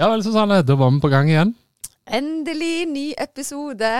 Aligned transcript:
Ja 0.00 0.08
vel, 0.08 0.22
Susanne. 0.24 0.62
Da 0.64 0.74
var 0.80 0.88
vi 0.88 1.02
på 1.04 1.10
gang 1.12 1.28
igjen. 1.28 1.50
Endelig 2.08 2.86
ny 2.88 3.02
episode. 3.20 3.90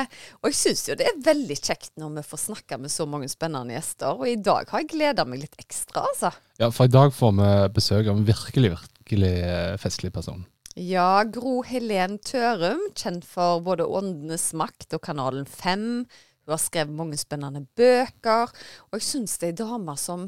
Og 0.40 0.48
jeg 0.48 0.56
syns 0.56 0.86
jo 0.88 0.94
det 0.96 1.04
er 1.10 1.18
veldig 1.26 1.56
kjekt 1.58 1.90
når 2.00 2.14
vi 2.16 2.22
får 2.30 2.40
snakke 2.46 2.78
med 2.80 2.92
så 2.92 3.04
mange 3.06 3.28
spennende 3.28 3.76
gjester. 3.76 4.16
Og 4.16 4.24
i 4.30 4.38
dag 4.40 4.72
har 4.72 4.80
jeg 4.82 4.88
gleda 4.94 5.26
meg 5.28 5.42
litt 5.44 5.58
ekstra, 5.60 6.06
altså. 6.08 6.32
Ja, 6.56 6.70
For 6.72 6.88
i 6.88 6.94
dag 6.94 7.12
får 7.12 7.34
vi 7.36 7.50
besøk 7.76 8.08
av 8.08 8.16
en 8.16 8.24
virkelig, 8.24 8.72
virkelig 8.72 9.34
eh, 9.44 9.76
festlig 9.82 10.14
person. 10.16 10.46
Ja, 10.80 11.22
Gro 11.28 11.58
Helen 11.68 12.16
Tørum, 12.24 12.80
kjent 12.96 13.26
for 13.28 13.60
både 13.60 13.84
Åndenes 13.84 14.48
makt 14.56 14.96
og 14.96 15.02
Kanalen 15.04 15.44
5. 15.44 15.84
Hun 16.08 16.54
har 16.54 16.62
skrevet 16.62 16.96
mange 16.96 17.20
spennende 17.20 17.66
bøker. 17.76 18.48
Og 18.88 18.96
jeg 18.96 19.10
syns 19.10 19.36
det 19.36 19.50
er 19.50 19.52
ei 19.52 19.60
dame 19.60 19.98
som 20.00 20.24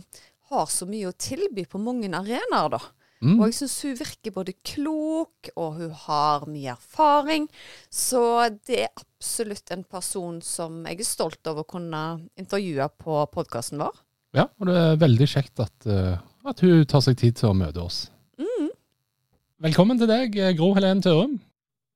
har 0.53 0.69
så 0.69 0.85
mye 0.85 1.09
å 1.09 1.17
tilby 1.17 1.65
på 1.65 1.81
mange 1.81 2.13
arenaer, 2.13 2.77
da. 2.77 2.83
Mm. 3.25 3.39
Og 3.39 3.49
jeg 3.49 3.57
syns 3.57 3.77
hun 3.87 3.97
virker 3.97 4.35
både 4.35 4.55
klok, 4.67 5.51
og 5.57 5.79
hun 5.79 5.93
har 6.05 6.45
mye 6.51 6.75
erfaring. 6.75 7.47
Så 7.89 8.21
det 8.69 8.83
er 8.85 8.91
absolutt 8.93 9.73
en 9.73 9.85
person 9.89 10.43
som 10.45 10.83
jeg 10.85 11.01
er 11.01 11.09
stolt 11.09 11.51
over 11.51 11.65
å 11.65 11.71
kunne 11.77 12.03
intervjue 12.41 12.89
på 13.01 13.23
podkasten 13.33 13.81
vår. 13.81 13.97
Ja, 14.37 14.49
og 14.59 14.69
det 14.69 14.77
er 14.77 15.01
veldig 15.01 15.29
kjekt 15.31 15.63
at, 15.63 15.89
eh, 15.89 16.21
at 16.45 16.61
hun 16.61 16.85
tar 16.91 17.05
seg 17.07 17.17
tid 17.21 17.39
til 17.41 17.53
å 17.53 17.57
møte 17.57 17.81
oss. 17.81 18.05
Mm. 18.37 18.69
Velkommen 19.71 20.01
til 20.01 20.11
deg, 20.11 20.37
Gro 20.59 20.75
Helen 20.77 21.01
Tørum. 21.05 21.39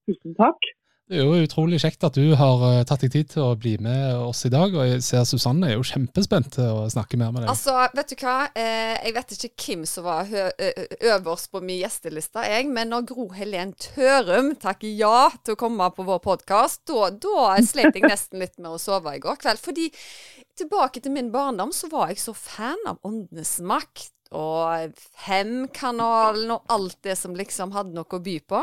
Tusen 0.08 0.36
takk. 0.38 0.70
Det 1.08 1.16
er 1.16 1.24
jo 1.24 1.40
utrolig 1.40 1.78
kjekt 1.80 2.04
at 2.04 2.16
du 2.20 2.34
har 2.36 2.62
eh, 2.68 2.82
tatt 2.84 3.00
deg 3.00 3.12
tid 3.14 3.30
til 3.32 3.46
å 3.46 3.54
bli 3.56 3.78
med 3.80 4.12
oss 4.20 4.42
i 4.44 4.50
dag. 4.52 4.74
Og 4.76 4.90
jeg 4.90 5.00
ser 5.06 5.22
Susanne 5.24 5.70
er 5.70 5.78
jo 5.78 5.86
kjempespent 5.88 6.50
til 6.58 6.68
å 6.68 6.82
snakke 6.92 7.16
mer 7.16 7.30
med 7.32 7.46
deg. 7.46 7.52
Altså, 7.54 7.72
vet 7.96 8.12
du 8.12 8.16
hva? 8.20 8.34
Eh, 8.52 8.92
jeg 9.06 9.14
vet 9.16 9.32
ikke 9.38 9.50
hvem 9.64 9.86
som 9.88 10.04
var 10.04 10.28
øverst 10.28 11.48
på 11.54 11.62
min 11.64 11.80
gjesteliste, 11.80 12.44
jeg. 12.44 12.66
Men 12.76 12.92
når 12.92 13.06
Gro 13.08 13.24
Helen 13.38 13.72
Tørum 13.80 14.52
takker 14.60 14.92
ja 15.00 15.30
til 15.40 15.56
å 15.56 15.60
komme 15.62 15.88
på 15.96 16.04
vår 16.10 16.20
podkast, 16.26 16.84
da, 16.92 17.08
da 17.16 17.56
slet 17.64 17.96
jeg 17.96 18.04
nesten 18.04 18.44
litt 18.44 18.60
med 18.60 18.74
å 18.74 18.82
sove 18.82 19.16
i 19.16 19.24
går 19.24 19.40
kveld. 19.40 19.64
Fordi 19.64 19.88
tilbake 20.60 21.00
til 21.00 21.16
min 21.16 21.32
barndom, 21.32 21.72
så 21.72 21.88
var 21.88 22.12
jeg 22.12 22.20
så 22.20 22.36
fan 22.36 22.84
av 22.90 23.00
Åndenes 23.08 23.56
makt. 23.64 24.12
Og 24.36 24.92
Femkanalen 25.24 26.52
og 26.52 26.68
alt 26.68 27.00
det 27.06 27.16
som 27.16 27.32
liksom 27.32 27.72
hadde 27.72 27.96
noe 27.96 28.04
å 28.12 28.20
by 28.20 28.38
på. 28.44 28.60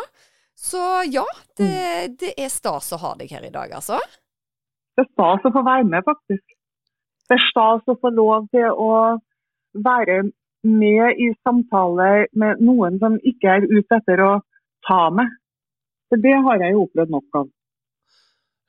Så 0.55 0.81
ja, 1.11 1.25
det, 1.57 2.15
det 2.19 2.33
er 2.39 2.49
stas 2.49 2.93
å 2.95 2.99
ha 3.01 3.13
deg 3.19 3.31
her 3.35 3.43
i 3.45 3.53
dag, 3.53 3.71
altså. 3.75 3.99
Det 4.95 5.03
er 5.03 5.11
stas 5.11 5.47
å 5.47 5.51
få 5.51 5.63
være 5.65 5.87
med, 5.91 6.05
faktisk. 6.07 6.43
Det 7.27 7.37
er 7.37 7.47
stas 7.49 7.91
å 7.91 7.97
få 7.99 8.11
lov 8.15 8.47
til 8.55 8.69
å 8.71 8.91
være 9.85 10.21
med 10.65 11.19
i 11.21 11.31
samtaler 11.45 12.29
med 12.33 12.61
noen 12.63 12.97
som 13.01 13.17
ikke 13.27 13.57
er 13.57 13.67
ute 13.67 13.99
etter 13.99 14.23
å 14.23 14.31
ta 14.87 15.09
meg. 15.13 15.29
For 16.09 16.21
det 16.21 16.35
har 16.47 16.63
jeg 16.63 16.75
jo 16.75 16.85
opplevd 16.85 17.13
nok 17.13 17.39
av. 17.41 17.49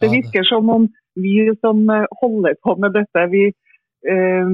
Det 0.02 0.10
virker 0.12 0.44
som 0.44 0.68
om 0.72 0.88
vi 1.16 1.46
som 1.62 1.86
holder 2.20 2.56
på 2.64 2.74
med 2.82 2.92
dette, 2.96 3.22
vi 3.32 3.44
eh, 3.48 4.50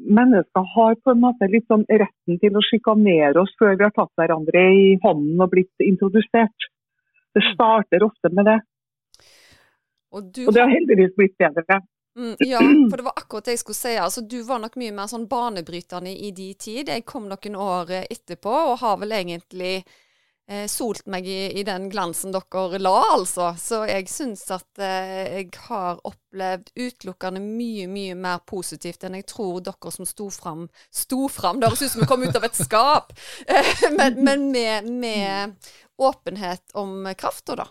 mennesker 0.00 0.66
har 0.74 0.96
på 1.04 1.12
en 1.12 1.22
måte 1.22 1.48
litt 1.52 1.66
sånn 1.70 1.84
retten 1.88 2.40
til 2.42 2.56
å 2.56 2.64
sjikanere 2.64 3.42
oss 3.42 3.52
før 3.60 3.76
vi 3.76 3.86
har 3.86 3.94
tatt 3.96 4.12
hverandre 4.18 4.64
i 4.74 4.90
hånden 5.04 5.40
og 5.40 5.52
blitt 5.52 5.84
introdusert. 5.84 6.68
Det 7.34 7.44
starter 7.52 8.04
ofte 8.06 8.32
med 8.34 8.48
det, 8.50 8.58
Og 10.10 10.24
du 10.34 10.46
og 10.48 10.54
det 10.54 10.62
har 10.64 10.72
heldigvis 10.72 11.14
blitt 11.14 11.36
bedre. 11.38 11.78
Mm, 12.18 12.34
ja, 12.42 12.58
for 12.90 12.96
det 12.98 13.04
var 13.06 13.14
akkurat 13.16 13.44
det 13.46 13.54
jeg 13.54 13.62
skulle 13.62 13.78
si. 13.78 13.92
Altså, 13.96 14.20
du 14.26 14.40
var 14.42 14.58
nok 14.58 14.74
mye 14.80 14.92
mer 14.92 15.06
sånn 15.06 15.28
banebrytende 15.30 16.10
i 16.10 16.32
de 16.34 16.48
tid. 16.58 16.90
Jeg 16.90 17.06
kom 17.06 17.28
noen 17.30 17.56
år 17.56 17.92
eh, 17.94 18.08
etterpå 18.10 18.50
og 18.72 18.80
har 18.82 18.98
vel 18.98 19.14
egentlig 19.14 19.84
eh, 20.50 20.66
solt 20.70 21.06
meg 21.10 21.28
i, 21.30 21.38
i 21.60 21.64
den 21.66 21.88
glansen 21.92 22.34
dere 22.34 22.80
la, 22.82 22.96
altså. 23.14 23.52
Så 23.60 23.82
jeg 23.88 24.08
syns 24.10 24.44
at 24.54 24.82
eh, 24.82 25.40
jeg 25.40 25.50
har 25.68 26.00
opplevd 26.06 26.72
utelukkende 26.74 27.42
mye, 27.44 27.86
mye 27.90 28.18
mer 28.18 28.42
positivt 28.48 29.06
enn 29.06 29.18
jeg 29.20 29.28
tror 29.30 29.62
dere 29.64 29.94
som 29.94 30.08
sto 30.08 30.28
fram 30.34 30.66
Sto 30.94 31.28
fram, 31.30 31.60
det 31.60 31.70
høres 31.70 31.82
ut 31.84 31.92
som 31.94 32.02
vi 32.02 32.08
kom 32.10 32.24
ut 32.26 32.36
av 32.36 32.46
et 32.48 32.58
skap! 32.58 33.14
Eh, 33.50 33.86
men 33.96 34.18
men 34.24 34.42
med, 34.52 34.86
med 35.00 35.70
åpenhet 35.98 36.74
om 36.78 37.08
krafta, 37.18 37.56
da. 37.58 37.66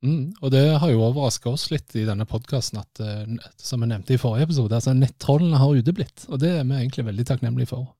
Mm, 0.00 0.32
og 0.40 0.52
det 0.54 0.62
har 0.80 0.90
jo 0.90 1.02
overraska 1.04 1.50
oss 1.52 1.66
litt 1.70 1.92
i 1.98 2.06
denne 2.08 2.24
podkasten, 2.28 2.80
eh, 2.80 3.50
som 3.60 3.84
jeg 3.84 3.92
nevnte 3.92 4.16
i 4.16 4.20
forrige 4.20 4.48
episode, 4.48 4.76
altså 4.76 4.94
nettrollene 4.96 5.60
har 5.60 5.76
uteblitt. 5.76 6.24
Og 6.30 6.40
det 6.40 6.54
er 6.56 6.64
vi 6.64 6.78
egentlig 6.78 7.06
veldig 7.10 7.26
takknemlige 7.28 7.72
for. 7.74 7.90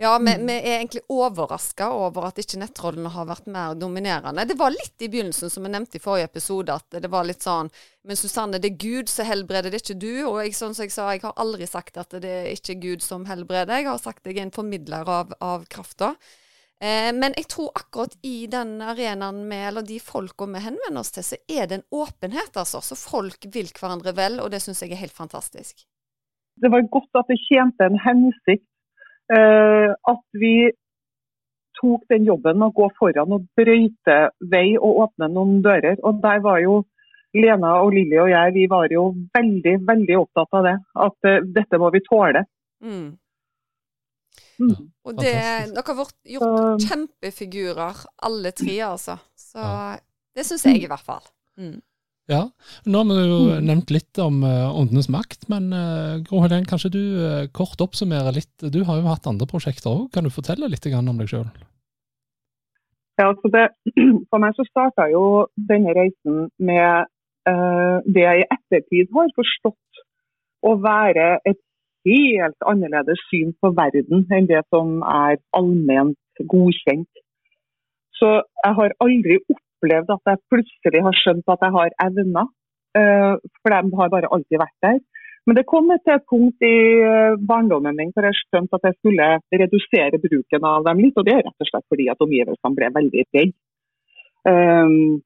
Ja, 0.00 0.18
vi, 0.18 0.32
vi 0.46 0.54
er 0.56 0.78
egentlig 0.78 1.02
overraska 1.12 1.90
over 1.92 2.24
at 2.30 2.38
ikke 2.40 2.58
nettrollene 2.62 3.10
har 3.12 3.26
vært 3.28 3.48
mer 3.52 3.74
dominerende. 3.78 4.46
Det 4.48 4.56
var 4.58 4.72
litt 4.72 5.04
i 5.04 5.08
begynnelsen, 5.12 5.52
som 5.52 5.66
jeg 5.68 5.74
nevnte 5.74 5.98
i 5.98 6.02
forrige 6.02 6.30
episode, 6.30 6.74
at 6.74 6.96
det 7.04 7.10
var 7.12 7.28
litt 7.28 7.44
sånn 7.44 7.68
Men 8.08 8.18
Susanne, 8.18 8.58
det 8.58 8.72
er 8.72 8.80
Gud 8.82 9.12
som 9.12 9.28
helbreder, 9.28 9.70
det 9.70 9.78
er 9.78 9.84
ikke 9.84 10.00
du. 10.02 10.14
Og 10.26 10.40
jeg, 10.42 10.56
sånn 10.58 10.74
som 10.74 10.88
jeg 10.88 10.94
sa, 10.94 11.10
jeg 11.12 11.22
har 11.22 11.36
aldri 11.38 11.68
sagt 11.70 12.00
at 12.00 12.16
det 12.24 12.32
er 12.40 12.48
ikke 12.54 12.80
Gud 12.82 13.04
som 13.04 13.28
helbreder. 13.28 13.76
Jeg 13.78 13.90
har 13.90 14.00
sagt 14.02 14.24
at 14.24 14.32
jeg 14.32 14.40
er 14.40 14.48
en 14.48 14.56
formidler 14.56 15.12
av, 15.20 15.36
av 15.44 15.68
krafta. 15.70 16.16
Eh, 16.82 17.12
men 17.14 17.36
jeg 17.38 17.46
tror 17.52 17.70
akkurat 17.78 18.16
i 18.26 18.48
den 18.50 18.80
arenaen 18.82 19.44
med, 19.46 19.68
eller 19.68 19.86
de 19.86 20.00
folka 20.02 20.48
vi 20.50 20.64
henvender 20.64 21.04
oss 21.04 21.14
til, 21.14 21.28
så 21.28 21.38
er 21.46 21.68
det 21.70 21.78
en 21.78 21.88
åpenhet, 22.00 22.56
altså. 22.56 22.82
Så 22.82 22.98
folk 22.98 23.46
vil 23.54 23.70
hverandre 23.70 24.16
vel, 24.18 24.40
og 24.42 24.50
det 24.50 24.64
syns 24.64 24.82
jeg 24.82 24.96
er 24.96 25.04
helt 25.04 25.14
fantastisk. 25.14 25.84
Det 26.58 26.72
var 26.72 26.82
godt 26.90 27.22
at 27.22 27.30
det 27.30 27.38
tjente 27.46 27.86
en 27.86 28.02
hensikt 28.02 28.66
at 29.32 30.24
vi 30.36 30.70
tok 31.80 32.04
den 32.12 32.26
jobben 32.28 32.58
med 32.60 32.70
å 32.70 32.76
gå 32.76 32.88
foran 32.98 33.32
og 33.36 33.46
brøyte 33.58 34.18
vei 34.52 34.74
og 34.76 35.06
åpne 35.06 35.28
noen 35.32 35.62
dører. 35.64 35.96
Og 36.04 36.20
der 36.22 36.42
var 36.44 36.60
jo 36.62 36.82
Lena 37.32 37.78
og 37.80 37.94
Lilly 37.96 38.18
og 38.20 38.28
jeg 38.28 38.52
vi 38.58 38.66
var 38.68 38.92
jo 38.92 39.06
veldig 39.32 39.74
veldig 39.88 40.18
opptatt 40.20 40.58
av 40.58 40.66
det. 40.68 40.76
At 41.06 41.28
eh, 41.30 41.44
dette 41.56 41.80
må 41.80 41.88
vi 41.94 42.02
tåle. 42.04 42.44
Mm. 42.84 43.06
Mm. 44.62 44.74
Og 45.08 45.16
det, 45.18 45.32
dere 45.72 45.86
har 45.86 45.96
vært, 45.98 46.18
gjort 46.28 46.58
Så- 46.58 46.88
kjempefigurer, 46.90 48.02
alle 48.28 48.52
tre, 48.52 48.76
altså. 48.86 49.16
Så 49.34 49.64
det 50.36 50.44
syns 50.46 50.66
jeg 50.68 50.84
i 50.84 50.90
hvert 50.90 51.06
fall. 51.06 51.24
Mm. 51.58 51.80
Ja, 52.30 52.44
Nå 52.86 52.98
har 53.02 53.08
vi 53.08 53.22
jo 53.26 53.38
Mm. 53.50 53.64
nevnt 53.66 53.90
litt 53.90 54.18
om 54.22 54.44
uh, 54.44 54.70
Åndenes 54.78 55.08
makt, 55.10 55.48
men 55.50 55.72
uh, 55.74 56.22
Gro 56.22 56.42
Helen, 56.44 56.64
kanskje 56.64 56.90
du 56.94 57.02
eh, 57.18 57.48
kort 57.50 57.80
oppsummerer 57.82 58.32
litt? 58.32 58.54
Du 58.72 58.84
har 58.84 59.00
jo 59.00 59.08
hatt 59.10 59.26
andre 59.26 59.46
prosjekter 59.46 59.90
òg, 59.90 60.12
kan 60.14 60.22
du 60.24 60.30
fortelle 60.30 60.68
litt 60.70 60.86
om 60.86 61.18
deg 61.18 61.28
sjøl? 61.28 61.48
Ja, 63.18 63.26
altså 63.26 63.50
det, 63.50 63.64
for 64.30 64.38
meg 64.38 64.54
så 64.54 64.64
starta 64.70 65.08
jo 65.10 65.48
denne 65.56 65.92
reisen 65.98 66.48
med 66.62 67.10
uh, 67.50 67.98
det 68.06 68.22
jeg 68.22 68.44
i 68.44 68.48
ettertid 68.54 69.10
har 69.12 69.34
forstått 69.34 70.02
å 70.62 70.76
være 70.78 71.40
et 71.44 71.58
helt 72.06 72.66
annerledes 72.66 73.18
syn 73.30 73.50
på 73.60 73.74
verden 73.74 74.26
enn 74.30 74.46
det 74.46 74.62
som 74.70 75.02
er 75.02 75.42
allment 75.58 76.18
godkjent. 76.38 77.10
Så 78.14 78.30
jeg 78.64 78.74
har 78.78 78.94
aldri 79.02 79.42
opplevd 79.42 79.71
at 79.90 80.30
jeg 80.30 80.42
plutselig 80.52 81.02
har 81.02 81.16
skjønt 81.18 81.48
at 81.50 81.64
jeg 81.66 81.74
har 81.76 81.96
evner, 82.06 82.46
eh, 82.98 83.34
for 83.62 83.74
de 83.74 83.96
har 83.98 84.12
bare 84.12 84.30
alltid 84.30 84.58
vært 84.62 84.78
der. 84.86 85.00
Men 85.46 85.58
det 85.58 85.66
kom 85.66 85.90
et 85.90 86.06
punkt 86.30 86.62
i 86.62 86.76
eh, 87.02 87.34
barndommen 87.50 87.96
min 87.98 88.12
hvor 88.14 88.28
jeg 88.28 88.38
skjønte 88.38 88.78
at 88.78 88.86
jeg 88.86 88.98
skulle 89.00 89.28
redusere 89.50 90.20
bruken 90.22 90.66
av 90.70 90.86
dem 90.86 91.02
litt. 91.02 91.18
Og 91.18 91.26
det 91.26 91.34
er 91.34 91.44
rett 91.48 91.64
og 91.64 91.68
slett 91.68 91.88
fordi 91.90 92.08
at 92.12 92.22
omgivelsene 92.22 92.78
ble 92.78 92.90
veldig 92.94 93.24
redde. 93.26 93.54
Um, 94.42 95.22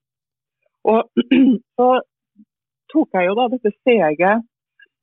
og 0.88 1.08
så 1.76 1.88
tok 2.92 3.16
jeg 3.16 3.28
jo 3.28 3.36
da 3.36 3.46
dette 3.52 3.72
steget 3.78 4.44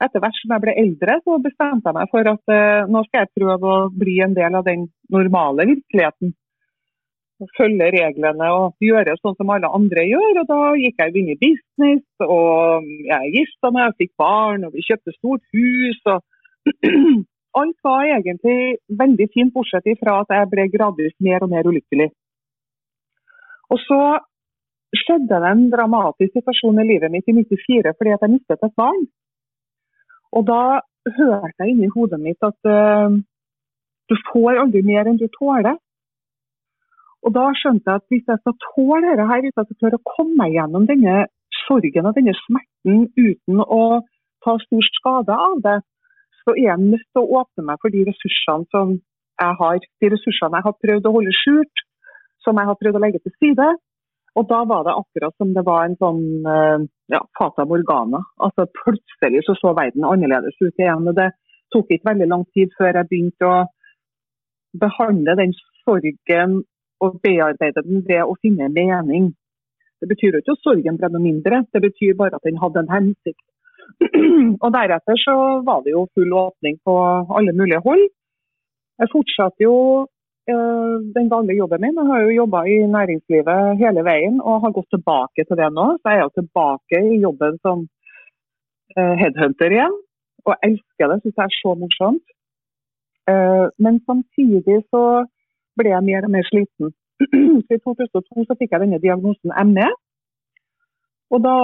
etter 0.03 0.21
hvert 0.21 0.37
som 0.39 0.51
jeg 0.53 0.63
ble 0.65 0.73
eldre, 0.81 1.15
så 1.23 1.37
bestemte 1.41 1.89
jeg 1.89 1.97
meg 1.97 2.09
for 2.11 2.29
at 2.33 2.51
uh, 2.51 2.89
nå 2.91 3.03
skal 3.05 3.23
jeg 3.23 3.35
prøve 3.37 3.73
å 3.73 3.89
bli 3.93 4.17
en 4.25 4.33
del 4.35 4.57
av 4.57 4.65
den 4.65 4.87
normale 5.13 5.67
virkeligheten. 5.69 6.33
Følge 7.57 7.89
reglene 7.95 8.49
og 8.55 8.83
gjøre 8.83 9.15
sånn 9.19 9.35
som 9.37 9.51
alle 9.53 9.69
andre 9.77 10.05
gjør. 10.07 10.41
Og 10.41 10.49
da 10.49 10.59
gikk 10.79 11.01
jeg 11.01 11.15
inn 11.19 11.31
i 11.33 11.39
business, 11.41 12.05
og 12.25 12.89
jeg 13.09 13.33
gifta 13.37 13.71
meg, 13.71 13.91
jeg 13.91 13.99
fikk 14.03 14.13
barn, 14.23 14.65
og 14.67 14.75
vi 14.75 14.85
kjøpte 14.87 15.15
stort 15.17 15.43
hus. 15.55 16.01
og 16.13 16.19
alt 17.61 17.79
var 17.85 18.09
egentlig 18.17 18.59
veldig 19.03 19.29
fint, 19.33 19.53
bortsett 19.55 19.89
fra 20.01 20.21
at 20.23 20.35
jeg 20.37 20.51
ble 20.51 20.67
gradvis 20.73 21.17
mer 21.23 21.45
og 21.45 21.51
mer 21.53 21.67
ulykkelig. 21.69 22.09
Og 23.73 23.81
så 23.81 23.99
skjedde 24.93 25.41
det 25.41 25.49
en 25.49 25.67
dramatisk 25.73 26.35
situasjon 26.37 26.81
i 26.83 26.87
livet 26.91 27.13
mitt 27.13 27.29
i 27.29 27.35
94 27.35 27.93
fordi 27.97 28.13
at 28.13 28.25
jeg 28.25 28.33
mistet 28.35 28.65
et 28.65 28.75
barn. 28.77 29.05
Og 30.33 30.45
da 30.49 30.81
hørte 31.17 31.53
jeg 31.59 31.73
inni 31.73 31.89
hodet 31.93 32.19
mitt 32.21 32.45
at 32.45 32.69
uh, 32.69 33.15
du 34.09 34.15
får 34.29 34.61
aldri 34.61 34.83
mer 34.85 35.09
enn 35.09 35.19
du 35.21 35.27
tåler. 35.33 35.77
Og 37.23 37.31
da 37.35 37.45
skjønte 37.55 37.87
jeg 37.87 38.01
at 38.01 38.11
hvis 38.11 38.27
jeg 38.27 38.41
skal 38.41 38.57
tåle 38.67 39.05
dette 39.05 39.29
her, 39.29 39.43
hvis 39.43 39.55
jeg 39.55 39.67
skal 39.67 39.79
klare 39.79 39.99
å 39.99 40.11
komme 40.15 40.35
meg 40.41 40.57
gjennom 40.57 40.87
denne 40.89 41.15
sorgen 41.63 42.09
og 42.09 42.17
denne 42.17 42.35
smerten 42.41 43.05
uten 43.15 43.63
å 43.63 43.83
ta 44.43 44.57
stor 44.65 44.89
skade 44.97 45.37
av 45.47 45.61
det, 45.63 45.77
så 46.43 46.55
er 46.57 46.65
jeg 46.65 46.83
nødt 46.83 47.07
til 47.15 47.23
å 47.23 47.39
åpne 47.41 47.65
meg 47.69 47.79
for 47.79 47.93
de 47.93 48.03
ressursene 48.09 48.67
som 48.75 48.97
jeg 48.97 49.57
har. 49.61 49.87
De 50.03 50.11
ressursene 50.11 50.59
jeg 50.59 50.67
har 50.67 50.77
prøvd 50.85 51.07
å 51.07 51.13
holde 51.15 51.35
skjult, 51.39 51.83
som 52.43 52.59
jeg 52.59 52.69
har 52.69 52.79
prøvd 52.81 52.99
å 52.99 53.03
legge 53.05 53.23
til 53.23 53.35
side. 53.39 53.69
Og 54.39 54.49
da 54.49 54.63
var 54.67 54.83
det 54.83 54.97
akkurat 54.97 55.35
som 55.37 55.53
det 55.55 55.63
var 55.63 55.85
en 55.85 55.95
sånn 56.01 56.23
eh, 56.49 56.85
ja, 57.13 57.21
fata 57.37 57.67
morgana. 57.69 58.23
Altså 58.43 58.65
Plutselig 58.81 59.43
så, 59.47 59.55
så 59.59 59.75
verden 59.77 60.07
annerledes 60.09 60.57
ut 60.59 60.73
igjen. 60.81 61.07
og 61.07 61.15
Det 61.19 61.29
tok 61.73 61.93
ikke 61.93 62.09
veldig 62.11 62.29
lang 62.33 62.45
tid 62.57 62.73
før 62.77 62.99
jeg 62.99 63.09
begynte 63.11 63.49
å 63.49 63.63
behandle 64.81 65.37
den 65.37 65.53
sorgen 65.83 66.63
og 67.03 67.19
bearbeide 67.23 67.83
den 67.85 68.03
ved 68.07 68.23
å 68.23 68.37
finne 68.41 68.69
mening. 68.73 69.31
Det 70.01 70.09
betyr 70.11 70.35
jo 70.35 70.41
ikke 70.43 70.55
at 70.57 70.65
sorgen 70.65 70.99
ble 70.99 71.09
noe 71.11 71.23
mindre, 71.23 71.63
det 71.73 71.81
betyr 71.83 72.17
bare 72.19 72.39
at 72.39 72.47
den 72.47 72.59
hadde 72.61 72.83
en 72.83 72.91
hensikt. 72.91 73.45
og 74.63 74.69
Deretter 74.75 75.19
så 75.19 75.35
var 75.67 75.83
det 75.85 75.93
jo 75.93 76.07
full 76.15 76.33
åpning 76.39 76.79
på 76.87 76.95
alle 77.37 77.53
mulige 77.55 77.83
hold. 77.85 78.03
Jeg 78.99 79.11
fortsatte 79.11 79.65
jo 79.65 79.75
øh, 80.51 80.95
den 81.17 81.29
vanlige 81.31 81.61
jobben 81.61 81.81
min. 81.83 81.97
Jeg 81.99 82.09
har 82.11 82.23
jo 82.23 82.37
jobba 82.41 82.63
i 82.73 82.77
næringslivet 82.95 83.79
hele 83.81 84.03
veien 84.07 84.39
og 84.41 84.61
har 84.63 84.75
gått 84.77 84.89
tilbake 84.95 85.45
til 85.47 85.59
det 85.59 85.69
nå. 85.77 85.87
Så 85.99 86.13
jeg 86.13 86.21
er 86.21 86.25
jo 86.27 86.37
tilbake 86.39 87.01
i 87.15 87.21
jobben 87.25 87.59
som 87.65 87.87
øh, 88.97 89.15
headhunter 89.21 89.77
igjen. 89.77 89.97
Og 90.47 90.55
elsker 90.67 91.11
det, 91.11 91.19
syns 91.21 91.37
jeg 91.39 91.49
er 91.49 91.57
så 91.61 91.75
morsomt. 91.81 92.25
Uh, 93.31 93.67
men 93.83 94.01
samtidig 94.09 94.81
så 94.91 95.03
ble 95.79 95.93
jeg 95.93 96.07
mer 96.07 96.27
og 96.27 96.33
mer 96.35 96.47
sliten. 96.49 96.93
I 97.73 97.79
2002 97.79 98.47
så 98.47 98.57
fikk 98.59 98.73
jeg 98.73 98.83
denne 98.85 99.01
diagnosen 99.03 99.53
ME. 99.73 99.89
Og 101.33 101.43
da 101.43 101.57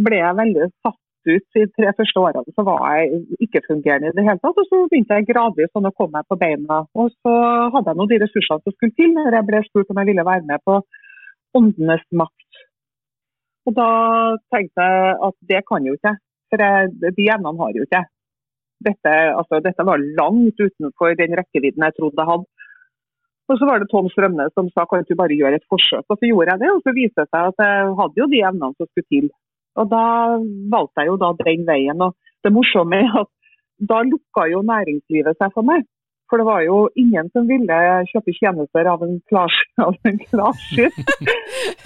ble 0.00 0.20
jeg 0.20 0.38
veldig 0.40 0.70
satt 0.84 0.98
ut. 1.28 1.44
De 1.56 1.66
tre 1.76 1.92
første 1.98 2.22
årene 2.22 2.54
så 2.56 2.64
var 2.64 2.84
jeg 2.96 3.20
ikke-fungerende 3.46 4.10
i 4.10 4.16
det 4.16 4.24
hele 4.26 4.40
tatt. 4.40 4.60
Og 4.62 4.68
så 4.68 4.82
begynte 4.88 5.18
jeg 5.18 5.28
gradvis 5.28 5.72
sånn 5.74 5.88
å 5.90 5.94
komme 5.96 6.20
meg 6.20 6.28
på 6.30 6.38
beina. 6.40 6.82
Og 6.96 7.12
så 7.18 7.34
hadde 7.74 7.92
jeg 7.92 8.00
nå 8.00 8.08
de 8.10 8.20
ressursene 8.24 8.64
som 8.64 8.76
skulle 8.76 8.96
til 8.96 9.12
når 9.16 9.38
jeg 9.38 9.48
ble 9.50 9.62
spurt 9.66 9.92
om 9.92 10.02
jeg 10.02 10.12
ville 10.12 10.26
være 10.30 10.46
med 10.48 10.64
på 10.68 10.80
Åndenes 11.58 12.04
makt. 12.14 12.64
Og 13.68 13.74
da 13.76 13.90
tenkte 14.54 14.86
jeg 14.86 15.14
at 15.28 15.36
det 15.50 15.60
kan 15.68 15.86
jo 15.86 15.96
ikke 15.96 16.14
jeg. 16.14 16.22
For 16.50 16.58
de 16.58 17.26
evnene 17.30 17.62
har 17.62 17.76
jo 17.76 17.84
ikke 17.86 18.00
jeg. 18.00 18.10
Dette, 18.80 19.12
altså, 19.36 19.60
dette 19.60 19.84
var 19.84 20.00
langt 20.00 20.56
utenfor 20.56 21.12
den 21.18 21.36
rekkevidden 21.38 21.84
jeg 21.84 21.96
trodde 21.98 22.22
jeg 22.22 22.30
hadde. 22.30 22.59
Og 23.50 23.58
så 23.58 23.66
var 23.66 23.82
det 23.82 23.90
Tom 23.90 24.08
Strømne 24.12 24.46
som 24.54 24.68
sa 24.70 24.86
kan 24.86 25.02
du 25.08 25.14
bare 25.18 25.34
gjøre 25.34 25.58
et 25.58 25.70
forsøk. 25.72 26.04
Og 26.06 26.18
så 26.18 26.30
gjorde 26.30 26.54
jeg 26.54 26.62
det, 26.62 26.70
og 26.70 26.82
så 26.84 26.94
viste 26.94 27.24
det 27.24 27.30
seg 27.32 27.50
at 27.50 27.62
jeg 27.66 27.94
hadde 28.00 28.22
jo 28.22 28.28
de 28.30 28.42
evnene 28.50 28.76
som 28.76 28.88
skulle 28.90 29.10
til. 29.10 29.30
Og 29.80 29.90
da 29.90 30.04
valgte 30.74 31.02
jeg 31.02 31.10
jo 31.10 31.16
da 31.22 31.30
den 31.42 31.64
veien. 31.66 32.04
Og 32.06 32.14
det 32.46 32.54
morsomme 32.54 33.02
er 33.02 33.22
at 33.24 33.32
da 33.90 34.02
lukka 34.06 34.46
jo 34.52 34.62
næringslivet 34.66 35.40
seg 35.40 35.56
for 35.56 35.66
meg. 35.66 35.82
For 36.30 36.38
det 36.38 36.46
var 36.46 36.60
jo 36.62 36.76
ingen 37.02 37.26
som 37.34 37.48
ville 37.50 37.76
kjøpe 38.12 38.32
tjenester 38.36 38.86
av 38.86 39.00
en 39.02 39.16
klarsyn. 39.26 40.94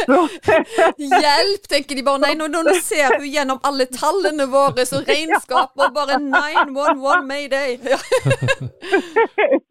Hjelp, 1.25 1.64
tenker 1.72 1.96
de 1.96 2.05
bare. 2.05 2.20
Nei, 2.26 2.34
nå, 2.37 2.50
nå 2.52 2.75
ser 2.84 3.17
hun 3.17 3.25
gjennom 3.25 3.62
alle 3.64 3.87
tallene 3.88 4.44
våre 4.52 4.84
så 4.88 5.00
regnskap 5.08 5.72
og 5.81 5.96
bare 5.96 6.20
911 6.20 7.25
Mayday. 7.31 7.78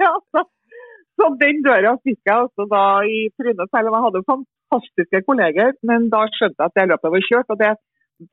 Ja. 0.02 0.14
så, 0.34 0.46
så 1.20 1.30
den 1.40 1.62
døra 1.66 1.94
fikk 2.02 2.20
jeg 2.26 2.36
altså 2.46 2.66
da 2.72 2.84
i 3.06 3.20
trynet, 3.38 3.70
selv 3.70 3.90
om 3.90 3.98
jeg 3.98 4.06
hadde 4.08 4.24
fantastiske 4.32 5.22
kolleger. 5.28 5.76
Men 5.86 6.10
da 6.14 6.24
skjønte 6.34 6.58
jeg 6.58 6.72
at 6.72 6.78
det 6.80 6.88
løpet 6.92 7.14
var 7.16 7.28
kjørt. 7.28 7.54
Og 7.54 7.60
det 7.62 7.74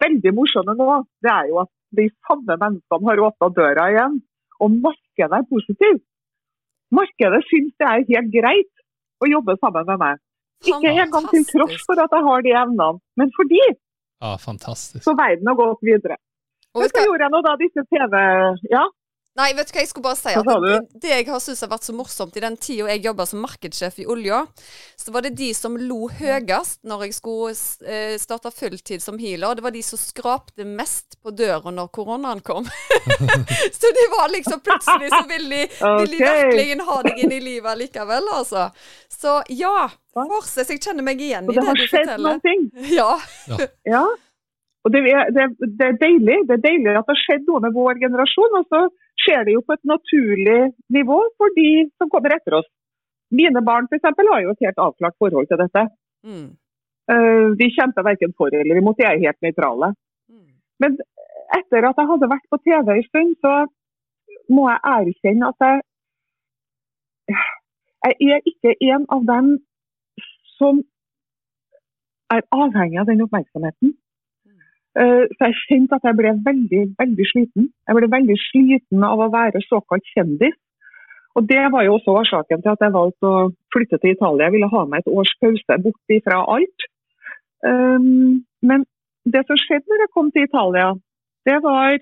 veldig 0.04 0.32
morsomme 0.36 0.76
nå, 0.78 0.88
det 1.24 1.32
er 1.34 1.50
jo 1.50 1.60
at 1.64 1.72
de 1.98 2.06
samme 2.28 2.56
menneskene 2.62 3.10
har 3.10 3.24
åpna 3.28 3.50
døra 3.58 3.90
igjen. 3.92 4.16
Og 4.60 4.80
markedet 4.86 5.38
er 5.40 5.46
positivt. 5.52 6.04
Markedet 6.94 7.44
syns 7.48 7.74
det 7.78 7.86
er 7.86 8.08
helt 8.08 8.32
greit 8.34 8.72
å 9.22 9.28
jobbe 9.30 9.56
sammen 9.60 9.86
med 9.92 10.00
meg. 10.00 10.24
Ikke 10.60 10.92
engang 10.92 11.28
til 11.30 11.44
tross 11.48 11.84
for 11.86 12.00
at 12.02 12.12
jeg 12.12 12.26
har 12.26 12.42
de 12.44 12.56
evnene, 12.62 13.00
men 13.16 13.30
fordi. 13.36 13.60
Ja, 14.20 14.34
fantastisk. 14.40 15.04
Så 15.04 15.14
verden 15.16 15.48
har 15.48 15.56
gått 15.56 15.84
videre. 15.86 16.18
Og 16.76 16.84
så 16.86 17.04
gjorde 17.06 17.24
jeg 17.24 17.32
nå 17.32 17.40
da 17.46 17.54
disse 17.60 17.84
TV... 17.88 18.16
Ja, 18.70 18.84
Nei, 19.38 19.52
vet 19.54 19.68
du 19.68 19.76
hva, 19.76 19.82
jeg 19.84 19.88
skulle 19.92 20.04
bare 20.08 20.18
si 20.18 20.32
at 20.34 20.48
det, 20.64 20.78
det 21.04 21.10
jeg 21.12 21.26
har 21.28 21.38
syntes 21.42 21.60
har 21.62 21.70
vært 21.70 21.86
så 21.86 21.92
morsomt 21.94 22.34
i 22.34 22.42
den 22.42 22.56
tida 22.58 22.88
jeg 22.90 23.04
jobba 23.04 23.26
som 23.30 23.38
markedssjef 23.44 24.00
i 24.02 24.06
olja, 24.10 24.40
så 24.98 25.14
var 25.14 25.22
det 25.22 25.36
de 25.38 25.52
som 25.54 25.76
lo 25.78 26.08
høyest 26.18 26.80
når 26.90 27.04
jeg 27.06 27.14
skulle 27.14 27.52
eh, 27.86 28.16
starte 28.18 28.50
fulltid 28.50 29.04
som 29.04 29.20
healer. 29.22 29.54
Det 29.54 29.64
var 29.64 29.74
de 29.76 29.82
som 29.86 30.00
skrapte 30.02 30.66
mest 30.66 31.20
på 31.22 31.30
døra 31.30 31.70
når 31.70 31.92
koronaen 31.94 32.42
kom. 32.42 32.66
så 33.78 33.92
de 34.00 34.06
var 34.16 34.32
liksom 34.34 34.64
plutselig 34.66 35.12
så 35.14 35.22
vil 35.30 35.46
de, 35.46 35.62
vil 35.78 36.16
de 36.16 36.22
virkelig 36.24 36.88
ha 36.90 36.98
deg 37.06 37.22
inn 37.22 37.36
i 37.38 37.40
livet 37.44 37.80
likevel, 37.84 38.32
altså. 38.34 38.66
Så 39.14 39.36
ja, 39.54 39.86
fortsett. 40.16 40.74
Jeg 40.74 40.82
kjenner 40.82 41.06
meg 41.06 41.22
igjen 41.22 41.46
i 41.46 41.54
det, 41.54 41.62
det 41.62 41.76
du 41.78 41.86
forteller. 41.86 42.42
Det 42.42 42.50
har 42.50 42.66
skjedd 42.66 42.74
noen 42.74 42.90
Ja. 42.98 43.12
ja. 43.46 43.70
ja. 43.94 44.04
Og 44.84 44.92
det 44.94 45.00
er, 45.12 45.28
det, 45.36 45.46
det, 45.60 45.86
er 45.86 45.96
deilig, 46.00 46.36
det 46.48 46.56
er 46.56 46.64
deilig 46.64 46.92
at 46.94 47.04
det 47.04 47.12
har 47.12 47.20
skjedd 47.20 47.48
noe 47.48 47.60
med 47.64 47.74
vår 47.76 48.00
generasjon. 48.00 48.56
Og 48.60 48.68
så 48.72 48.80
skjer 49.20 49.44
det 49.46 49.56
jo 49.56 49.64
på 49.66 49.76
et 49.76 49.90
naturlig 49.90 50.60
nivå 50.96 51.18
for 51.40 51.56
de 51.58 51.70
som 52.00 52.12
kommer 52.12 52.36
etter 52.36 52.60
oss. 52.60 52.70
Mine 53.30 53.62
barn 53.66 53.86
f.eks. 53.90 54.08
har 54.08 54.42
jo 54.42 54.54
et 54.54 54.64
helt 54.66 54.80
avklart 54.86 55.18
forhold 55.20 55.50
til 55.50 55.60
dette. 55.60 55.84
Mm. 56.26 56.48
Uh, 57.10 57.52
de 57.58 57.68
kjemper 57.74 58.06
verken 58.06 58.32
for 58.38 58.54
eller 58.54 58.80
imot, 58.80 58.98
de 58.98 59.06
er 59.06 59.22
helt 59.22 59.40
nøytrale. 59.44 59.92
Mm. 60.30 60.48
Men 60.82 60.96
etter 61.58 61.86
at 61.90 62.00
jeg 62.00 62.10
hadde 62.10 62.32
vært 62.32 62.50
på 62.50 62.60
TV 62.64 62.92
en 62.94 63.06
stund, 63.08 63.36
så 63.44 63.54
må 64.50 64.66
jeg 64.70 64.80
erkjenne 64.96 65.50
at 65.52 65.66
jeg, 65.66 65.82
jeg 68.00 68.36
er 68.38 68.48
ikke 68.48 68.76
en 68.88 69.04
av 69.14 69.26
dem 69.28 69.50
som 70.56 70.80
er 72.34 72.46
avhengig 72.54 73.00
av 73.02 73.10
den 73.10 73.24
oppmerksomheten. 73.26 73.94
Eh, 74.98 75.24
så 75.36 75.46
jeg 75.46 75.58
kjente 75.68 75.98
at 75.98 76.06
jeg 76.08 76.18
ble 76.18 76.32
veldig, 76.46 76.82
veldig 76.98 77.26
sliten. 77.30 77.68
Jeg 77.86 77.96
ble 77.98 78.10
veldig 78.10 78.36
sliten 78.48 79.06
av 79.06 79.22
å 79.22 79.30
være 79.30 79.62
såkalt 79.68 80.06
kjendis. 80.16 80.56
Og 81.38 81.46
Det 81.46 81.62
var 81.72 81.84
jo 81.86 81.94
også 81.94 82.16
årsaken 82.20 82.62
til 82.62 82.72
at 82.72 82.80
jeg 82.82 82.94
valgte 82.94 83.26
å 83.26 83.50
flytte 83.70 84.00
til 84.02 84.16
Italia. 84.16 84.48
Jeg 84.48 84.56
ville 84.56 84.72
ha 84.72 84.82
meg 84.90 85.04
et 85.04 85.12
års 85.14 85.30
pause 85.40 85.76
bort 85.84 86.14
fra 86.26 86.40
alt. 86.56 86.86
Um, 87.62 88.42
men 88.66 88.84
det 89.24 89.44
som 89.46 89.58
skjedde 89.60 89.86
når 89.86 90.02
jeg 90.04 90.12
kom 90.16 90.30
til 90.34 90.48
Italia, 90.48 90.88
det 91.46 91.58
var 91.62 92.00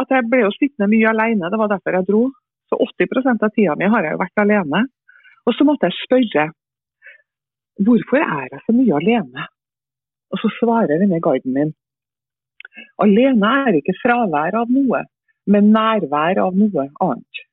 at 0.00 0.14
jeg 0.16 0.26
ble 0.32 0.42
jo 0.42 0.50
sittende 0.56 0.90
mye 0.90 1.12
alene. 1.12 1.50
Det 1.52 1.60
var 1.60 1.70
derfor 1.70 1.96
jeg 1.96 2.08
dro. 2.08 2.24
Så 2.70 2.78
80% 2.98 3.46
av 3.46 3.54
tida 3.54 3.76
mi 3.78 3.86
har 3.90 4.04
jeg 4.04 4.16
jo 4.16 4.22
vært 4.24 4.42
alene. 4.42 4.82
Og 5.46 5.54
så 5.54 5.66
måtte 5.66 5.86
jeg 5.86 6.02
spørre 6.02 6.50
hvorfor 7.80 8.20
er 8.20 8.50
jeg 8.50 8.62
så 8.66 8.74
mye 8.74 8.98
alene? 8.98 9.46
Og 10.30 10.42
så 10.42 10.50
svarer 10.60 11.00
denne 11.02 11.20
guiden 11.22 11.54
min 11.56 11.72
alene 13.02 13.52
er 13.66 13.78
ikke 13.80 13.96
fravær 13.98 14.56
av 14.62 14.70
noe, 14.72 15.04
men 15.50 15.72
nærvær 15.74 16.38
av 16.44 16.58
noe 16.58 16.86
annet. 17.02 17.46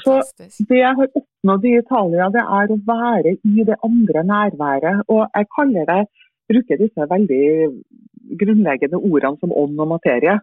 Så 0.00 0.14
det 0.68 0.78
jeg 0.78 0.96
har 0.98 1.10
oppnådd 1.20 1.66
i 1.68 1.74
Italia, 1.76 2.28
det 2.32 2.44
er 2.58 2.70
å 2.72 2.78
være 2.86 3.34
i 3.36 3.66
det 3.68 3.76
andre 3.84 4.22
nærværet. 4.24 5.02
Og 5.12 5.26
jeg 5.36 5.50
kaller 5.56 5.90
det, 5.90 6.00
bruker 6.48 6.80
disse 6.80 7.08
veldig 7.10 7.44
grunnleggende 8.40 9.00
ordene 9.00 9.36
som 9.40 9.52
ånd 9.52 9.84
og 9.84 9.90
materie. 9.92 10.38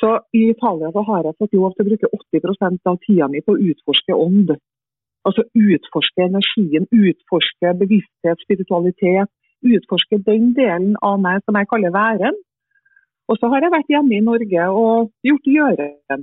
Så 0.00 0.14
I 0.32 0.48
Italia 0.54 0.90
så 0.94 1.02
har 1.10 1.26
jeg 1.26 1.36
fått 1.42 1.56
lov 1.58 1.74
til 1.76 1.84
å 1.84 1.88
bruke 1.90 2.10
80 2.40 2.88
av 2.88 2.98
tida 3.04 3.28
mi 3.28 3.42
på 3.44 3.56
å 3.56 3.62
utforske 3.70 4.16
ånd. 4.16 4.54
Altså 5.28 5.44
utforske 5.52 6.24
energien, 6.24 6.86
utforske 7.04 7.72
bevissthet, 7.82 8.44
spiritualitet. 8.46 9.30
Utforske 9.74 10.20
den 10.30 10.52
delen 10.56 10.94
av 11.02 11.18
meg 11.20 11.42
som 11.44 11.58
jeg 11.58 11.68
kaller 11.72 11.92
væren. 11.94 12.36
Og 13.28 13.36
så 13.40 13.50
har 13.52 13.64
jeg 13.64 13.74
vært 13.74 13.92
hjemme 13.92 14.16
i 14.16 14.24
Norge 14.24 14.68
og 14.82 15.10
gjort 15.28 15.50
gjøren. 15.56 16.22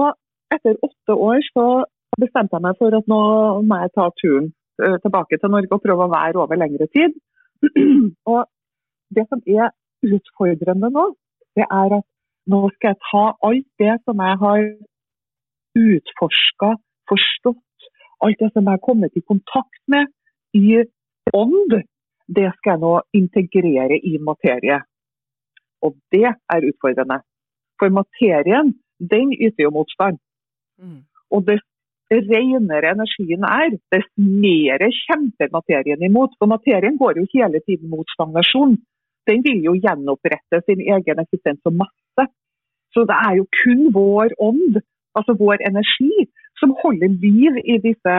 Og 0.00 0.08
etter 0.54 0.78
åtte 0.86 1.16
år 1.28 1.40
så 1.50 1.66
bestemte 2.20 2.54
jeg 2.56 2.64
meg 2.66 2.78
for 2.78 2.94
at 2.98 3.08
nå 3.10 3.20
må 3.66 3.80
jeg 3.82 3.92
ta 3.98 4.06
turen 4.20 4.50
eh, 4.84 4.96
tilbake 5.02 5.38
til 5.40 5.50
Norge 5.50 5.74
og 5.74 5.82
prøve 5.82 6.06
å 6.06 6.12
være 6.12 6.42
over 6.44 6.60
lengre 6.60 6.86
tid. 6.94 7.16
Og 8.32 8.44
det 9.16 9.26
som 9.30 9.42
er 9.50 9.72
utfordrende 10.04 10.92
nå, 10.94 11.08
det 11.58 11.66
er 11.66 11.98
at 11.98 12.06
nå 12.50 12.60
skal 12.76 12.92
jeg 12.92 13.02
ta 13.08 13.24
alt 13.48 13.68
det 13.82 13.94
som 14.04 14.20
jeg 14.20 14.40
har 14.44 14.64
utforska, 15.74 16.74
forstått, 17.10 17.88
alt 18.24 18.40
det 18.40 18.50
som 18.52 18.64
jeg 18.64 18.76
har 18.76 18.84
kommet 18.84 19.16
i 19.16 19.24
kontakt 19.24 19.82
med 19.90 20.10
i 20.56 20.84
ånd, 21.34 21.76
det 22.26 22.48
skal 22.56 22.76
jeg 22.76 22.82
nå 22.84 22.94
integrere 23.20 23.98
i 24.00 24.16
materie. 24.22 24.80
Og 25.84 25.96
det 26.14 26.30
er 26.32 26.68
utfordrende. 26.70 27.20
For 27.80 27.92
materien, 27.92 28.72
den 28.98 29.34
yter 29.34 29.66
jo 29.66 29.74
motstand. 29.74 30.20
Mm. 30.80 31.02
Og 31.34 31.44
dess 31.48 31.64
renere 32.10 32.92
energien 32.94 33.44
er, 33.48 33.76
dess 33.92 34.08
mer 34.16 34.84
kjemper 35.04 35.50
materien 35.52 36.02
imot. 36.08 36.36
For 36.38 36.48
materien 36.48 36.96
går 37.00 37.20
jo 37.20 37.26
hele 37.34 37.60
tiden 37.66 37.90
mot 37.90 38.08
stagnasjon. 38.14 38.78
Den 39.28 39.44
vil 39.44 39.62
jo 39.64 39.74
gjenopprette 39.74 40.60
sin 40.64 40.80
egen 40.84 41.20
eksistens 41.22 41.60
og 41.68 41.76
masse. 41.82 42.28
Så 42.94 43.04
det 43.08 43.16
er 43.26 43.40
jo 43.40 43.46
kun 43.60 43.88
vår 43.94 44.36
ånd, 44.38 44.78
altså 45.18 45.34
vår 45.40 45.64
energi, 45.66 46.28
som 46.60 46.74
holder 46.82 47.14
liv 47.22 47.58
i 47.64 47.78
disse 47.82 48.16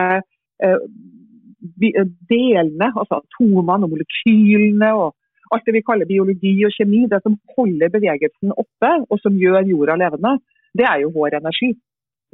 eh, 0.62 0.80
eh, 0.80 2.10
delene, 2.30 2.90
altså 2.92 3.20
atomene 3.22 3.86
og 3.86 3.94
molekylene 3.94 4.90
og 4.96 5.14
alt 5.54 5.66
det 5.66 5.76
vi 5.76 5.84
kaller 5.86 6.08
biologi 6.08 6.54
og 6.66 6.74
kjemi. 6.74 7.04
Det 7.10 7.22
som 7.22 7.38
holder 7.56 7.92
bevegelsen 7.94 8.54
oppe 8.56 8.92
og 9.06 9.20
som 9.22 9.38
gjør 9.38 9.68
jorda 9.70 9.98
levende, 10.00 10.36
det 10.76 10.86
er 10.88 11.04
jo 11.04 11.14
vår 11.14 11.38
energi. 11.40 11.72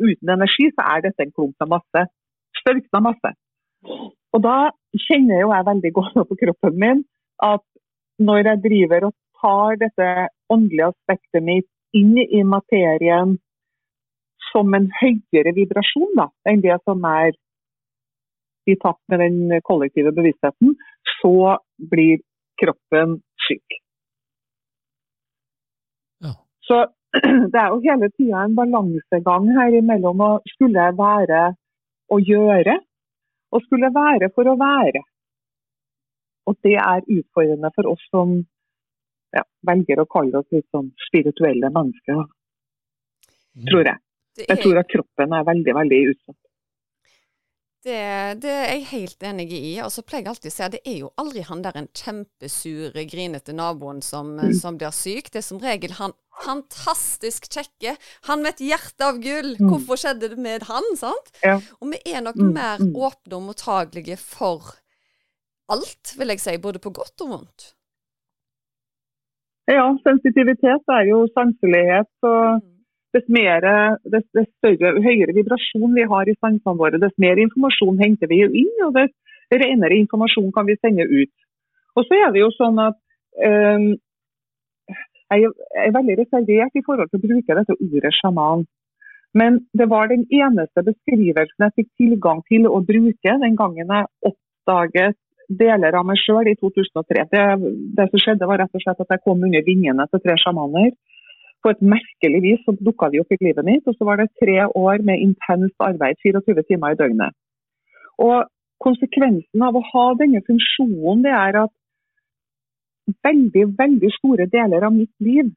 Uten 0.03 0.35
energi 0.35 0.71
så 0.73 0.87
er 0.95 1.05
dette 1.07 1.27
en 1.27 1.35
klump 1.35 1.65
av 1.65 1.73
masse. 1.77 2.07
Størkna 2.63 3.03
masse. 3.05 3.35
Og 4.33 4.41
da 4.45 4.73
kjenner 5.09 5.43
jo 5.43 5.53
jeg 5.53 5.69
veldig 5.69 5.93
godt 5.99 6.23
på 6.31 6.39
kroppen 6.45 6.79
min 6.81 7.05
at 7.45 7.65
når 8.23 8.49
jeg 8.49 8.63
driver 8.67 9.09
og 9.09 9.15
tar 9.43 9.79
dette 9.81 10.09
åndelige 10.53 10.93
aspektet 10.93 11.45
mitt 11.45 11.69
inn 11.97 12.15
i 12.23 12.43
materien 12.47 13.37
som 14.53 14.75
en 14.77 14.89
høyere 15.01 15.55
vibrasjon 15.57 16.13
da, 16.19 16.29
enn 16.49 16.63
det 16.65 16.77
som 16.85 17.03
er 17.09 17.33
i 18.71 18.77
takt 18.79 19.03
med 19.11 19.23
den 19.25 19.63
kollektive 19.67 20.13
bevisstheten, 20.15 20.77
så 21.19 21.57
blir 21.91 22.21
kroppen 22.63 23.17
syk. 23.47 23.79
Ja. 26.23 26.37
Så 26.69 26.85
det 27.53 27.59
er 27.59 27.73
jo 27.73 27.81
hele 27.85 28.11
tida 28.15 28.45
en 28.45 28.55
balansegang 28.57 29.51
her 29.57 29.79
imellom 29.81 30.23
å 30.23 30.33
skulle 30.55 30.87
være 30.99 31.43
å 32.13 32.21
gjøre, 32.21 32.79
og 33.53 33.65
skulle 33.67 33.91
være 33.93 34.31
for 34.37 34.49
å 34.49 34.57
være. 34.61 35.03
Og 36.49 36.57
det 36.65 36.79
er 36.81 37.05
utfordrende 37.19 37.71
for 37.75 37.91
oss 37.93 38.05
som 38.11 38.39
ja, 39.33 39.43
velger 39.69 40.03
å 40.03 40.09
kalle 40.11 40.41
oss 40.41 40.49
litt 40.55 40.69
sånn 40.75 40.93
spirituelle 41.09 41.71
mennesker, 41.73 42.25
Mm. 43.53 43.67
tror 43.69 43.85
jeg. 43.85 43.99
Det 44.37 44.47
Jeg 44.49 44.57
er, 44.59 44.63
tror 44.63 44.79
at 44.81 44.89
kroppen 44.89 45.33
er 45.37 45.45
veldig, 45.45 45.75
veldig 45.77 46.01
utsatt. 46.13 46.39
det, 47.85 47.97
det 48.43 48.51
er 48.55 48.69
jeg 48.77 48.85
helt 48.93 49.25
enig 49.27 49.49
i. 49.53 49.81
Og 49.85 49.91
så 49.93 50.03
pleier 50.07 50.23
jeg 50.25 50.31
alltid 50.33 50.53
å 50.53 50.55
si 50.55 50.63
at 50.65 50.73
det 50.77 50.81
er 50.87 50.99
jo 51.03 51.11
aldri 51.21 51.43
han 51.49 51.63
der 51.65 51.77
en 51.81 51.89
kjempesure, 51.99 53.05
grinete 53.11 53.53
naboen 53.53 54.01
som, 54.03 54.37
Mm. 54.39 54.53
som 54.55 54.79
blir 54.79 54.95
syk. 54.95 55.29
Det 55.35 55.43
er 55.43 55.47
som 55.49 55.59
regel 55.61 55.93
han 55.99 56.15
fantastisk 56.43 57.51
kjekke. 57.53 57.97
Han 58.31 58.41
med 58.43 58.55
et 58.55 58.65
hjerte 58.71 59.05
av 59.05 59.19
gull. 59.21 59.57
Mm. 59.61 59.69
Hvorfor 59.69 60.01
skjedde 60.01 60.31
det 60.33 60.39
med 60.39 60.63
han? 60.71 60.87
sant? 60.97 61.29
Ja. 61.45 61.59
Og 61.81 61.91
vi 61.93 61.99
er 62.15 62.23
nok 62.25 62.37
Mm, 62.41 62.55
mer 62.55 62.79
mm. 62.81 62.95
åpne 62.97 63.37
og 63.37 63.43
mottagelige 63.51 64.17
for 64.19 64.73
alt, 65.69 66.15
vil 66.19 66.29
jeg 66.29 66.41
si. 66.41 66.57
Både 66.59 66.79
på 66.79 66.91
godt 66.95 67.21
og 67.21 67.29
vondt. 67.37 67.75
Ja, 69.71 69.85
sensitivitet 70.07 70.89
er 70.91 71.05
jo 71.11 71.27
sanselighet. 71.37 72.11
og. 72.23 72.63
Dess, 73.13 73.27
mer, 73.29 73.65
dess, 74.09 74.27
dess 74.37 74.49
større, 74.59 74.95
høyere 75.05 75.35
vibrasjon 75.37 75.95
vi 75.97 76.07
har 76.09 76.29
i 76.29 76.37
sansene 76.39 76.79
våre, 76.79 77.01
dess 77.03 77.15
mer 77.23 77.41
informasjon 77.43 78.01
henter 78.03 78.31
vi 78.31 78.43
inn, 78.47 78.75
og 78.87 78.97
dess 78.97 79.13
renere 79.53 79.99
informasjon 80.01 80.53
kan 80.57 80.69
vi 80.69 80.79
sende 80.81 81.07
ut. 81.09 81.33
Og 81.97 82.07
så 82.09 82.19
er 82.25 82.33
det 82.33 82.41
jo 82.41 82.51
sånn 82.57 82.79
at 82.81 82.97
øhm, 83.45 83.91
jeg 85.33 85.49
er 85.85 85.97
veldig 85.97 86.17
reservert 86.21 86.77
i 86.77 86.85
forhold 86.85 87.11
til 87.11 87.21
å 87.21 87.27
bruke 87.27 87.57
dette 87.59 87.77
ordet 87.77 88.13
sjaman. 88.19 88.65
Men 89.37 89.63
det 89.77 89.89
var 89.89 90.11
den 90.11 90.27
eneste 90.29 90.85
beskrivelsen 90.85 91.67
jeg 91.67 91.77
fikk 91.81 91.91
tilgang 92.01 92.43
til 92.53 92.69
å 92.69 92.83
bruke 92.85 93.37
den 93.45 93.57
gangen 93.57 93.95
jeg 93.97 94.11
oppdaget 94.29 95.17
deler 95.49 95.97
av 95.97 96.05
meg 96.09 96.21
sjøl 96.21 96.49
i 96.49 96.57
2003. 96.61 97.25
Det, 97.33 97.47
det 97.97 98.09
som 98.11 98.23
skjedde 98.25 98.49
var 98.49 98.61
rett 98.61 98.77
og 98.77 98.85
slett 98.85 99.01
at 99.05 99.15
jeg 99.17 99.25
kom 99.25 99.41
under 99.49 99.65
vingene 99.67 100.07
til 100.11 100.23
tre 100.25 100.37
sjamaner 100.41 100.93
på 101.63 101.73
et 101.73 101.85
merkelig 101.95 102.41
vis 102.45 102.65
så 102.67 102.75
dukka 102.79 103.09
de 103.13 103.21
opp 103.23 103.33
i 103.35 103.39
livet 103.43 103.67
mitt. 103.67 103.87
Og 103.87 103.97
så 103.97 104.07
var 104.09 104.19
det 104.21 104.33
tre 104.43 104.59
år 104.67 105.05
med 105.07 105.23
intenst 105.23 105.79
arbeid, 105.83 106.19
24 106.25 106.67
timer 106.69 106.95
i 106.95 106.99
døgnet. 106.99 107.37
Og 108.23 108.49
konsekvensen 108.83 109.65
av 109.65 109.79
å 109.79 109.85
ha 109.93 110.07
denne 110.19 110.43
funksjonen, 110.47 111.23
det 111.27 111.35
er 111.39 111.63
at 111.65 111.75
veldig, 113.27 113.67
veldig 113.79 114.11
store 114.19 114.47
deler 114.51 114.87
av 114.87 114.95
mitt 114.95 115.13
liv 115.23 115.51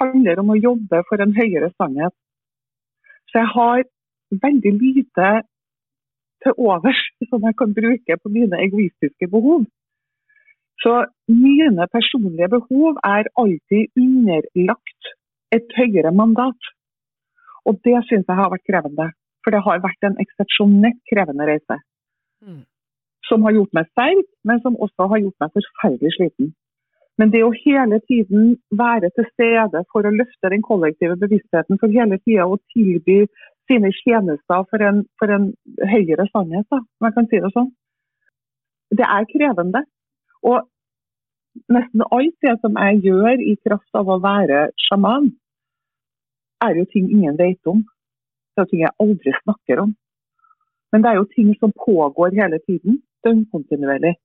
handler 0.00 0.40
om 0.40 0.52
å 0.54 0.58
jobbe 0.58 1.02
for 1.08 1.22
en 1.22 1.34
høyere 1.36 1.70
sannhet. 1.76 2.14
Så 3.30 3.42
jeg 3.42 3.50
har 3.54 3.84
veldig 4.30 4.72
lite 4.78 5.30
til 6.44 6.56
overs 6.56 7.00
som 7.28 7.44
jeg 7.44 7.56
kan 7.58 7.74
bruke 7.76 8.16
på 8.22 8.32
mine 8.32 8.62
egoistiske 8.64 9.28
behov. 9.30 9.66
Så 10.82 10.92
mine 11.28 11.86
personlige 11.92 12.48
behov 12.56 13.00
er 13.04 13.28
alltid 13.42 14.02
underlagt 14.04 15.10
et 15.56 15.68
høyere 15.76 16.12
mandat. 16.20 16.70
Og 17.68 17.80
det 17.84 17.98
syns 18.08 18.28
jeg 18.28 18.38
har 18.40 18.52
vært 18.52 18.68
krevende. 18.70 19.10
For 19.44 19.54
det 19.54 19.62
har 19.66 19.84
vært 19.84 20.08
en 20.08 20.18
eksepsjonelt 20.24 21.00
krevende 21.10 21.46
reise. 21.50 21.76
Mm. 22.44 22.64
Som 23.28 23.44
har 23.44 23.56
gjort 23.56 23.76
meg 23.76 23.88
sterk, 23.92 24.26
men 24.48 24.62
som 24.64 24.78
også 24.86 25.08
har 25.12 25.22
gjort 25.24 25.44
meg 25.44 25.54
forferdelig 25.58 26.16
sliten. 26.16 26.52
Men 27.20 27.32
det 27.34 27.42
å 27.44 27.52
hele 27.52 27.98
tiden 28.08 28.54
være 28.80 29.10
til 29.16 29.26
stede 29.34 29.82
for 29.92 30.08
å 30.08 30.12
løfte 30.14 30.50
den 30.52 30.64
kollektive 30.64 31.18
bevisstheten, 31.20 31.76
for 31.80 31.92
hele 31.92 32.16
tida 32.24 32.46
å 32.48 32.56
tilby 32.72 33.26
sine 33.68 33.90
tjenester 34.00 34.64
for 34.70 34.84
en, 34.86 35.02
for 35.20 35.32
en 35.34 35.50
høyere 35.92 36.26
sannhet, 36.32 36.66
da, 36.72 36.80
om 36.80 37.08
jeg 37.08 37.16
kan 37.18 37.28
si 37.28 37.42
det 37.44 37.52
sånn, 37.54 37.68
det 38.96 39.06
er 39.06 39.28
krevende. 39.30 39.84
Og 40.46 40.66
nesten 41.72 42.04
alt 42.16 42.36
det 42.44 42.56
som 42.62 42.78
jeg 42.78 43.02
gjør 43.06 43.42
i 43.42 43.56
kraft 43.66 43.98
av 43.98 44.08
å 44.08 44.20
være 44.22 44.68
sjaman, 44.88 45.30
er 46.64 46.76
jo 46.76 46.86
ting 46.92 47.08
ingen 47.08 47.38
vet 47.40 47.72
om. 47.72 47.82
Det 48.54 48.62
er 48.62 48.66
jo 48.66 48.70
ting 48.72 48.82
jeg 48.84 48.98
aldri 49.04 49.34
snakker 49.42 49.84
om. 49.84 49.94
Men 50.92 51.02
det 51.02 51.10
er 51.10 51.20
jo 51.20 51.28
ting 51.34 51.52
som 51.60 51.72
pågår 51.86 52.34
hele 52.36 52.58
tiden, 52.66 52.98
døgnkontinuerlig. 53.24 54.16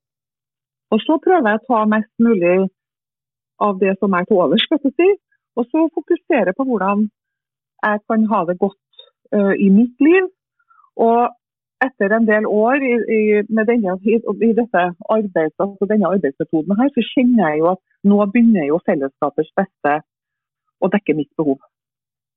Og 0.94 1.02
så 1.04 1.18
prøver 1.22 1.52
jeg 1.52 1.62
å 1.62 1.68
ta 1.70 1.84
mest 1.90 2.12
mulig 2.22 2.58
av 3.66 3.80
det 3.80 3.96
som 4.00 4.14
er 4.18 4.28
til 4.28 4.42
overs, 4.44 4.66
skal 4.66 4.82
jeg 4.84 4.96
si, 5.00 5.10
og 5.56 5.68
så 5.72 5.86
fokusere 5.96 6.54
på 6.58 6.66
hvordan 6.68 7.06
jeg 7.86 8.02
kan 8.10 8.26
ha 8.32 8.42
det 8.50 8.58
godt 8.60 9.06
uh, 9.36 9.54
i 9.56 9.70
mitt 9.72 9.96
liv. 10.04 10.28
Og 11.00 11.32
etter 11.86 12.13
en 12.15 12.27
del 12.27 12.48
år 12.50 12.84
i, 12.84 12.96
i, 13.18 13.22
denne, 13.70 13.96
i, 14.04 14.18
i 14.18 14.51
arbeids, 14.58 15.56
altså 15.65 15.88
denne 15.89 16.12
arbeidsmetoden 16.15 16.80
her, 16.80 16.92
så 16.96 17.06
kjenner 17.13 17.54
jeg 17.54 17.62
jo 17.62 17.72
at 17.75 17.82
nå 18.10 18.20
begynner 18.34 18.68
jo 18.70 18.82
fellesskapets 18.89 19.54
beste 19.60 19.96
å 20.84 20.92
dekke 20.92 21.18
mitt 21.18 21.32
behov. 21.39 21.60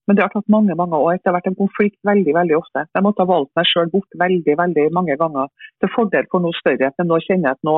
Men 0.08 0.16
det 0.16 0.24
har 0.24 0.32
tatt 0.32 0.48
mange 0.48 0.72
mange 0.72 0.96
år. 0.96 1.18
Det 1.20 1.28
har 1.28 1.36
vært 1.36 1.50
en 1.50 1.58
konflikt 1.58 1.98
veldig 2.08 2.32
veldig 2.32 2.56
ofte. 2.56 2.86
Jeg 2.96 3.04
måtte 3.04 3.20
ha 3.20 3.28
valgt 3.28 3.52
meg 3.58 3.68
sjøl 3.68 3.90
bort 3.92 4.14
veldig 4.22 4.54
veldig 4.56 4.86
mange 4.96 5.18
ganger 5.20 5.50
til 5.82 5.92
fordel 5.92 6.28
for 6.32 6.40
noe 6.40 6.56
større. 6.56 6.88
Men 6.96 7.10
nå 7.10 7.18
kjenner 7.26 7.50
jeg 7.50 7.58
at 7.58 7.68
nå, 7.68 7.74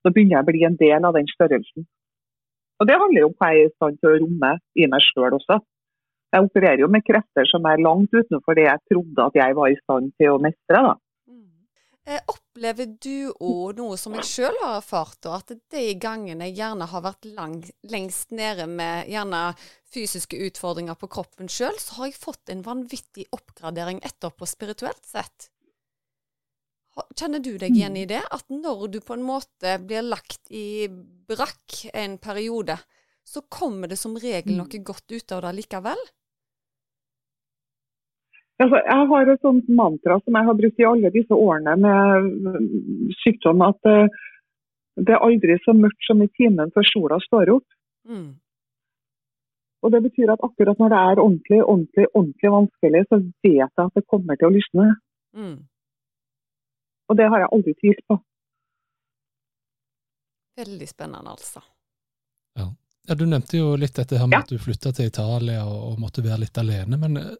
nå 0.00 0.12
begynner 0.14 0.38
jeg 0.38 0.46
å 0.46 0.48
bli 0.48 0.64
en 0.64 0.78
del 0.80 1.08
av 1.10 1.18
den 1.18 1.28
størrelsen. 1.34 1.84
Og 2.80 2.88
Det 2.88 2.96
handler 3.02 3.20
jo 3.20 3.28
om 3.28 3.36
hva 3.36 3.52
jeg 3.52 3.66
er 3.66 3.68
i 3.68 3.74
stand 3.76 4.00
til 4.00 4.10
å 4.10 4.16
romme 4.22 4.52
i 4.80 4.88
meg 4.94 5.04
sjøl 5.04 5.36
også. 5.36 5.60
Jeg 6.34 6.48
opererer 6.48 6.80
jo 6.82 6.88
med 6.90 7.04
krefter 7.06 7.46
som 7.46 7.68
er 7.68 7.84
langt 7.84 8.16
utenfor 8.16 8.56
det 8.58 8.64
jeg 8.64 8.82
trodde 8.90 9.28
at 9.28 9.36
jeg 9.38 9.54
var 9.60 9.70
i 9.70 9.78
stand 9.84 10.08
til 10.18 10.32
å 10.32 10.40
mestre. 10.42 10.80
da. 10.88 10.94
Eh, 12.04 12.20
opplever 12.28 12.90
du 13.00 13.30
òg 13.40 13.78
noe 13.78 13.96
som 13.96 14.12
jeg 14.18 14.26
sjøl 14.28 14.58
har 14.60 14.74
erfart, 14.82 15.24
og 15.24 15.38
at 15.38 15.54
de 15.72 15.84
gangene 15.96 16.50
jeg 16.50 16.58
gjerne 16.58 16.88
har 16.90 17.04
vært 17.06 17.24
lang, 17.32 17.62
lengst 17.88 18.34
nede 18.36 18.66
med 18.68 19.08
gjerne 19.08 19.40
fysiske 19.94 20.36
utfordringer 20.50 20.98
på 21.00 21.08
kroppen 21.14 21.48
sjøl, 21.48 21.78
så 21.80 21.98
har 21.98 22.10
jeg 22.10 22.20
fått 22.20 22.52
en 22.52 22.64
vanvittig 22.66 23.24
oppgradering 23.32 24.02
etterpå 24.04 24.48
spirituelt 24.48 25.00
sett? 25.08 25.48
Kjenner 27.16 27.40
du 27.42 27.54
deg 27.58 27.72
igjen 27.74 27.96
i 27.98 28.04
det? 28.06 28.20
At 28.30 28.52
når 28.52 28.84
du 28.92 29.00
på 29.02 29.16
en 29.16 29.24
måte 29.24 29.78
blir 29.82 30.04
lagt 30.04 30.52
i 30.52 30.86
brakk 31.26 31.86
en 31.90 32.18
periode, 32.22 32.76
så 33.24 33.42
kommer 33.48 33.88
det 33.88 33.96
som 33.98 34.14
regel 34.20 34.58
noe 34.60 34.84
godt 34.84 35.08
ut 35.10 35.34
av 35.34 35.42
det 35.46 35.54
likevel? 35.56 36.04
Altså, 38.62 38.78
jeg 38.86 39.06
har 39.10 39.30
et 39.32 39.42
sånt 39.42 39.68
mantra 39.68 40.20
som 40.22 40.36
jeg 40.38 40.46
har 40.46 40.56
brukt 40.58 40.78
i 40.78 40.86
alle 40.86 41.10
disse 41.10 41.34
årene 41.34 41.74
med 41.82 42.28
sykdom, 43.24 43.64
at 43.66 43.90
eh, 43.90 44.20
det 45.02 45.16
er 45.16 45.24
aldri 45.26 45.56
så 45.64 45.74
mørkt 45.74 46.06
som 46.06 46.22
i 46.22 46.30
timen 46.38 46.70
før 46.74 46.86
sola 46.86 47.18
står 47.24 47.50
opp. 47.56 47.66
Mm. 48.06 48.36
Og 49.84 49.92
det 49.92 50.00
betyr 50.06 50.30
at 50.32 50.44
akkurat 50.46 50.78
når 50.80 50.92
det 50.92 51.00
er 51.00 51.22
ordentlig, 51.24 51.58
ordentlig, 51.64 52.06
ordentlig 52.14 52.52
vanskelig, 52.54 53.02
så 53.10 53.18
vet 53.18 53.58
jeg 53.58 53.88
at 53.88 53.98
det 53.98 54.06
kommer 54.08 54.38
til 54.38 54.48
å 54.48 54.54
lysne. 54.54 54.86
Mm. 55.36 55.56
Og 57.10 57.18
det 57.18 57.26
har 57.28 57.42
jeg 57.42 57.52
aldri 57.52 57.74
tvilt 57.82 58.04
på. 58.08 58.18
Veldig 60.62 60.88
spennende, 60.88 61.34
altså. 61.34 61.60
Ja. 62.54 62.68
ja, 63.08 63.14
Du 63.18 63.26
nevnte 63.26 63.58
jo 63.58 63.74
litt 63.76 63.98
dette 63.98 64.18
her 64.18 64.30
med 64.30 64.38
Ja. 64.38 64.44
at 64.46 64.54
du 64.54 64.62
flytta 64.62 64.92
til 64.94 65.10
Italia 65.10 65.66
og, 65.66 65.80
og 65.90 65.98
måtte 66.00 66.22
være 66.24 66.44
litt 66.46 66.58
alene. 66.62 66.96
Men 67.02 67.18
eh, 67.18 67.34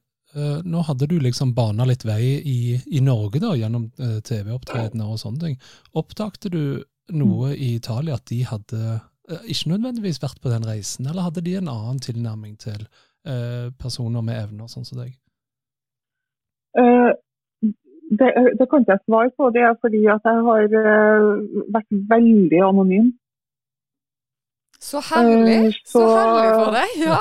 nå 0.65 0.81
hadde 0.89 1.07
du 1.11 1.19
liksom 1.23 1.53
bana 1.55 1.85
litt 1.87 2.05
vei 2.05 2.41
i, 2.43 2.57
i 2.87 3.01
Norge 3.01 3.39
da, 3.43 3.53
gjennom 3.57 3.85
eh, 4.03 4.21
TV-opptredener 4.27 5.07
og 5.15 5.19
sånne 5.23 5.41
ting. 5.45 5.59
Oppdagte 5.95 6.51
du 6.51 6.63
noe 7.15 7.53
i 7.55 7.75
Italia 7.77 8.15
at 8.19 8.27
de 8.31 8.41
hadde 8.49 8.81
eh, 9.31 9.43
ikke 9.53 9.71
nødvendigvis 9.75 10.23
vært 10.23 10.41
på 10.43 10.51
den 10.51 10.65
reisen, 10.67 11.07
eller 11.07 11.27
hadde 11.29 11.45
de 11.47 11.55
en 11.61 11.69
annen 11.71 12.01
tilnærming 12.03 12.57
til 12.63 12.87
eh, 13.27 13.69
personer 13.79 14.25
med 14.27 14.41
evner 14.43 14.71
sånn 14.73 14.85
som 14.89 15.03
deg? 15.03 15.13
Eh, 16.79 17.13
det, 18.15 18.31
det 18.59 18.67
kan 18.71 18.83
ikke 18.85 18.97
jeg 18.97 19.05
svare 19.07 19.31
på. 19.39 19.51
Det 19.55 19.63
er 19.65 19.77
fordi 19.83 20.01
at 20.13 20.27
jeg 20.29 20.43
har 20.49 20.65
eh, 20.81 21.29
vært 21.77 21.95
veldig 22.11 22.61
anonym. 22.67 23.13
Så 24.85 25.01
herlig! 25.13 25.55
Eh, 25.71 25.77
Så 25.89 26.03
så- 26.03 26.17
herlig 26.19 26.51
for 26.59 26.75
deg! 26.77 26.97
Ja. 27.01 27.21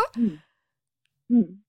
Mm. 1.31 1.59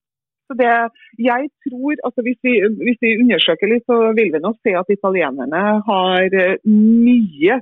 Så 0.45 0.57
det, 0.61 0.71
jeg 1.19 1.49
tror, 1.67 1.95
altså 2.07 2.21
hvis, 2.27 2.39
vi, 2.47 2.55
hvis 2.87 3.01
vi 3.05 3.17
undersøker 3.23 3.71
litt, 3.71 3.85
så 3.89 4.13
vil 4.19 4.33
vi 4.35 4.43
nok 4.45 4.59
se 4.61 4.75
at 4.77 4.93
italienerne 4.93 5.63
har 5.89 6.37
eh, 6.45 6.57
mye 6.69 7.61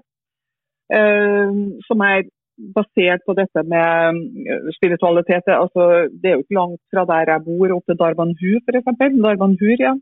eh, 0.99 1.53
som 1.89 2.07
er 2.09 2.25
basert 2.77 3.23
på 3.27 3.37
dette 3.39 3.65
med 3.75 4.21
eh, 4.47 4.71
spiritualitet. 4.79 5.47
Altså, 5.55 6.09
det 6.11 6.31
er 6.31 6.37
jo 6.37 6.45
ikke 6.45 6.59
langt 6.59 6.83
fra 6.93 7.07
der 7.13 7.35
jeg 7.35 7.47
bor 7.47 7.77
opp 7.77 7.87
til 7.87 8.01
Darbanhur 8.03 8.59
f.eks. 8.67 8.93
Darbanhur, 8.99 9.79
ja. 9.87 9.95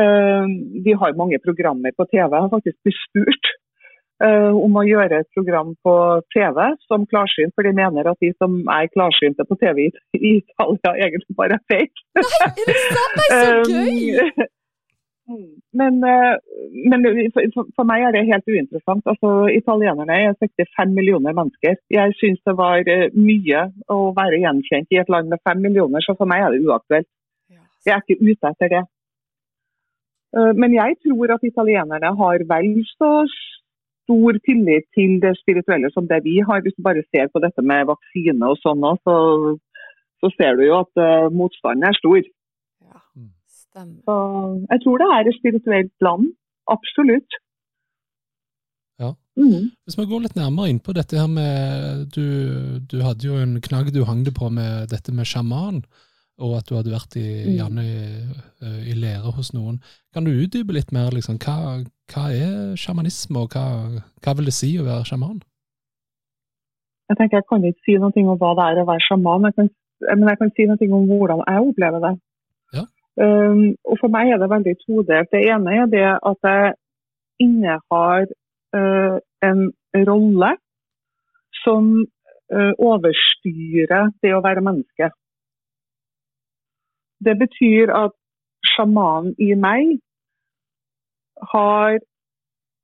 Eh, 0.00 0.56
de 0.86 0.98
har 1.02 1.20
mange 1.20 1.42
programmer 1.42 1.94
på 1.96 2.06
TV. 2.10 2.22
Jeg 2.22 2.44
har 2.46 2.54
faktisk 2.54 2.78
blitt 2.86 3.02
spurt 3.02 3.54
om 4.24 4.76
å 4.80 4.82
gjøre 4.88 5.18
et 5.20 5.28
program 5.36 5.74
på 5.84 5.92
TV 6.32 6.58
som 6.88 7.04
klarsynt, 7.10 7.52
for 7.54 7.66
de 7.68 7.72
mener 7.76 8.08
at 8.08 8.16
de 8.24 8.30
som 8.40 8.54
er 8.72 8.88
klarsynte 8.94 9.44
på 9.44 9.58
TV 9.60 9.86
i, 9.86 9.90
i 10.16 10.30
Italia, 10.40 10.94
egentlig 11.08 11.36
bare 11.36 11.58
er 11.58 11.64
fake. 11.68 12.04
Nei, 12.16 12.26
Er 12.48 12.68
det 12.70 12.76
sant? 12.96 13.18
Så 13.28 13.40
gøy! 13.74 14.30
Mm. 15.28 15.46
Men, 15.80 15.96
eh, 16.06 16.36
men 16.88 17.02
for, 17.34 17.64
for- 17.74 17.84
meg 17.90 18.04
er 18.06 18.12
det 18.14 18.20
helt 18.28 18.46
uinteressant. 18.48 19.02
Altså, 19.10 19.30
italienerne 19.52 20.14
er 20.22 20.36
65 20.38 20.92
millioner 20.94 21.34
mennesker. 21.34 21.74
Jeg 21.92 22.14
syns 22.20 22.38
det 22.46 22.54
var 22.56 22.86
eh, 22.88 23.08
mye 23.12 23.64
å 23.92 23.96
være 24.16 24.38
gjenkjent 24.44 24.94
i 24.94 25.00
et 25.02 25.10
land 25.12 25.28
med 25.34 25.42
5 25.44 25.60
millioner, 25.66 26.00
så 26.06 26.14
for 26.16 26.30
meg 26.30 26.44
er 26.46 26.54
det 26.54 26.62
uaktuelt. 26.64 27.08
Jeg 27.84 27.92
er 27.96 28.04
ikke 28.06 28.22
ute 28.22 28.52
etter 28.54 28.72
det. 28.76 28.84
Eh, 30.38 30.52
Men 30.62 30.78
jeg 30.78 30.96
tror 31.04 31.34
at 31.36 31.44
italienerne 31.50 32.14
har 32.22 32.46
vel 32.54 32.70
så 32.94 33.10
stor 34.06 34.38
tillit 34.46 34.86
til 34.96 35.18
det 35.24 35.34
spirituelle 35.42 35.90
som 35.92 36.06
det 36.08 36.22
vi 36.24 36.38
har. 36.48 36.62
Hvis 36.62 36.76
du 36.78 36.82
bare 36.86 37.04
ser 37.10 37.28
på 37.32 37.42
dette 37.44 37.62
med 37.70 37.88
vaksine 37.90 38.50
og 38.52 38.60
sånn 38.62 38.86
så, 39.02 39.16
så 40.22 40.32
ser 40.38 40.56
du 40.56 40.66
jo 40.68 40.78
at 40.84 41.02
uh, 41.02 41.26
motstanden 41.34 41.90
er 41.90 41.98
stor. 41.98 42.22
ja. 42.86 43.00
Mm. 43.18 43.32
Stemmer. 43.66 43.98
Så 44.06 44.16
jeg 44.70 44.82
tror 44.84 45.02
det 45.02 45.10
er 45.16 45.28
et 45.28 45.38
spirituelt 45.40 45.92
land. 46.06 46.30
Absolutt. 46.76 47.40
Ja. 49.02 49.12
Mm. 49.36 49.68
Hvis 49.84 49.98
vi 49.98 50.06
går 50.08 50.22
litt 50.24 50.38
nærmere 50.38 50.70
inn 50.72 50.80
på 50.80 50.94
dette 50.96 51.18
her 51.20 51.28
med 51.28 52.06
Du, 52.14 52.24
du 52.88 53.02
hadde 53.04 53.26
jo 53.26 53.36
en 53.36 53.58
knagg 53.60 53.92
du 53.92 54.06
hang 54.08 54.22
det 54.24 54.32
på 54.38 54.48
med 54.48 54.88
dette 54.88 55.12
med 55.12 55.28
sjaman, 55.28 55.82
og 56.38 56.56
at 56.58 56.68
du 56.68 56.74
hadde 56.76 56.92
vært 56.92 57.16
i, 57.16 57.26
Mm. 57.46 57.52
gjerne 57.56 57.82
i, 57.84 57.98
eh, 58.62 58.80
i 58.92 58.94
lære 58.94 59.32
hos 59.36 59.52
noen. 59.54 59.80
Kan 60.12 60.24
du 60.24 60.30
utdype 60.30 60.72
litt 60.72 60.92
mer? 60.92 61.10
liksom, 61.10 61.38
Hva, 61.38 61.84
hva 62.12 62.24
er 62.30 62.76
sjamanisme, 62.76 63.38
og 63.38 63.48
hva, 63.54 64.02
hva 64.22 64.36
vil 64.36 64.44
det 64.44 64.54
si 64.54 64.76
å 64.78 64.84
være 64.84 65.04
sjaman? 65.08 65.40
Jeg 67.08 67.16
tenker 67.18 67.38
jeg 67.38 67.46
kan 67.48 67.62
ikke 67.64 67.84
si 67.86 67.94
noe 68.02 68.12
om 68.32 68.38
hva 68.38 68.52
det 68.58 68.64
er 68.66 68.82
å 68.82 68.88
være 68.88 69.06
sjaman, 69.08 69.46
jeg 69.46 69.54
kan, 69.54 69.68
men 70.18 70.28
jeg 70.28 70.38
kan 70.38 70.50
si 70.56 70.66
noe 70.66 70.88
om 70.98 71.06
hvordan 71.08 71.42
jeg 71.46 71.68
opplever 71.70 72.00
det. 72.06 72.14
Ja. 72.74 72.84
Um, 73.22 73.76
og 73.86 73.96
For 74.00 74.08
meg 74.12 74.28
er 74.32 74.38
det 74.42 74.50
veldig 74.50 74.74
todelt. 74.84 75.30
Det 75.32 75.40
ene 75.46 75.76
er 75.80 75.86
det 75.86 76.04
at 76.30 76.40
jeg 76.42 76.74
innehar 77.40 78.26
uh, 78.76 79.16
en 79.42 79.60
rolle 80.08 80.50
som 81.64 82.04
uh, 82.52 82.72
overstyrer 82.78 84.10
det 84.22 84.34
å 84.34 84.42
være 84.44 84.64
menneske. 84.66 85.10
Det 87.24 87.34
betyr 87.40 87.92
at 87.94 88.14
sjamanen 88.74 89.34
i 89.40 89.54
meg 89.56 89.96
har 91.52 91.98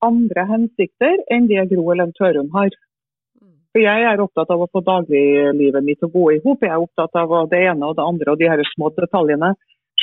andre 0.02 0.46
hensikter 0.48 1.20
enn 1.32 1.48
det 1.50 1.66
Gro 1.72 1.90
Ellen 1.92 2.12
Tørum 2.16 2.50
har. 2.56 2.70
Mm. 3.40 3.58
For 3.72 3.84
Jeg 3.84 4.06
er 4.08 4.22
opptatt 4.24 4.50
av 4.50 4.64
å 4.64 4.70
få 4.72 4.82
dagliglivet 4.86 5.84
mitt 5.84 6.00
til 6.02 6.10
å 6.10 6.14
gå 6.16 6.24
i 6.36 6.40
hop. 6.44 6.64
Jeg 6.64 6.72
er 6.74 6.82
opptatt 6.82 7.16
av 7.18 7.34
det 7.50 7.62
ene 7.70 7.88
og 7.88 7.98
det 7.98 8.06
andre 8.06 8.34
og 8.34 8.40
de 8.40 8.50
her 8.50 8.64
små 8.74 8.90
detaljene. 8.96 9.54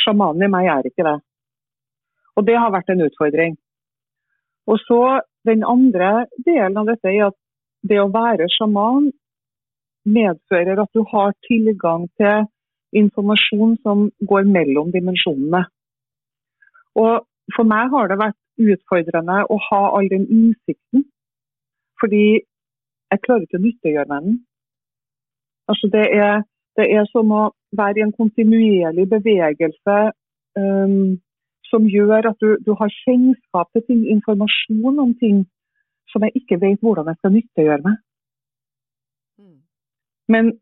Sjamanen 0.03 0.45
i 0.45 0.51
meg 0.51 0.69
er 0.71 0.89
ikke 0.89 1.07
det. 1.07 1.17
Og 2.37 2.45
det 2.47 2.55
har 2.55 2.71
vært 2.71 2.93
en 2.93 3.05
utfordring. 3.07 3.57
Og 4.69 4.79
så 4.85 5.19
Den 5.47 5.63
andre 5.63 6.25
delen 6.43 6.75
av 6.77 6.89
dette 6.89 7.07
er 7.07 7.29
at 7.29 7.35
det 7.87 7.95
å 8.01 8.09
være 8.11 8.49
sjaman 8.51 9.05
medfører 10.03 10.81
at 10.83 10.91
du 10.93 10.99
har 11.07 11.31
tilgang 11.47 12.09
til 12.19 12.43
informasjon 12.95 13.77
som 13.83 14.09
går 14.29 14.47
mellom 14.49 14.91
dimensjonene. 14.95 15.65
Og 16.95 17.25
For 17.49 17.65
meg 17.65 17.89
har 17.89 18.11
det 18.11 18.19
vært 18.19 18.37
utfordrende 18.61 19.39
å 19.49 19.55
ha 19.69 19.79
all 19.97 20.09
den 20.11 20.27
innsikten. 20.29 21.07
Fordi 21.97 22.25
jeg 23.09 23.23
klarer 23.25 23.45
ikke 23.47 23.57
å 23.57 23.63
nyttiggjøre 23.63 24.09
meg 24.11 24.27
den. 24.27 24.35
Altså 25.69 25.89
det, 25.93 26.05
er, 26.13 26.43
det 26.77 26.85
er 26.93 27.07
som 27.09 27.31
å 27.33 27.41
være 27.77 28.01
i 28.01 28.05
en 28.05 28.13
kontinuerlig 28.13 29.07
bevegelse 29.09 29.97
um, 30.61 31.17
som 31.69 31.89
gjør 31.89 32.29
at 32.31 32.37
du, 32.41 32.55
du 32.65 32.71
har 32.77 32.93
kjennskap 33.03 33.69
til 33.73 33.85
ting, 33.87 34.05
informasjon 34.13 35.01
om 35.05 35.13
ting 35.21 35.43
som 36.09 36.25
jeg 36.25 36.41
ikke 36.41 36.57
vet 36.61 36.81
hvordan 36.85 37.11
jeg 37.11 37.19
skal 37.19 37.35
nyttiggjøre 37.35 37.85
meg. 37.85 37.99
Mm. 39.41 39.59
Men 40.33 40.53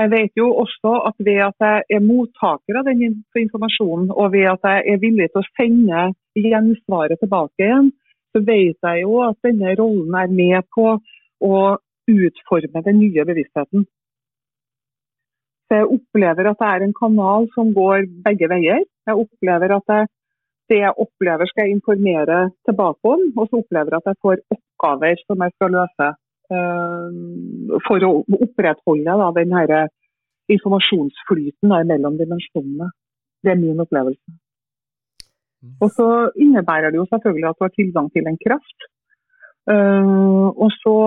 jeg 0.00 0.10
vet 0.10 0.32
jo 0.38 0.48
også 0.62 0.92
at 1.08 1.14
ved 1.26 1.40
at 1.48 1.64
jeg 1.66 1.82
er 1.96 2.02
mottaker 2.02 2.78
av 2.80 2.86
den 2.88 3.02
informasjonen, 3.44 4.10
og 4.10 4.32
ved 4.32 4.48
at 4.50 4.66
jeg 4.66 4.82
er 4.92 5.02
villig 5.02 5.28
til 5.30 5.42
å 5.42 5.50
sende 5.54 6.06
gjensvaret 6.34 7.20
tilbake 7.22 7.62
igjen, 7.62 7.92
så 8.34 8.42
vet 8.42 8.88
jeg 8.88 9.04
jo 9.04 9.20
at 9.22 9.38
denne 9.46 9.74
rollen 9.78 10.16
er 10.18 10.32
med 10.34 10.66
på 10.74 10.96
å 11.46 11.60
utforme 12.10 12.82
den 12.88 12.98
nye 12.98 13.26
bevisstheten. 13.28 13.86
Så 15.64 15.78
jeg 15.78 15.92
opplever 15.94 16.50
at 16.50 16.58
det 16.60 16.72
er 16.72 16.84
en 16.84 16.98
kanal 16.98 17.46
som 17.54 17.70
går 17.76 18.04
begge 18.26 18.50
veier. 18.50 18.82
Jeg 19.06 19.22
opplever 19.22 19.76
at 19.78 19.94
jeg, 19.94 20.10
det 20.68 20.80
jeg 20.82 20.98
opplever 21.06 21.48
skal 21.48 21.68
jeg 21.68 21.78
informere 21.78 22.40
tilbake 22.66 23.14
om, 23.14 23.24
og 23.38 23.46
så 23.46 23.62
opplever 23.62 23.94
jeg 23.94 24.02
at 24.02 24.10
jeg 24.10 24.22
får 24.26 24.42
oppgaver 24.58 25.22
som 25.22 25.46
jeg 25.46 25.54
skal 25.54 25.74
løse 25.78 26.10
for 26.48 28.04
å 28.04 28.10
opprettholde 28.36 29.14
da, 29.20 29.28
den 29.38 29.54
her 29.56 29.70
informasjonsflyten 30.52 31.72
da, 31.72 31.82
mellom 31.88 32.18
dimensjonene. 32.20 32.90
Det 33.44 33.52
er 33.52 33.60
min 33.60 33.80
opplevelse. 33.80 34.34
Og 35.80 35.88
så 35.96 36.08
innebærer 36.36 36.92
det 36.92 37.00
jo 37.00 37.06
selvfølgelig 37.12 37.48
at 37.48 37.58
du 37.58 37.64
har 37.64 37.72
tilgang 37.78 38.10
til 38.12 38.28
en 38.28 38.40
kraft. 38.42 38.88
Eh, 39.72 40.46
og 40.64 40.70
så 40.82 40.98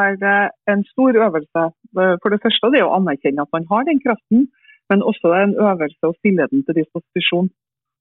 er 0.00 0.16
det 0.24 0.40
en 0.72 0.84
stor 0.92 1.18
øvelse. 1.26 1.64
Eh, 2.00 2.14
For 2.22 2.28
det 2.32 2.42
første 2.44 2.72
det 2.72 2.80
er 2.80 2.88
å 2.88 2.96
anerkjenne 3.00 3.44
at 3.44 3.52
man 3.56 3.68
har 3.72 3.84
den 3.88 4.00
kraften, 4.04 4.48
men 4.90 5.06
også 5.10 5.34
en 5.36 5.54
øvelse 5.70 6.08
å 6.08 6.16
stille 6.18 6.48
den 6.52 6.64
til 6.64 6.80
disposisjon. 6.80 7.50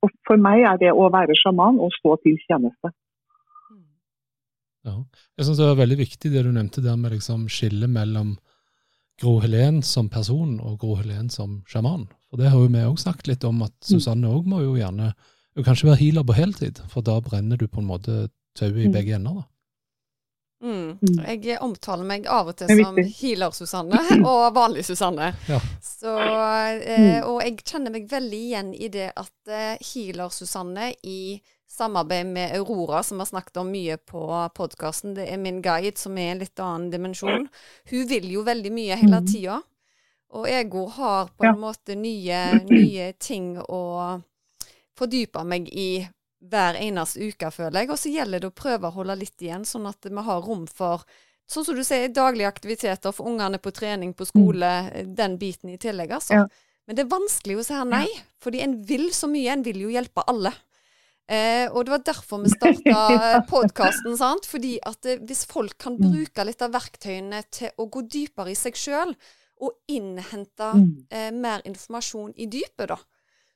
Og 0.03 0.09
for 0.27 0.39
meg 0.39 0.63
er 0.63 0.77
det 0.79 0.91
å 0.95 1.11
være 1.11 1.35
sjaman 1.35 1.79
og 1.83 1.91
stå 1.99 2.15
til 2.23 2.39
tjeneste. 2.47 2.93
Mm. 4.85 4.91
Ja. 4.91 5.05
Jeg 5.37 5.45
synes 5.45 5.57
det 5.57 5.65
var 5.67 5.75
veldig 5.81 5.97
viktig 5.99 6.31
det 6.31 6.43
du 6.45 6.51
nevnte 6.55 6.81
der 6.83 6.95
med 6.95 7.11
liksom 7.11 7.47
skillet 7.51 7.89
mellom 7.89 8.37
Gro 9.19 9.39
Helen 9.43 9.81
som 9.83 10.07
person 10.09 10.59
og 10.63 10.77
Gro 10.79 10.95
Helen 10.95 11.29
som 11.29 11.61
sjaman. 11.67 12.07
For 12.29 12.37
det 12.39 12.49
har 12.53 12.59
jo 12.61 12.67
vi 12.71 12.85
òg 12.87 12.99
snakket 13.01 13.27
litt 13.27 13.43
om, 13.43 13.61
at 13.65 13.73
Susanne 13.83 14.27
òg 14.31 14.45
må 14.47 14.61
jo 14.63 14.77
gjerne 14.79 15.13
jo 15.57 15.63
kanskje 15.65 15.89
være 15.89 15.99
healer 15.99 16.23
på 16.23 16.35
heltid, 16.37 16.79
for 16.87 17.01
da 17.03 17.17
brenner 17.19 17.57
du 17.59 17.67
på 17.67 17.81
en 17.81 17.89
måte 17.89 18.29
tauet 18.55 18.77
i 18.79 18.87
Mm. 18.87 18.93
begge 18.93 19.15
ender. 19.17 19.33
da. 19.41 19.43
Mm. 20.61 20.97
Mm. 21.01 21.19
Jeg 21.43 21.57
omtaler 21.63 22.03
meg 22.05 22.25
av 22.27 22.47
og 22.51 22.55
til 22.59 22.67
som 22.81 22.95
healer-Susanne 22.95 23.99
og 24.31 24.53
vanlig 24.55 24.83
Susanne. 24.85 25.33
Ja. 25.47 25.59
Så, 25.83 26.15
eh, 26.83 27.21
og 27.23 27.41
jeg 27.43 27.61
kjenner 27.63 27.91
meg 27.91 28.09
veldig 28.11 28.39
igjen 28.49 28.73
i 28.75 28.87
det 28.91 29.11
at 29.15 29.47
eh, 29.47 29.77
healer-Susanne 29.79 30.93
i 31.03 31.41
samarbeid 31.79 32.27
med 32.27 32.53
Aurora, 32.59 33.01
som 33.07 33.19
har 33.23 33.29
snakket 33.29 33.57
om 33.61 33.71
mye 33.71 33.95
på 33.97 34.21
podkasten, 34.57 35.15
det 35.17 35.29
er 35.31 35.39
min 35.41 35.61
guide, 35.65 35.97
som 35.97 36.17
er 36.19 36.33
en 36.33 36.41
litt 36.43 36.59
annen 36.63 36.89
dimensjon. 36.93 37.47
Hun 37.91 38.07
vil 38.11 38.27
jo 38.35 38.43
veldig 38.47 38.71
mye 38.75 38.97
hele 38.99 39.21
Mm. 39.23 39.27
tida. 39.31 39.61
Og 40.31 40.45
ego 40.47 40.85
har 40.93 41.31
på 41.37 41.45
en 41.47 41.55
Ja. 41.55 41.59
måte 41.59 41.95
nye, 41.97 42.41
nye 42.79 43.13
ting 43.19 43.55
å 43.57 44.21
fordype 44.99 45.43
meg 45.45 45.69
i 45.71 46.07
hver 46.49 46.75
eneste 46.79 47.19
uke, 47.27 47.49
føler 47.51 47.81
jeg. 47.83 47.89
Og 47.91 47.97
så 47.99 48.11
gjelder 48.13 48.39
det 48.43 48.51
å 48.51 48.55
prøve 48.55 48.87
å 48.87 48.93
holde 48.95 49.15
litt 49.19 49.41
igjen, 49.41 49.65
sånn 49.67 49.87
at 49.89 50.05
vi 50.05 50.15
har 50.29 50.41
rom 50.45 50.67
for 50.67 51.03
Sånn 51.49 51.65
som 51.65 51.73
du 51.73 51.81
sier, 51.81 52.11
daglige 52.13 52.45
aktiviteter 52.45 53.09
for 53.11 53.25
ungene 53.25 53.57
på 53.57 53.71
trening, 53.73 54.11
på 54.13 54.21
skole, 54.29 54.69
den 55.17 55.39
biten 55.41 55.71
i 55.73 55.79
tillegg, 55.81 56.11
altså. 56.13 56.35
Ja. 56.35 56.43
Men 56.85 56.95
det 56.95 57.01
er 57.07 57.09
vanskelig 57.09 57.55
å 57.57 57.63
si 57.65 57.73
nei, 57.89 58.05
fordi 58.39 58.61
en 58.61 58.75
vil 58.85 59.07
så 59.09 59.25
mye. 59.27 59.49
En 59.55 59.63
vil 59.65 59.79
jo 59.81 59.89
hjelpe 59.89 60.21
alle. 60.29 60.51
Eh, 61.29 61.67
og 61.71 61.85
det 61.85 61.91
var 61.93 62.01
derfor 62.07 62.39
vi 62.41 62.49
starta 62.49 63.43
podkasten, 63.49 64.15
sant. 64.17 64.47
Fordi 64.49 64.79
at 64.81 65.05
eh, 65.05 65.19
hvis 65.21 65.45
folk 65.45 65.75
kan 65.77 65.99
bruke 66.01 66.45
litt 66.47 66.61
av 66.65 66.71
verktøyene 66.73 67.43
til 67.53 67.69
å 67.77 67.85
gå 67.85 68.01
dypere 68.09 68.49
i 68.49 68.57
seg 68.57 68.73
sjøl, 68.79 69.13
og 69.61 69.73
innhente 69.91 70.69
Mm. 70.73 71.05
eh, 71.11 71.31
mer 71.35 71.61
informasjon 71.67 72.33
i 72.37 72.45
dypet, 72.47 72.87
da, 72.87 72.95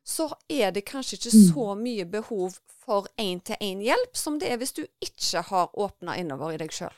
så 0.04 0.26
er 0.52 0.72
det 0.76 0.84
kanskje 0.86 1.16
ikke 1.18 1.32
Mm. 1.34 1.46
så 1.54 1.66
mye 1.80 2.06
behov 2.12 2.60
for 2.84 3.08
én-til-én-hjelp 3.18 4.14
som 4.14 4.38
det 4.38 4.52
er 4.52 4.58
hvis 4.58 4.74
du 4.76 4.84
ikke 5.02 5.42
har 5.48 5.70
åpna 5.74 6.18
innover 6.20 6.54
i 6.54 6.58
deg 6.58 6.70
sjøl. 6.76 6.92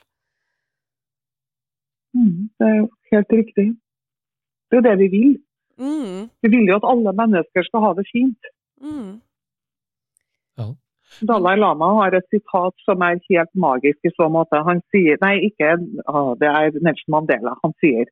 Mm, 2.16 2.50
det 2.60 2.66
er 2.68 2.76
jo 2.82 2.90
helt 3.12 3.32
riktig. 3.32 3.68
Det 4.72 4.78
er 4.78 4.82
jo 4.82 4.88
det 4.90 4.98
vi 5.04 5.08
vil. 5.18 5.32
Mm, 5.78 6.30
Vi 6.42 6.50
vil 6.50 6.68
jo 6.70 6.76
at 6.80 6.86
alle 6.88 7.12
mennesker 7.14 7.64
skal 7.68 7.80
ha 7.86 7.94
det 7.94 8.06
fint. 8.12 8.40
mm, 8.82 9.22
Dalai 11.22 11.56
Lama 11.60 11.91
har 12.00 12.15
et 12.18 12.28
sitat 12.34 12.74
som 12.84 13.04
er 13.06 13.22
helt 13.30 13.52
magisk 13.56 14.08
i 14.08 14.12
så 14.15 14.28
måte. 14.32 14.60
Han 14.68 14.82
sier, 14.91 15.20
nei, 15.22 15.38
ikke, 15.48 15.76
ah, 16.12 16.34
det 16.39 16.50
er 16.50 16.80
Nelson 16.82 17.13
Mandela. 17.13 17.56
Han 17.63 17.76
sier 17.84 18.10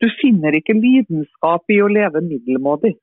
du 0.00 0.08
finner 0.16 0.56
ikke 0.56 0.76
lidenskap 0.76 1.72
i 1.72 1.80
å 1.84 1.88
leve 1.92 2.22
middelmådig. 2.24 2.94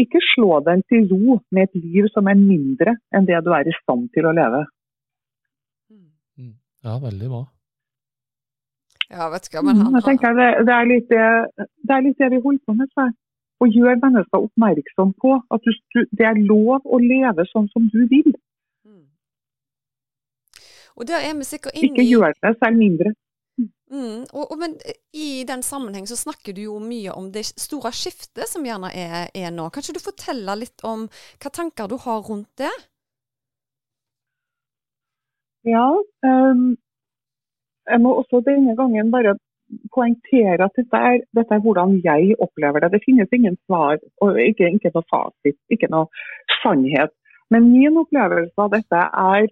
Ikke 0.00 0.22
slå 0.24 0.62
deg 0.64 0.80
til 0.88 1.04
ro 1.10 1.36
med 1.52 1.68
et 1.68 1.82
liv 1.82 2.06
som 2.14 2.30
er 2.32 2.38
mindre 2.38 2.94
enn 3.12 3.28
det 3.28 3.42
du 3.44 3.50
er 3.52 3.68
i 3.68 3.74
stand 3.82 4.08
til 4.16 4.28
å 4.28 4.32
leve. 4.38 4.62
mm. 6.40 6.54
Ja, 6.88 6.96
veldig 7.02 7.28
bra. 7.34 7.42
Ja, 9.12 9.26
vet 9.34 9.44
du 9.44 9.52
hva, 9.52 9.64
men 9.66 9.82
han, 9.82 9.90
Mm, 9.92 9.98
jeg 9.98 10.06
tenker 10.06 10.38
det, 10.38 10.48
det, 10.64 10.78
er 10.78 10.88
litt 10.88 11.10
det, 11.12 11.26
det 11.84 11.96
er 11.98 12.06
litt 12.06 12.22
det 12.24 12.30
vi 12.32 12.40
holder 12.46 12.64
på 12.64 12.76
med. 12.78 12.88
tror 12.94 13.12
Å 13.62 13.66
gjøre 13.70 13.98
mennesker 14.02 14.42
oppmerksom 14.48 15.12
på 15.22 15.36
at 15.54 15.62
du, 15.66 15.70
du- 15.94 16.08
det 16.18 16.26
er 16.26 16.40
lov 16.42 16.82
å 16.84 16.98
leve 16.98 17.44
sånn 17.52 17.68
som 17.70 17.84
du 17.92 18.00
vil. 18.10 18.32
Mm. 18.88 19.04
Og 20.98 21.06
der 21.06 21.22
er 21.28 21.36
vi 21.38 21.46
sikkert 21.46 21.76
inne 21.78 21.92
Ikke 21.92 22.06
gjør 22.08 22.34
det 22.42 22.56
selv 22.58 22.80
mindre. 22.80 23.12
mm, 23.92 24.24
og, 24.32 24.44
og, 24.50 24.56
Men 24.58 24.74
i 25.14 25.44
den 25.48 25.62
sammenheng 25.62 26.08
så 26.10 26.16
snakker 26.18 26.56
du 26.56 26.62
jo 26.64 26.78
mye 26.82 27.14
om 27.14 27.30
det 27.32 27.44
store 27.52 27.92
skiftet 27.94 28.48
som 28.50 28.64
gjerne 28.66 28.90
er, 28.96 29.28
er 29.34 29.50
nå. 29.54 29.68
Kan 29.70 29.84
ikke 29.84 29.98
du 30.00 30.02
fortelle 30.10 30.56
litt 30.58 30.82
om 30.82 31.06
hva 31.38 31.52
tanker 31.54 31.86
du 31.92 31.96
har 32.02 32.24
rundt 32.26 32.50
det? 32.58 32.72
Ja, 35.62 35.86
um, 36.26 36.72
jeg 37.86 38.00
må 38.02 38.16
også 38.18 38.40
denne 38.42 38.74
gangen 38.78 39.12
bare 39.14 39.36
poengtere 39.94 40.66
at 40.66 40.76
dette 40.78 41.00
er, 41.08 41.18
dette 41.36 41.56
er 41.56 41.64
hvordan 41.64 41.96
jeg 42.04 42.36
opplever 42.42 42.84
det. 42.84 42.92
Det 42.94 43.02
finnes 43.06 43.34
ingen 43.36 43.56
svar 43.66 43.98
og 44.24 44.38
ikke, 44.40 44.70
ikke 44.76 44.92
noe 44.94 45.08
fasit, 45.12 45.58
ikke 45.72 45.90
noe 45.92 46.08
sannhet. 46.60 47.12
Men 47.52 47.68
min 47.72 47.98
opplevelse 48.00 48.64
av 48.64 48.72
dette 48.72 49.02
er 49.24 49.48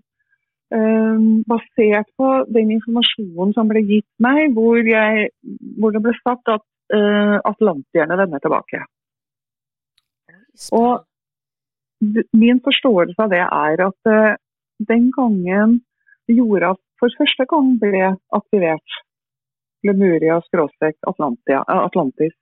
um, 0.74 1.42
basert 1.48 2.09
på 2.20 2.30
den 2.54 2.72
informasjonen 2.76 3.54
som 3.56 3.68
ble 3.70 3.85
gitt 3.88 4.09
meg, 4.22 4.54
hvor, 4.56 4.80
jeg, 4.80 5.30
hvor 5.78 5.94
det 5.94 6.02
ble 6.04 6.16
sagt 6.22 6.52
at 6.52 6.64
uh, 6.94 7.37
atlanterne 7.50 8.18
vender 8.22 8.42
tilbake. 8.44 8.85
Og 10.76 11.04
min 12.37 12.61
forståelse 12.64 13.20
av 13.20 13.33
det 13.33 13.44
er 13.44 13.85
at 13.88 14.12
uh, 14.12 14.38
den 14.88 15.11
gangen 15.16 15.80
jorda 16.30 16.74
for 17.00 17.12
første 17.18 17.46
gang 17.48 17.74
ble 17.80 18.14
aktivert, 18.37 19.00
Lemuria 19.86 20.40
skråstrek 20.46 20.96
eh, 21.06 21.60
Atlantis, 21.66 22.34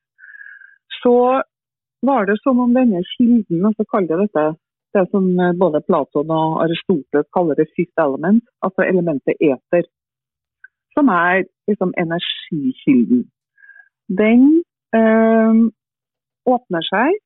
så 1.03 1.43
var 2.03 2.27
det 2.27 2.39
som 2.43 2.61
om 2.61 2.75
denne 2.75 3.03
kilden, 3.17 3.67
altså 3.67 3.85
kaller 3.93 4.09
det 4.17 4.27
dette, 4.27 4.47
det 4.95 5.05
som 5.13 5.25
eh, 5.41 5.55
både 5.63 5.83
Platon 5.87 6.31
og 6.31 6.61
Aristoteles 6.65 7.31
kaller 7.37 7.55
det 7.59 7.71
fifth 7.77 8.05
element, 8.07 8.45
altså 8.63 8.87
elementet 8.87 9.35
eter, 9.41 9.89
som 10.97 11.09
er 11.09 11.45
liksom 11.69 11.95
energikilden. 12.05 13.27
Den 14.21 14.45
øh, 14.99 15.69
åpner 16.55 16.87
seg 16.91 17.19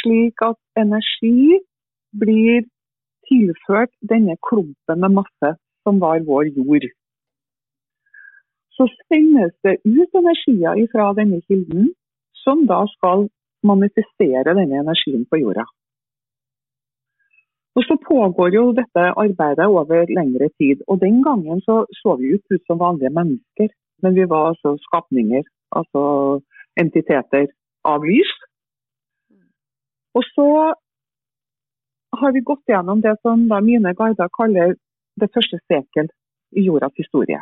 slik 0.00 0.42
at 0.46 0.60
energi 0.78 1.58
blir 2.20 2.66
tilført 3.28 3.92
denne 4.12 4.36
klumpen 4.48 5.00
med 5.00 5.16
masse 5.20 5.54
som 5.84 6.00
var 6.00 6.22
vår 6.28 6.52
jord. 6.58 6.86
Så 8.76 8.88
sendes 9.08 9.52
det 9.62 9.78
ut 9.84 10.18
energier 10.20 10.86
fra 10.92 11.12
denne 11.18 11.40
kilden, 11.48 11.92
som 12.44 12.66
da 12.66 12.82
skal 12.96 13.28
manifestere 13.64 14.54
denne 14.58 14.82
energien 14.82 15.24
på 15.30 15.40
jorda. 15.42 15.64
Og 17.76 17.82
Så 17.88 17.94
pågår 18.08 18.54
jo 18.54 18.64
dette 18.72 19.02
arbeidet 19.24 19.66
over 19.66 20.06
lengre 20.18 20.48
tid. 20.60 20.82
og 20.88 21.00
Den 21.00 21.22
gangen 21.22 21.60
så, 21.60 21.86
så 22.00 22.16
vi 22.16 22.34
ut, 22.34 22.44
ut 22.54 22.66
som 22.66 22.78
vanlige 22.78 23.10
mennesker, 23.10 23.68
men 24.02 24.14
vi 24.14 24.24
var 24.32 24.48
altså 24.50 24.76
skapninger, 24.86 25.42
altså 25.78 26.02
entiteter 26.76 27.46
av 27.84 28.04
lys. 28.10 28.32
Og 30.14 30.22
så 30.34 30.48
har 32.20 32.32
vi 32.32 32.46
gått 32.50 32.70
gjennom 32.70 33.00
det 33.02 33.16
som 33.22 33.42
mine 33.70 33.94
guider 33.94 34.28
kaller 34.38 34.76
det 35.20 35.30
første 35.34 35.58
sekel 35.66 36.10
i 36.58 36.66
jordas 36.68 36.94
historie. 36.96 37.40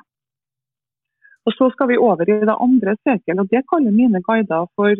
Og 1.47 1.53
Så 1.59 1.71
skal 1.75 1.89
vi 1.91 1.97
over 1.99 2.23
i 2.23 2.39
det 2.51 2.57
andre 2.67 2.97
sekel, 3.03 3.41
og 3.41 3.51
det 3.51 3.67
kaller 3.71 3.91
mine 3.91 4.23
guider 4.29 4.69
for 4.77 4.95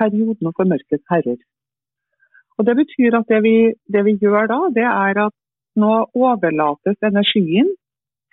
perioden 0.00 0.52
for 0.56 0.64
mørkets 0.72 1.06
herrer. 1.12 1.38
Og 2.58 2.66
Det 2.66 2.74
betyr 2.82 3.18
at 3.18 3.30
det 3.32 3.40
vi, 3.46 3.56
det 3.94 4.02
vi 4.04 4.18
gjør 4.24 4.50
da, 4.54 4.58
det 4.78 4.86
er 4.90 5.20
at 5.26 5.34
nå 5.82 5.92
overlates 6.14 6.98
energien 7.10 7.70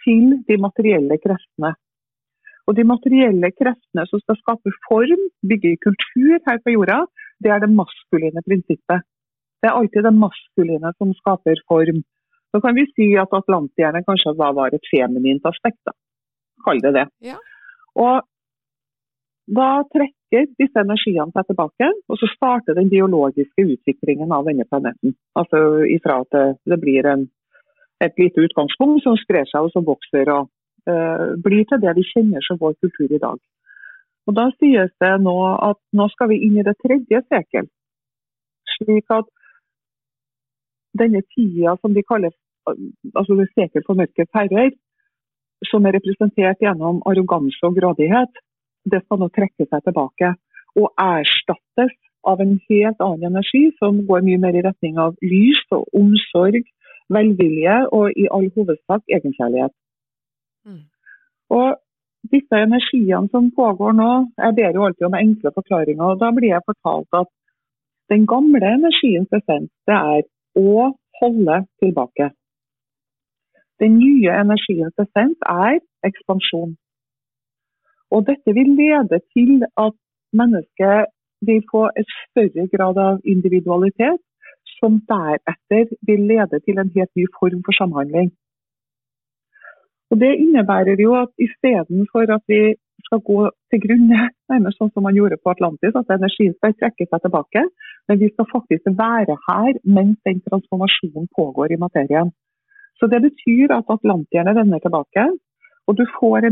til 0.04 0.42
de 0.48 0.58
materielle 0.66 1.18
kreftene. 1.26 1.74
Og 2.68 2.78
De 2.78 2.84
materielle 2.94 3.50
kreftene 3.60 4.06
som 4.10 4.22
skal 4.24 4.38
skape 4.42 4.74
form, 4.88 5.24
bygge 5.50 5.78
kultur 5.86 6.38
her 6.48 6.62
på 6.64 6.76
jorda, 6.76 7.00
det 7.44 7.52
er 7.52 7.60
det 7.64 7.74
maskuline 7.82 8.42
prinsippet. 8.48 9.06
Det 9.62 9.70
er 9.70 9.78
alltid 9.78 10.06
det 10.06 10.14
maskuline 10.18 10.94
som 10.98 11.14
skaper 11.22 11.62
form. 11.70 12.02
Så 12.52 12.62
kan 12.62 12.76
vi 12.76 12.86
si 12.94 13.08
at 13.24 13.34
atlantierne 13.34 14.02
kanskje 14.08 14.34
var 14.38 14.74
et 14.74 14.88
feminint 14.94 15.46
aspekt. 15.46 15.82
da. 15.86 15.94
Kall 16.66 16.82
det 16.84 16.94
det. 16.98 17.08
Ja. 17.26 17.38
Og 18.00 18.28
da 19.52 19.70
trekker 19.92 20.48
disse 20.62 20.80
energiene 20.80 21.34
seg 21.36 21.50
tilbake, 21.50 21.90
og 22.08 22.20
så 22.20 22.30
starter 22.32 22.78
den 22.78 22.92
biologiske 22.92 23.66
utviklingen 23.66 24.32
av 24.32 24.48
denne 24.48 24.68
planeten. 24.70 25.16
Altså 25.36 25.84
ifra 25.92 26.22
at 26.24 26.58
det, 26.70 26.80
blir 26.80 27.08
en, 27.10 27.26
et 28.04 28.22
lite 28.22 28.46
utgangspunkt 28.46 29.04
som 29.04 29.18
sprer 29.20 29.50
seg 29.50 29.68
og 29.68 29.74
som 29.74 29.88
vokser 29.88 30.32
og 30.32 30.48
eh, 30.88 31.34
blir 31.44 31.66
til 31.68 31.82
det 31.84 31.98
vi 31.98 32.08
kjenner 32.14 32.46
som 32.48 32.62
vår 32.62 32.78
kultur 32.86 33.12
i 33.12 33.20
dag. 33.22 33.42
Og 34.30 34.38
Da 34.38 34.48
sies 34.56 34.94
det 35.02 35.14
nå 35.26 35.36
at 35.58 35.80
nå 35.98 36.08
skal 36.14 36.30
vi 36.32 36.40
inn 36.46 36.60
i 36.62 36.66
det 36.66 36.78
tredje 36.80 37.24
sekel. 37.28 37.68
Slik 38.78 39.10
at 39.12 39.28
denne 40.98 41.24
tida 41.34 41.76
som 41.82 41.96
de 41.96 42.04
kaller 42.08 42.32
altså 42.70 43.36
det 43.40 43.50
sekel 43.56 43.84
for 43.88 43.98
mørkets 43.98 44.32
herrer, 44.38 44.72
som 45.70 45.86
er 45.86 45.98
representert 45.98 46.62
gjennom 46.64 47.02
arroganse 47.10 47.68
og 47.68 47.78
grådighet, 47.78 48.32
det 48.90 49.04
skal 49.04 49.22
nå 49.22 49.30
trekke 49.34 49.68
seg 49.68 49.84
tilbake 49.86 50.34
og 50.80 50.88
erstattes 51.02 51.94
av 52.28 52.42
en 52.42 52.56
helt 52.70 53.02
annen 53.04 53.32
energi 53.32 53.64
som 53.82 54.02
går 54.08 54.24
mye 54.26 54.40
mer 54.42 54.58
i 54.58 54.64
retning 54.66 54.98
av 55.02 55.18
lys 55.26 55.62
og 55.76 55.88
omsorg, 55.98 56.64
velvilje 57.12 57.78
og 57.98 58.18
i 58.18 58.28
all 58.32 58.48
hovedsak 58.56 59.04
egenkjærlighet. 59.18 59.74
Mm. 60.66 60.84
Og 61.52 61.80
disse 62.32 62.62
energiene 62.68 63.28
som 63.34 63.50
pågår 63.58 63.96
nå, 63.98 64.12
jeg 64.38 64.58
ber 64.60 64.78
jo 64.78 64.86
alltid 64.88 65.08
om 65.10 65.18
enkle 65.20 65.54
forklaringer, 65.58 66.14
og 66.14 66.22
da 66.22 66.30
blir 66.36 66.54
jeg 66.54 66.68
fortalt 66.70 67.22
at 67.22 67.32
den 68.14 68.28
gamle 68.30 68.62
energiens 68.78 69.34
essens 69.38 69.72
det 69.90 69.98
er 69.98 70.24
å 70.60 70.92
holde 71.22 71.58
tilbake. 71.82 72.32
Den 73.82 73.98
nye 73.98 74.34
energiens 74.44 74.98
essens 75.04 75.40
er 75.54 75.80
ekspansjon. 76.10 76.76
Og 78.14 78.28
dette 78.28 78.54
vil 78.58 78.76
lede 78.82 79.18
til 79.34 79.64
at 79.86 79.96
mennesket 80.40 81.10
vil 81.48 81.64
få 81.72 81.84
et 82.02 82.10
større 82.26 82.68
grad 82.74 83.00
av 83.08 83.16
individualitet, 83.34 84.22
som 84.78 85.00
deretter 85.14 85.90
vil 86.10 86.28
lede 86.34 86.60
til 86.66 86.78
en 86.82 86.92
helt 86.96 87.14
ny 87.18 87.26
form 87.40 87.64
for 87.66 87.74
samhandling. 87.82 88.30
Og 90.12 90.20
Det 90.24 90.32
innebærer 90.44 91.02
jo 91.06 91.12
at 91.24 91.32
istedenfor 91.48 92.26
at 92.38 92.44
vi 92.54 92.62
skal 93.08 93.20
gå 93.30 93.40
til 93.70 93.80
grunne, 93.86 94.20
nærmest 94.52 94.78
sånn 94.78 94.92
som 94.94 95.06
man 95.08 95.18
gjorde 95.18 95.40
på 95.42 95.54
Atlantis. 95.56 95.96
At 95.96 96.12
energien 96.18 96.54
skal 96.58 96.76
trekke 96.82 97.08
seg 97.08 97.24
tilbake. 97.26 97.64
Men 98.08 98.20
vi 98.24 98.30
skal 98.34 98.50
faktisk 98.56 98.92
være 99.06 99.36
her 99.48 99.72
mens 99.98 100.18
den 100.28 100.42
transformasjonen 100.48 101.30
pågår 101.38 101.74
i 101.74 101.82
materien. 101.86 102.34
Så 103.00 103.08
Det 103.08 103.22
betyr 103.22 103.72
at 103.74 103.90
atlanterne 103.90 104.56
vender 104.56 104.80
tilbake, 104.80 105.24
og 105.88 105.98
du 105.98 106.06
får 106.20 106.48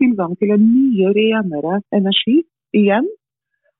tilgang 0.00 0.32
til 0.38 0.50
en 0.50 0.64
mye 0.66 1.12
renere 1.18 1.82
energi 1.92 2.42
igjen. 2.74 3.06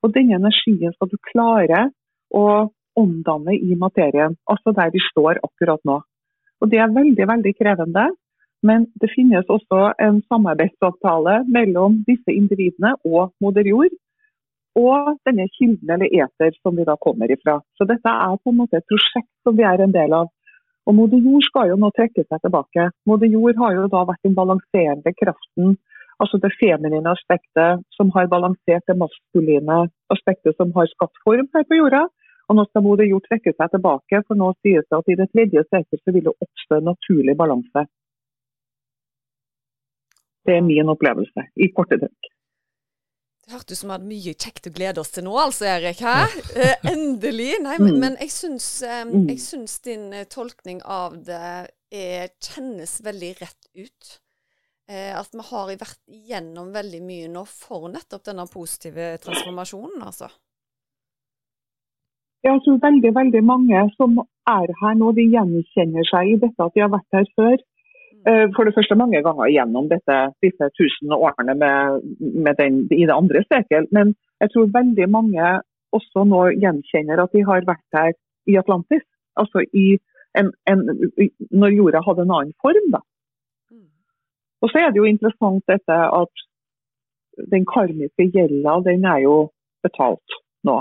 Og 0.02 0.14
denne 0.14 0.38
energien 0.38 0.92
skal 0.94 1.10
du 1.10 1.18
klare 1.32 1.90
å 2.30 2.70
omdanne 2.96 3.54
i 3.56 3.74
materien, 3.78 4.36
altså 4.50 4.72
der 4.76 4.90
vi 4.94 5.00
står 5.10 5.40
akkurat 5.42 5.80
nå. 5.84 6.00
Og 6.60 6.70
Det 6.70 6.78
er 6.78 6.94
veldig 6.94 7.26
veldig 7.28 7.54
krevende, 7.58 8.04
men 8.62 8.86
det 9.00 9.10
finnes 9.16 9.48
også 9.50 9.92
en 9.98 10.22
samarbeidsavtale 10.30 11.42
mellom 11.56 12.04
disse 12.06 12.30
individene 12.30 12.94
og 13.04 13.32
moder 13.42 13.66
jord. 13.66 13.94
Og 14.78 15.18
denne 15.26 15.48
kilden 15.58 15.90
eller 15.90 16.08
eter 16.22 16.54
som 16.62 16.76
vi 16.76 16.86
da 16.86 16.94
kommer 16.96 17.30
ifra. 17.34 17.58
Så 17.76 17.84
dette 17.84 18.08
er 18.08 18.38
på 18.38 18.52
en 18.52 18.60
måte 18.62 18.78
et 18.78 18.88
prosjekt 18.88 19.32
som 19.44 19.58
vi 19.58 19.66
er 19.68 19.82
en 19.82 19.92
del 19.92 20.14
av. 20.16 20.30
Og 20.86 20.96
Moder 20.98 21.20
Jord 21.22 21.44
skal 21.46 21.70
jo 21.70 21.78
nå 21.78 21.92
trekke 21.94 22.24
seg 22.26 22.42
tilbake. 22.42 22.88
Moder 23.06 23.30
Jord 23.30 23.58
har 23.62 23.76
jo 23.76 23.88
da 23.92 24.02
vært 24.08 24.26
den 24.26 24.34
balanserende 24.38 25.12
kraften, 25.14 25.76
altså 26.22 26.40
det 26.42 26.50
feminine 26.58 27.14
aspektet 27.14 27.84
som 27.96 28.10
har 28.16 28.30
balansert 28.32 28.84
det 28.90 28.98
maskuline 28.98 29.78
aspektet 30.14 30.58
som 30.58 30.74
har 30.74 30.90
skapt 30.90 31.22
form 31.26 31.48
her 31.54 31.66
på 31.68 31.78
jorda. 31.78 32.02
Og 32.50 32.58
nå 32.58 32.66
skal 32.68 32.84
Moder 32.84 33.06
Jord 33.06 33.26
trekke 33.28 33.54
seg 33.54 33.70
tilbake, 33.70 34.24
for 34.26 34.38
nå 34.38 34.50
sies 34.58 34.84
det 34.90 34.98
at 34.98 35.10
i 35.12 35.18
det 35.20 35.30
tredje 35.30 35.62
sekel 35.70 36.02
så 36.02 36.14
vil 36.14 36.26
det 36.26 36.34
oppstå 36.34 36.80
en 36.80 36.90
naturlig 36.90 37.38
balanse. 37.38 37.86
Det 40.42 40.58
er 40.58 40.66
min 40.66 40.90
opplevelse, 40.90 41.46
i 41.62 41.70
korte 41.70 42.00
trekk. 42.02 42.31
Det 43.42 43.56
hørtes 43.56 43.74
ut 43.74 43.80
som 43.80 43.90
vi 43.90 43.94
hadde 43.96 44.10
mye 44.10 44.34
kjekt 44.38 44.68
å 44.68 44.72
glede 44.74 45.02
oss 45.02 45.10
til 45.14 45.24
nå, 45.26 45.32
altså, 45.34 45.66
Erik. 45.72 46.02
Hæ? 46.04 46.16
Eh, 46.62 46.74
endelig. 46.92 47.56
Nei, 47.64 47.78
men, 47.80 47.96
mm. 47.96 48.00
men 48.02 48.18
jeg, 48.20 48.30
syns, 48.30 48.66
eh, 48.86 49.02
jeg, 49.32 49.38
syns, 49.42 49.78
din 49.82 50.12
eh, 50.14 50.28
tolkning 50.30 50.82
av 50.86 51.16
det 51.26 51.40
er, 51.90 52.28
kjennes 52.44 52.92
veldig 53.02 53.32
rett 53.40 53.70
ut. 53.74 54.12
Eh, 54.90 55.10
at 55.16 55.34
vi 55.34 55.42
har 55.48 55.72
vært 55.80 56.00
igjennom 56.12 56.70
veldig 56.74 57.02
mye 57.06 57.32
nå 57.32 57.42
for 57.48 57.88
nettopp 57.90 58.28
denne 58.30 58.46
positive 58.50 59.16
transformasjonen, 59.24 60.02
altså. 60.06 60.30
Ja, 62.42 62.56
tror 62.62 62.80
veldig, 62.82 63.12
veldig 63.14 63.42
mange 63.46 63.82
som 63.96 64.16
er 64.50 64.72
her 64.82 64.96
nå, 64.98 65.12
de 65.14 65.28
gjenkjenner 65.30 66.06
seg 66.08 66.32
i 66.32 66.40
dette 66.42 66.66
at 66.66 66.74
de 66.74 66.82
har 66.82 66.90
vært 66.90 67.18
her 67.18 67.28
før. 67.38 67.60
Eh, 68.28 68.46
for 68.54 68.64
det 68.64 68.74
første 68.76 68.94
mange 68.98 69.22
ganger 69.26 69.50
gjennom 69.50 69.88
dette, 69.90 70.16
disse 70.44 70.68
tusen 70.78 71.14
årene 71.16 71.54
med, 71.58 72.04
med 72.44 72.54
den, 72.60 72.82
i 72.94 73.06
det 73.08 73.16
andre 73.16 73.42
sekel. 73.48 73.88
Men 73.90 74.14
jeg 74.42 74.52
tror 74.52 74.74
veldig 74.78 75.08
mange 75.10 75.48
også 75.96 76.24
nå 76.30 76.42
gjenkjenner 76.62 77.22
at 77.22 77.34
de 77.34 77.42
har 77.48 77.66
vært 77.68 77.98
her 77.98 78.12
i 78.46 78.58
Atlantis. 78.60 79.04
Altså 79.40 79.64
i 79.72 79.96
en, 80.38 80.52
en, 80.70 80.86
når 81.50 81.74
jorda 81.78 82.04
hadde 82.06 82.24
en 82.26 82.36
annen 82.38 82.54
form. 82.62 82.88
da. 82.94 83.02
Og 84.62 84.70
så 84.70 84.84
er 84.84 84.92
det 84.92 85.02
jo 85.02 85.10
interessant 85.10 85.64
dette 85.66 85.98
at 86.22 86.46
den 87.52 87.66
karmiske 87.66 88.28
gjelda 88.34 88.78
den 88.86 89.04
er 89.08 89.24
jo 89.26 89.36
betalt 89.82 90.40
nå. 90.68 90.78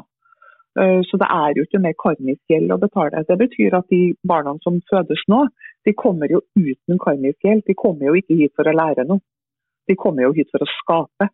Eh, 0.80 1.02
så 1.08 1.18
det 1.22 1.28
er 1.28 1.58
jo 1.58 1.66
ikke 1.66 1.84
mer 1.84 1.96
karmisk 2.04 2.42
gjeld 2.54 2.72
å 2.72 2.80
betale. 2.80 3.24
Det 3.28 3.38
betyr 3.42 3.80
at 3.80 3.90
de 3.92 4.02
barna 4.28 4.54
som 4.64 4.80
fødes 4.92 5.24
nå, 5.32 5.46
de 5.86 5.94
kommer 5.98 6.32
jo 6.32 6.42
uten 6.56 7.00
karmisk 7.02 7.46
hjelp. 7.46 7.66
De 7.66 7.76
kommer 7.78 8.10
jo 8.10 8.18
ikke 8.20 8.38
hit 8.38 8.54
for 8.58 8.70
å 8.70 8.76
lære 8.76 9.06
noe. 9.10 9.24
De 9.90 9.98
kommer 9.98 10.28
jo 10.28 10.36
hit 10.38 10.52
for 10.54 10.64
å 10.64 10.74
skape. 10.78 11.30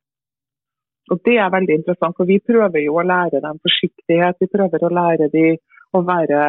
Og 1.12 1.20
Det 1.24 1.38
er 1.40 1.52
veldig 1.52 1.76
interessant, 1.80 2.16
for 2.18 2.28
vi 2.28 2.40
prøver 2.44 2.84
jo 2.84 2.98
å 3.00 3.06
lære 3.08 3.42
dem 3.44 3.60
forsiktighet. 3.64 4.40
Vi 4.44 4.52
prøver 4.52 4.84
å 4.84 4.94
lære 5.00 5.30
dem 5.32 5.60
å 5.96 6.02
være 6.08 6.42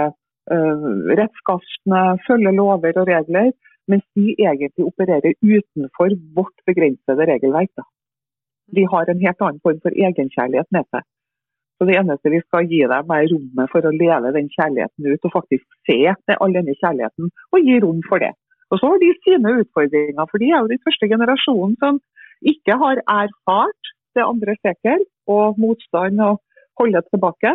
øh, 0.55 0.89
rettskaftende, 1.21 2.03
følge 2.27 2.55
lover 2.55 2.99
og 3.03 3.11
regler. 3.11 3.53
Mens 3.89 4.05
de 4.19 4.35
egentlig 4.35 4.85
opererer 4.85 5.39
utenfor 5.43 6.15
vårt 6.37 6.59
begrensede 6.69 7.29
regelverk. 7.31 7.71
Da. 7.79 7.87
De 8.77 8.85
har 8.93 9.09
en 9.09 9.23
helt 9.23 9.47
annen 9.47 9.63
form 9.65 9.79
for 9.85 9.95
egenkjærlighet 10.07 10.69
med 10.75 10.91
seg. 10.93 11.07
Så 11.79 11.87
Det 11.87 11.95
eneste 11.95 12.31
vi 12.35 12.41
skal 12.43 12.67
gi 12.67 12.81
dem, 12.91 13.11
er 13.15 13.29
rommet 13.31 13.71
for 13.71 13.87
å 13.87 13.95
leve 13.95 14.33
den 14.35 14.49
kjærligheten 14.51 15.13
ut, 15.13 15.25
og 15.25 15.35
faktisk 15.37 15.65
se 15.87 15.99
all 16.35 16.57
denne 16.57 16.75
kjærligheten 16.81 17.31
og 17.31 17.69
gi 17.69 17.77
rom 17.85 18.01
for 18.09 18.19
det. 18.19 18.33
Og 18.71 18.81
Så 18.81 18.91
har 18.91 18.99
de 18.99 19.13
sine 19.23 19.53
utfordringer, 19.63 20.27
for 20.31 20.43
de 20.43 20.51
er 20.51 20.59
jo 20.59 20.73
den 20.73 20.83
første 20.85 21.09
generasjonen 21.13 21.77
som 21.79 22.01
ikke 22.43 22.75
har 22.83 23.01
erfart 23.07 23.95
det 24.19 24.27
andre 24.27 24.57
sekel 24.59 25.07
og 25.31 25.59
motstand 25.63 26.21
og 26.21 26.43
holde 26.81 27.03
tilbake. 27.13 27.55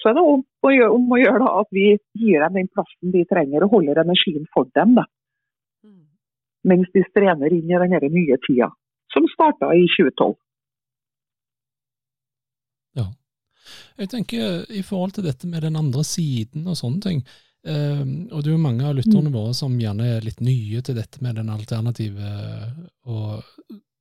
Så 0.00 0.10
er 0.10 0.16
det 0.16 0.24
om 0.24 0.42
å 0.64 0.72
gjøre, 0.72 0.90
om 0.94 1.12
å 1.12 1.20
gjøre 1.20 1.44
da, 1.44 1.52
at 1.60 1.70
vi 1.74 1.86
gir 2.16 2.42
dem 2.44 2.58
den 2.58 2.72
plassen 2.72 3.14
de 3.14 3.24
trenger 3.28 3.66
og 3.66 3.76
holder 3.76 4.00
energien 4.04 4.46
for 4.54 4.68
dem. 4.78 4.96
Da. 4.98 5.04
Mm. 5.84 6.08
Mens 6.72 6.90
de 6.94 7.04
strener 7.10 7.52
inn 7.52 7.68
i 7.68 7.80
den 7.84 8.14
nye 8.14 8.38
tida, 8.46 8.70
som 9.12 9.26
starta 9.34 9.74
i 9.74 9.84
2012. 9.98 10.36
Jeg 13.98 14.10
tenker 14.12 14.64
i 14.70 14.84
forhold 14.86 15.16
til 15.16 15.26
dette 15.26 15.48
med 15.50 15.64
den 15.66 15.76
andre 15.78 16.04
siden 16.06 16.68
og 16.70 16.78
sånne 16.78 17.02
ting, 17.02 17.22
eh, 17.66 18.04
og 18.30 18.42
det 18.44 18.52
er 18.52 18.54
jo 18.54 18.62
mange 18.62 18.86
av 18.86 18.94
lytterne 18.98 19.32
mm. 19.32 19.34
våre 19.34 19.56
som 19.58 19.74
gjerne 19.80 20.06
er 20.16 20.26
litt 20.26 20.40
nye 20.44 20.82
til 20.86 20.98
dette 20.98 21.22
med 21.24 21.40
den 21.40 21.50
alternative 21.50 22.32
og 23.10 23.42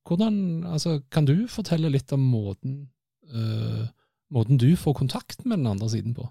hvordan, 0.07 0.63
altså, 0.63 1.01
Kan 1.11 1.25
du 1.25 1.47
fortelle 1.51 1.89
litt 1.91 2.13
om 2.15 2.21
måten, 2.31 2.87
eh, 3.27 3.87
måten 4.31 4.57
du 4.57 4.75
får 4.75 4.93
kontakt 4.93 5.45
med 5.45 5.57
den 5.57 5.67
andre 5.67 5.89
siden 5.89 6.13
på? 6.15 6.29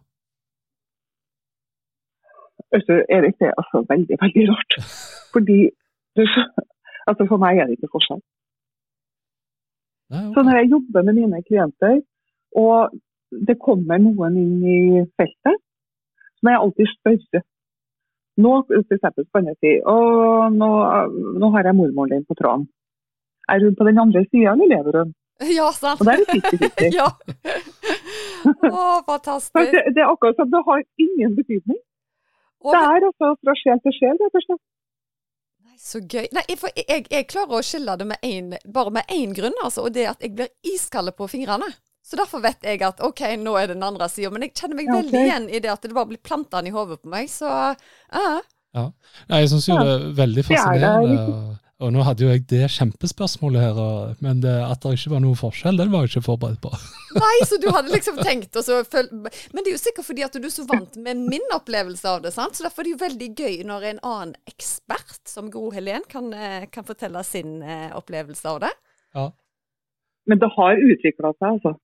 Erik, 2.73 3.37
det 3.41 3.49
er 3.51 3.57
altså 3.61 3.85
veldig, 3.89 4.17
veldig 4.23 4.45
rart. 4.51 4.73
Fordi 5.35 5.59
altså 7.07 7.27
For 7.29 7.39
meg 7.39 7.59
er 7.59 7.69
det 7.69 7.77
ikke 7.77 7.93
forskjell. 7.93 8.23
Nei, 10.11 10.23
okay. 10.23 10.35
Så 10.35 10.43
når 10.47 10.57
jeg 10.59 10.71
jobber 10.75 11.03
med 11.07 11.15
mine 11.21 11.43
klienter, 11.49 12.01
og 12.65 12.95
det 13.31 13.59
kommer 13.63 14.01
noen 14.03 14.39
inn 14.41 14.57
i 14.63 15.05
feltet, 15.19 15.61
så 16.37 16.47
må 16.47 16.55
jeg 16.55 16.63
alltid 16.63 16.91
spørre. 16.95 17.43
Nå 18.37 18.53
for 18.69 18.99
kan 19.33 19.47
jeg 19.49 19.57
si 19.65 19.71
nå, 20.61 20.71
nå 21.41 21.49
har 21.55 21.69
jeg 21.69 21.79
mormoren 21.79 22.13
din 22.13 22.27
på 22.29 22.37
tråden. 22.37 22.67
Er 23.49 23.63
hun 23.63 23.77
på 23.79 23.87
den 23.87 23.99
andre 24.03 24.27
sida, 24.29 24.53
eller 24.53 24.69
lever 24.75 24.99
hun? 25.01 25.15
Ja, 25.41 25.71
sant. 25.73 26.01
Og 26.01 26.07
der 26.07 26.21
er 26.21 26.27
det 26.29 26.93
ja. 27.01 27.09
Å, 28.47 29.03
fantastisk. 29.07 29.73
Det, 29.73 29.83
det, 29.95 30.03
er 30.03 30.09
akkurat 30.09 30.39
som 30.41 30.51
det 30.53 30.63
har 30.69 30.83
ingen 31.03 31.37
betydning. 31.37 31.81
Det 32.67 32.81
er 32.81 33.05
altså 33.09 33.35
fra 33.45 33.55
sjel 33.61 33.83
til 33.85 33.95
sjel, 33.97 34.17
rett 34.23 34.39
og 34.41 34.47
slett. 34.47 34.63
Så 35.77 36.01
gøy. 36.01 36.25
Nei, 36.33 36.45
for 36.57 36.73
jeg, 36.73 37.05
jeg, 37.13 37.27
klarer 37.29 37.59
å 37.59 37.65
skille 37.65 37.99
det 38.01 38.07
med 38.09 38.25
en, 38.25 38.55
bare 38.73 38.95
med 38.97 39.13
én 39.13 39.35
grunn, 39.37 39.57
altså, 39.63 39.85
og 39.87 39.93
det 39.95 40.07
er 40.07 40.15
at 40.15 40.25
jeg 40.25 40.33
blir 40.39 40.49
iskald 40.73 41.13
på 41.19 41.29
fingrene. 41.31 41.69
Så 42.07 42.15
derfor 42.15 42.43
vet 42.45 42.63
jeg 42.63 42.83
at 42.87 43.01
OK, 43.03 43.25
nå 43.43 43.57
er 43.59 43.67
det 43.67 43.75
den 43.81 43.87
andre 43.87 44.07
sida. 44.11 44.31
Men 44.31 44.47
jeg 44.47 44.55
kjenner 44.55 44.79
meg 44.79 44.91
veldig 44.95 45.23
igjen 45.25 45.47
i 45.51 45.61
det 45.63 45.73
at 45.73 45.83
det 45.83 45.95
bare 45.97 46.13
blir 46.13 46.23
planta 46.23 46.63
i 46.63 46.71
hodet 46.71 47.01
på 47.03 47.11
meg. 47.11 47.31
Så 47.33 47.51
uh. 47.51 48.43
ja. 48.79 48.91
Jeg 49.33 49.49
syns 49.51 49.67
jo 49.67 49.79
det 49.81 49.95
er 49.97 50.05
veldig 50.21 50.45
fascinerende. 50.47 51.17
Og, 51.25 51.57
og, 51.81 51.89
nå 51.97 52.05
hadde 52.07 52.23
jo 52.23 52.29
jeg 52.31 52.45
det 52.53 52.69
kjempespørsmålet 52.77 53.65
her, 53.65 53.81
og, 53.83 54.21
men 54.23 54.39
det, 54.45 54.53
at 54.55 54.85
det 54.85 54.93
ikke 55.01 55.17
var 55.17 55.25
noen 55.25 55.39
forskjell, 55.41 55.81
den 55.81 55.91
var 55.91 56.05
jeg 56.05 56.13
ikke 56.13 56.23
forberedt 56.29 56.61
på. 56.63 56.71
Nei, 57.25 57.33
så 57.51 57.59
du 57.59 57.67
hadde 57.75 57.91
liksom 57.91 58.21
tenkt 58.21 58.55
å 58.61 58.63
følge 58.87 59.33
Men 59.51 59.65
det 59.65 59.73
er 59.73 59.75
jo 59.75 59.81
sikkert 59.83 60.07
fordi 60.07 60.25
at 60.29 60.39
du 60.39 60.47
er 60.47 60.55
så 60.55 60.67
vant 60.69 60.95
med 61.03 61.25
min 61.33 61.57
opplevelse 61.57 62.13
av 62.13 62.23
det. 62.23 62.33
sant? 62.37 62.55
Så 62.55 62.69
derfor 62.69 62.85
er 62.85 62.91
det 62.91 62.95
jo 62.95 63.01
veldig 63.03 63.31
gøy 63.35 63.57
når 63.67 63.89
en 63.91 63.99
annen 64.13 64.37
ekspert, 64.47 65.25
som 65.27 65.51
Gro 65.51 65.73
Helen, 65.75 66.07
kan, 66.07 66.31
eh, 66.31 66.69
kan 66.71 66.87
fortelle 66.87 67.25
sin 67.27 67.59
eh, 67.67 67.91
opplevelse 67.99 68.47
av 68.53 68.63
det. 68.69 68.71
Ja. 69.19 69.27
Men 70.31 70.39
det 70.43 70.53
har 70.55 70.87
utvikla 70.93 71.35
seg, 71.35 71.59
altså. 71.59 71.75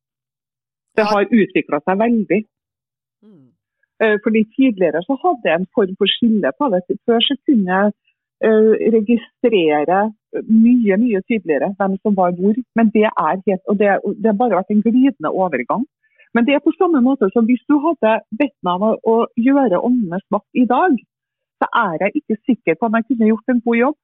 Det 0.96 1.04
har 1.08 1.34
utvikla 1.40 1.80
seg 1.86 2.00
veldig. 2.04 2.40
Mm. 3.24 3.48
Eh, 4.02 4.16
fordi 4.24 4.42
Tidligere 4.56 5.02
så 5.06 5.16
hadde 5.24 5.50
jeg 5.50 5.60
en 5.60 5.70
form 5.76 5.94
for 6.00 6.14
skille 6.14 6.50
på 6.58 6.70
det. 6.72 6.82
Før 7.06 7.20
så 7.28 7.36
kunne 7.46 7.78
jeg 7.78 7.92
uh, 8.48 8.74
registrere 8.96 10.00
mye 10.64 10.96
mye 11.04 11.20
tydeligere 11.28 11.72
hvem 11.78 11.96
som 12.02 12.16
var 12.20 12.36
hvor. 12.38 12.56
Men 12.76 12.92
det 12.96 13.08
er, 13.08 13.34
helt, 13.46 13.64
og 13.70 13.78
det, 13.80 13.88
det 14.20 14.30
har 14.30 14.38
bare 14.42 14.58
vært 14.60 14.72
en 14.74 14.84
glidende 14.86 15.34
overgang. 15.42 15.84
Men 16.34 16.46
det 16.46 16.54
er 16.54 16.64
på 16.64 16.72
samme 16.80 17.00
måte 17.08 17.28
som 17.32 17.44
hvis 17.48 17.64
du 17.70 17.76
hadde 17.86 18.12
bedt 18.40 18.56
meg 18.66 18.80
om 18.80 18.96
å 19.12 19.16
gjøre 19.46 19.82
åndenes 19.88 20.24
makt 20.34 20.62
i 20.62 20.64
dag, 20.74 20.96
så 21.60 21.68
er 21.86 22.06
jeg 22.06 22.22
ikke 22.22 22.38
sikker 22.48 22.78
på 22.78 22.88
om 22.88 22.96
jeg 22.98 23.08
kunne 23.08 23.28
gjort 23.30 23.52
en 23.52 23.64
god 23.66 23.78
jobb. 23.84 23.98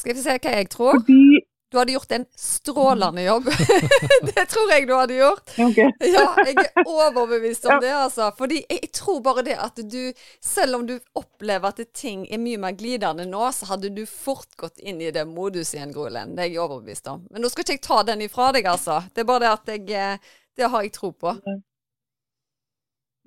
Skal 0.00 0.16
vi 0.16 0.24
se 0.24 0.36
hva 0.42 0.54
jeg 0.56 0.70
tror? 0.72 0.92
Fordi 0.96 1.24
Du 1.70 1.78
hadde 1.78 1.92
gjort 1.92 2.12
en 2.12 2.24
strålende 2.34 3.22
jobb. 3.22 3.44
det 4.34 4.46
tror 4.50 4.72
jeg 4.72 4.86
du 4.88 4.94
hadde 4.96 5.14
gjort. 5.14 5.52
Okay. 5.54 5.92
ja, 6.16 6.24
jeg 6.42 6.56
er 6.58 6.80
overbevist 6.82 7.68
om 7.68 7.76
ja. 7.76 7.80
det, 7.84 7.92
altså. 7.94 8.30
Fordi 8.38 8.58
jeg, 8.64 8.80
jeg, 8.80 8.90
tror 8.98 9.20
bare 9.22 9.44
det 9.46 9.54
at 9.54 9.78
du, 9.92 10.00
selv 10.42 10.80
om 10.80 10.86
du 10.88 10.96
opplever 11.14 11.70
at 11.70 11.92
ting 11.94 12.24
er 12.26 12.42
mye 12.42 12.58
mer 12.58 12.74
glidende 12.74 13.28
nå, 13.30 13.44
så 13.54 13.70
hadde 13.70 13.92
du 13.94 14.02
fort 14.10 14.50
gått 14.58 14.82
inn 14.82 14.98
i 14.98 15.12
det 15.14 15.22
modus 15.30 15.70
igjen, 15.76 15.94
Grolen. 15.94 16.34
Det 16.34 16.48
er 16.48 16.50
jeg 16.50 16.64
overbevist 16.64 17.06
om. 17.12 17.22
Men 17.30 17.46
nå 17.46 17.52
skal 17.52 17.68
ikke 17.68 17.78
jeg 17.78 17.86
ta 17.86 18.00
den 18.10 18.26
ifra 18.26 18.50
deg, 18.56 18.66
altså. 18.66 18.98
Det 19.14 19.22
er 19.22 19.30
bare 19.30 19.44
det 19.46 19.54
at 19.54 19.72
jeg 19.76 19.86
eh, 19.94 20.34
Det 20.58 20.72
har 20.74 20.82
jeg 20.82 20.92
tro 20.98 21.12
på. 21.14 21.36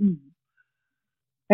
Mm. 0.04 0.20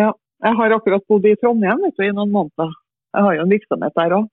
Ja. 0.02 0.10
Jeg 0.42 0.56
har 0.56 0.72
akkurat 0.72 1.06
bodd 1.06 1.26
i 1.28 1.36
Trondheim 1.38 1.82
vet 1.84 1.98
du, 1.98 2.04
i 2.06 2.12
noen 2.16 2.32
måneder. 2.32 2.74
Jeg 3.14 3.26
har 3.26 3.34
jo 3.36 3.42
en 3.44 3.52
virksomhet 3.52 3.96
der 3.98 4.18
òg. 4.18 4.28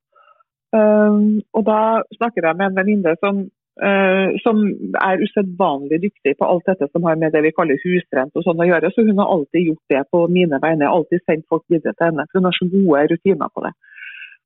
Um, 0.75 1.39
og 1.55 1.63
da 1.67 1.79
snakker 2.17 2.43
jeg 2.43 2.57
med 2.59 2.65
en 2.67 2.79
venninne 2.79 3.13
som, 3.21 3.39
uh, 3.79 4.29
som, 4.43 4.63
er 4.99 5.23
usedvanlig 5.23 6.01
dyktig 6.03 6.33
på 6.39 6.47
alt 6.47 6.67
dette 6.67 6.89
som 6.91 7.07
har 7.07 7.19
med 7.21 7.31
det 7.35 7.43
vi 7.45 7.53
kaller 7.55 7.79
husrent 7.83 8.35
og 8.35 8.43
sånn 8.45 8.63
å 8.63 8.67
gjøre. 8.67 8.91
Så 8.91 9.05
hun 9.07 9.21
har 9.21 9.31
alltid 9.35 9.69
gjort 9.69 9.93
det 9.95 10.03
på 10.11 10.23
mine 10.37 10.59
vegne. 10.63 10.89
Alltid 10.89 11.23
sendt 11.23 11.47
folk 11.51 11.63
videre 11.71 11.95
til 11.95 12.09
henne. 12.09 12.27
For 12.27 12.39
hun 12.41 12.49
har 12.49 12.57
så 12.57 12.69
gode 12.73 13.05
rutiner 13.13 13.53
på 13.53 13.65
det. 13.67 13.73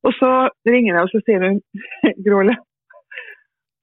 Og 0.06 0.18
så 0.18 0.32
ringer 0.66 0.96
jeg 0.96 1.06
og 1.06 1.14
så 1.14 1.24
sier 1.26 1.46
hun 1.46 1.62
Gråle, 2.26 2.58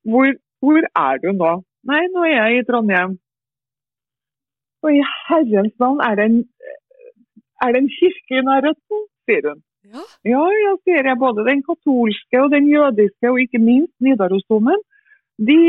hvor, 0.08 0.30
hvor 0.62 0.86
er 0.86 1.20
du 1.22 1.30
nå? 1.34 1.52
Nei, 1.88 2.04
nå 2.12 2.24
er 2.26 2.34
jeg 2.34 2.62
i 2.62 2.66
Trondheim. 2.66 3.18
Og 4.86 4.94
i 4.94 5.02
herrens 5.26 5.74
navn, 5.82 6.00
er 6.06 6.18
det 6.18 6.26
en, 6.30 6.42
er 7.64 7.74
det 7.74 7.80
en 7.82 7.94
kirke 7.98 8.38
i 8.38 8.44
nærheten? 8.46 9.06
sier 9.28 9.50
hun. 9.50 9.62
Ja. 9.88 10.02
ja, 10.34 10.44
ja, 10.64 10.72
ser 10.84 11.06
jeg 11.08 11.20
både 11.20 11.46
den 11.46 11.62
katolske 11.68 12.42
og 12.42 12.50
den 12.52 12.66
jødiske, 12.68 13.30
og 13.30 13.40
ikke 13.40 13.60
minst 13.62 13.94
Nidarosdomen. 14.04 14.80
De 15.50 15.60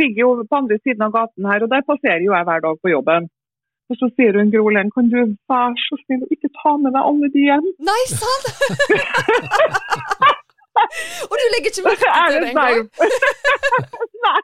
ligger 0.00 0.20
jo 0.24 0.30
på 0.50 0.58
andre 0.60 0.78
siden 0.82 1.06
av 1.06 1.14
gaten 1.14 1.48
her, 1.50 1.64
og 1.64 1.72
der 1.72 1.88
passerer 1.90 2.22
jo 2.26 2.34
jeg 2.36 2.46
hver 2.48 2.60
dag 2.66 2.76
på 2.82 2.92
jobben. 2.92 3.28
Og 3.90 3.98
så 4.00 4.08
sier 4.16 4.34
hun 4.38 4.50
Grolen, 4.54 4.90
kan 4.94 5.06
du 5.12 5.18
være 5.50 5.84
så 5.86 5.96
snill 6.02 6.24
å 6.26 6.32
ikke 6.34 6.50
ta 6.58 6.72
med 6.82 6.96
deg 6.96 7.02
alle 7.10 7.28
de 7.34 7.44
hjem? 7.48 7.68
Nei, 7.88 8.02
sant! 8.10 8.46
og 11.30 11.34
du 11.38 11.44
legger 11.54 11.70
ikke 11.70 11.84
merke 11.86 12.08
til 12.10 12.40
det 12.42 12.50
engang? 12.50 12.88
Nei. 14.26 14.42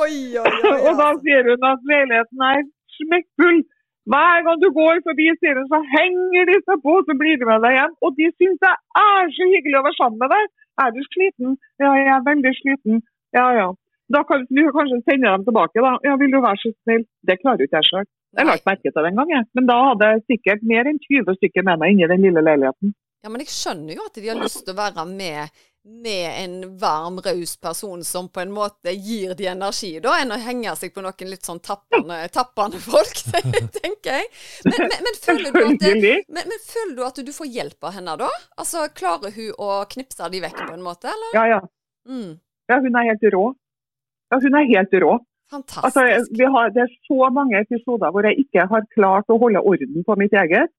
oi, 0.00 0.16
oi, 0.42 0.56
oi. 0.72 0.78
Og 0.88 0.92
da 0.98 1.08
sier 1.22 1.46
hun 1.52 1.68
at 1.70 1.86
leiligheten 1.92 2.44
er 2.50 2.66
smekkfull. 2.98 3.62
Hver 4.10 4.42
gang 4.46 4.58
du 4.58 4.68
går 4.74 4.98
forbi 5.06 5.28
serien, 5.38 5.68
så 5.70 5.78
henger 5.94 6.48
de 6.50 6.56
seg 6.66 6.80
på, 6.86 6.94
så 7.06 7.14
blir 7.20 7.38
de 7.38 7.46
med 7.46 7.62
deg 7.62 7.76
hjem. 7.76 7.92
Og 8.02 8.16
de 8.18 8.26
syns 8.34 8.58
det 8.64 8.72
er 9.02 9.30
så 9.36 9.46
hyggelig 9.52 9.78
å 9.78 9.84
være 9.86 9.98
sammen 10.00 10.18
med 10.22 10.32
deg. 10.34 10.48
Er 10.82 10.90
du 10.96 11.00
sliten? 11.06 11.54
Ja, 11.82 11.92
jeg 12.00 12.10
er 12.16 12.26
veldig 12.26 12.52
sliten. 12.58 13.04
Ja, 13.36 13.46
ja. 13.60 13.68
Da 14.12 14.24
kan 14.28 14.42
du 14.48 14.62
kanskje 14.74 14.98
sende 15.06 15.30
dem 15.30 15.46
tilbake, 15.46 15.84
da. 15.86 15.92
Ja, 16.06 16.16
vil 16.20 16.34
du 16.34 16.40
være 16.42 16.60
så 16.64 16.72
snill? 16.82 17.06
Det 17.28 17.38
klarer 17.44 17.64
ikke 17.64 17.78
jeg 17.78 17.90
sjøl. 17.90 18.08
Jeg 18.32 18.48
la 18.48 18.56
ikke 18.56 18.70
merke 18.72 18.88
til 18.90 19.04
det 19.04 19.10
engang, 19.12 19.30
jeg. 19.36 19.46
Men 19.56 19.68
da 19.70 19.78
hadde 19.86 20.10
jeg 20.10 20.24
sikkert 20.32 20.66
mer 20.72 20.88
enn 20.90 21.00
20 21.06 21.38
stykker 21.38 21.66
med 21.68 21.80
meg 21.82 21.94
inni 21.94 22.10
den 22.10 22.26
lille 22.26 22.42
leiligheten. 22.48 22.94
Ja, 23.22 23.30
men 23.30 23.44
jeg 23.44 23.52
skjønner 23.54 23.94
jo 23.94 24.06
at 24.08 24.18
de 24.18 24.28
har 24.32 24.40
lyst 24.40 24.64
til 24.66 24.74
å 24.74 24.80
være 24.80 25.04
med 25.06 25.60
med 25.84 26.44
en 26.44 26.78
varm, 26.78 27.18
raus 27.18 27.60
person 27.60 28.04
som 28.04 28.28
på 28.28 28.40
en 28.40 28.52
måte 28.52 28.92
gir 28.92 29.34
de 29.34 29.46
energi, 29.50 29.96
da, 30.02 30.14
enn 30.22 30.30
å 30.30 30.38
henge 30.38 30.74
seg 30.78 30.92
på 30.94 31.02
noen 31.02 31.30
litt 31.30 31.48
sånn 31.48 31.58
tappende, 31.58 32.20
tappende 32.34 32.78
folk, 32.82 33.18
tenker 33.80 34.20
jeg. 34.20 34.28
Men, 34.68 34.78
men, 34.78 35.02
men, 35.08 35.18
føler 35.24 35.50
at, 35.50 35.82
men, 35.82 36.46
men, 36.52 36.62
føler 36.68 36.94
du 36.96 37.02
at 37.06 37.18
du 37.26 37.32
får 37.34 37.50
hjelp 37.50 37.90
av 37.90 37.98
henne 37.98 38.14
da? 38.22 38.30
Altså, 38.54 38.86
Klarer 38.94 39.34
hun 39.34 39.58
å 39.58 39.82
knipse 39.90 40.30
de 40.30 40.44
vekk 40.44 40.62
på 40.62 40.76
en 40.76 40.86
måte, 40.86 41.10
eller? 41.10 41.34
Ja, 41.34 41.48
ja. 41.56 41.60
Mm. 42.06 42.38
Ja, 42.70 42.78
hun 42.78 42.98
er 42.98 43.10
helt 43.10 43.26
rå. 43.34 43.44
Ja, 44.30 44.38
hun 44.38 44.58
er 44.58 44.70
helt 44.70 44.94
rå. 45.02 45.16
Fantastisk. 45.52 45.84
Altså, 45.84 46.46
har, 46.54 46.70
det 46.72 46.84
er 46.86 46.94
så 47.08 47.28
mange 47.34 47.58
episoder 47.58 48.14
hvor 48.14 48.24
jeg 48.24 48.46
ikke 48.46 48.68
har 48.70 48.86
klart 48.94 49.34
å 49.34 49.40
holde 49.42 49.60
orden 49.66 50.06
på 50.06 50.16
mitt 50.20 50.32
eget. 50.38 50.70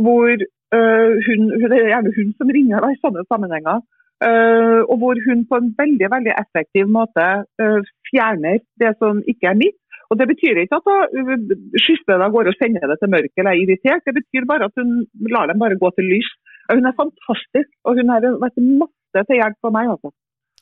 Hvor 0.00 0.32
øh, 0.32 1.12
hun, 1.28 1.46
det 1.68 1.78
er 1.78 1.92
gjerne 1.92 2.16
hun 2.16 2.34
som 2.40 2.50
ringer 2.56 2.82
da, 2.82 2.90
i 2.94 3.00
sånne 3.04 3.28
sammenhenger. 3.28 3.84
Uh, 4.18 4.82
og 4.90 4.96
hvor 4.98 5.18
hun 5.28 5.44
på 5.46 5.58
en 5.60 5.68
veldig 5.78 6.08
veldig 6.10 6.32
effektiv 6.42 6.88
måte 6.90 7.26
uh, 7.62 7.90
fjerner 8.10 8.58
det 8.82 8.96
som 8.98 9.20
ikke 9.30 9.52
er 9.52 9.60
mitt. 9.60 9.78
Og 10.10 10.18
Det 10.18 10.26
betyr 10.32 10.58
ikke 10.62 10.80
at 10.80 10.88
hun 11.14 11.44
uh, 11.46 11.54
skifter 11.78 12.18
av 12.18 12.34
gårde 12.34 12.50
og 12.50 12.58
sender 12.58 12.90
det 12.90 12.98
til 12.98 13.12
mørket 13.14 13.38
eller 13.38 13.52
er 13.54 13.62
irritert. 13.62 14.02
Det 14.08 14.16
betyr 14.18 14.48
bare 14.50 14.66
at 14.66 14.80
hun 14.80 15.04
lar 15.30 15.46
dem 15.50 15.62
bare 15.62 15.78
gå 15.78 15.90
til 15.94 16.10
lys. 16.10 16.30
Hun 16.72 16.90
er 16.90 16.98
fantastisk, 16.98 17.70
og 17.86 18.00
hun 18.00 18.10
har 18.12 18.26
vært 18.42 18.58
masse 18.82 19.24
til 19.30 19.38
hjelp 19.38 19.58
for 19.64 19.76
meg. 19.76 19.92
Altså. 19.94 20.10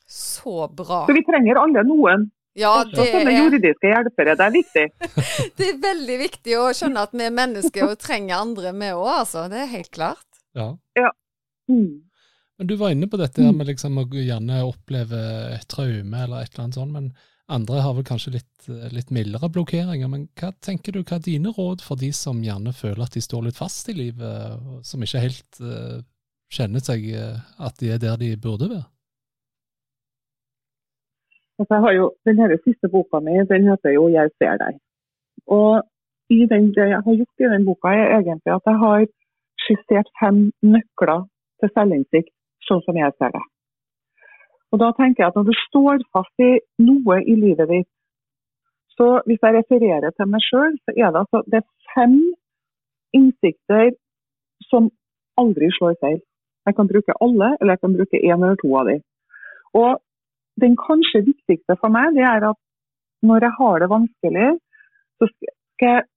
Så 0.07 0.69
bra. 0.77 1.03
Så 1.07 1.15
vi 1.17 1.25
trenger 1.27 1.59
alle 1.63 1.83
noen. 1.87 2.29
Ja, 2.57 2.81
det 2.89 3.05
er... 3.13 3.29
juridiske 3.37 3.89
hjelpere, 3.91 4.33
det 4.37 4.45
er 4.45 4.53
viktig. 4.53 4.85
det 5.59 5.67
er 5.67 5.77
veldig 5.81 6.17
viktig 6.23 6.55
å 6.57 6.71
skjønne 6.77 7.03
at 7.05 7.13
vi 7.13 7.27
er 7.27 7.35
mennesker 7.37 7.85
og 7.85 7.99
trenger 8.01 8.39
andre, 8.39 8.71
vi 8.73 8.89
òg, 8.95 9.09
altså. 9.19 9.45
Det 9.51 9.59
er 9.61 9.69
helt 9.75 9.91
klart. 9.93 10.25
Ja. 10.57 10.71
ja. 10.97 11.11
Mm. 11.69 12.07
Men 12.57 12.67
Du 12.67 12.75
var 12.75 12.89
inne 12.89 13.07
på 13.07 13.17
dette 13.21 13.51
med 13.53 13.67
liksom 13.69 13.99
å 14.01 14.05
gjerne 14.09 14.63
oppleve 14.65 15.19
et 15.53 15.67
traume 15.69 16.23
eller 16.23 16.41
et 16.41 16.53
eller 16.53 16.63
annet 16.63 16.77
sånt, 16.79 16.93
men 16.93 17.11
andre 17.53 17.83
har 17.85 17.93
vel 17.95 18.05
kanskje 18.07 18.33
litt, 18.33 18.67
litt 18.91 19.11
mildere 19.13 19.49
blokkeringer. 19.53 20.09
Men 20.11 20.25
hva 20.39 20.49
tenker 20.65 20.95
du, 20.95 21.03
hva 21.03 21.19
er 21.19 21.25
dine 21.27 21.53
råd 21.53 21.83
for 21.85 21.99
de 22.01 22.09
som 22.15 22.41
gjerne 22.43 22.73
føler 22.75 23.05
at 23.05 23.15
de 23.15 23.23
står 23.23 23.45
litt 23.45 23.59
fast 23.59 23.91
i 23.93 23.95
livet, 23.95 24.57
og 24.57 24.81
som 24.87 25.03
ikke 25.05 25.21
helt 25.23 25.61
uh, 25.61 26.01
kjenner 26.51 26.83
seg 26.83 27.05
uh, 27.13 27.37
at 27.69 27.77
de 27.79 27.93
er 27.93 28.01
der 28.01 28.17
de 28.19 28.33
burde 28.41 28.71
være? 28.73 28.87
Altså, 31.57 31.71
jeg 31.77 31.85
har 31.85 31.93
jo, 31.95 32.09
den 32.29 32.41
her 32.41 32.57
siste 32.65 32.89
boka 32.93 33.21
mi 33.23 33.37
den 33.49 33.69
heter 33.69 33.93
jo 33.95 34.09
'Jeg 34.13 34.29
ser 34.37 34.57
deg'. 34.61 34.81
Og 35.47 35.81
i 36.29 36.45
den, 36.51 36.73
det 36.75 36.85
jeg 36.93 37.01
har 37.05 37.13
gjort 37.21 37.45
i 37.45 37.53
den 37.53 37.65
boka, 37.65 37.87
er 37.93 38.19
egentlig 38.19 38.51
at 38.53 38.65
jeg 38.69 38.77
har 38.85 39.05
skissert 39.63 40.09
fem 40.21 40.51
nøkler 40.61 41.21
til 41.59 41.69
selvinnsikt 41.77 42.36
sånn 42.67 42.83
som 42.85 42.97
jeg 42.99 43.15
ser 43.17 43.33
det. 43.35 43.43
Og 44.71 44.81
da 44.81 44.91
tenker 44.97 45.23
jeg 45.23 45.31
at 45.31 45.37
Når 45.39 45.47
du 45.47 45.55
står 45.67 46.03
fast 46.15 46.43
i 46.43 46.51
noe 46.83 47.21
i 47.23 47.35
livet 47.39 47.69
ditt, 47.71 47.89
så 48.97 49.21
hvis 49.29 49.43
jeg 49.43 49.55
refererer 49.55 50.11
til 50.11 50.29
meg 50.31 50.43
sjøl, 50.43 50.73
så 50.83 50.93
er 50.95 51.11
det 51.13 51.21
altså 51.21 51.43
det 51.45 51.61
er 51.61 51.67
fem 51.93 52.15
innsikter 53.13 53.91
som 54.69 54.89
aldri 55.37 55.69
slår 55.77 55.95
feil. 56.01 56.19
Jeg 56.67 56.75
kan 56.75 56.89
bruke 56.89 57.15
alle, 57.23 57.53
eller 57.59 57.75
jeg 57.77 57.83
kan 57.85 57.95
bruke 57.95 58.19
én 58.19 58.41
eller 58.41 58.57
to 58.59 58.71
av 58.79 58.89
dem. 58.89 59.03
Og 59.81 60.01
den 60.63 60.75
kanskje 60.81 61.27
viktigste 61.29 61.77
for 61.81 61.93
meg, 61.93 62.17
det 62.17 62.25
er 62.25 62.49
at 62.49 62.59
når 63.27 63.45
jeg 63.45 63.57
har 63.59 63.79
det 63.79 63.89
vanskelig, 63.93 64.49
så 65.17 65.29
skal 65.29 65.93
jeg 65.93 66.07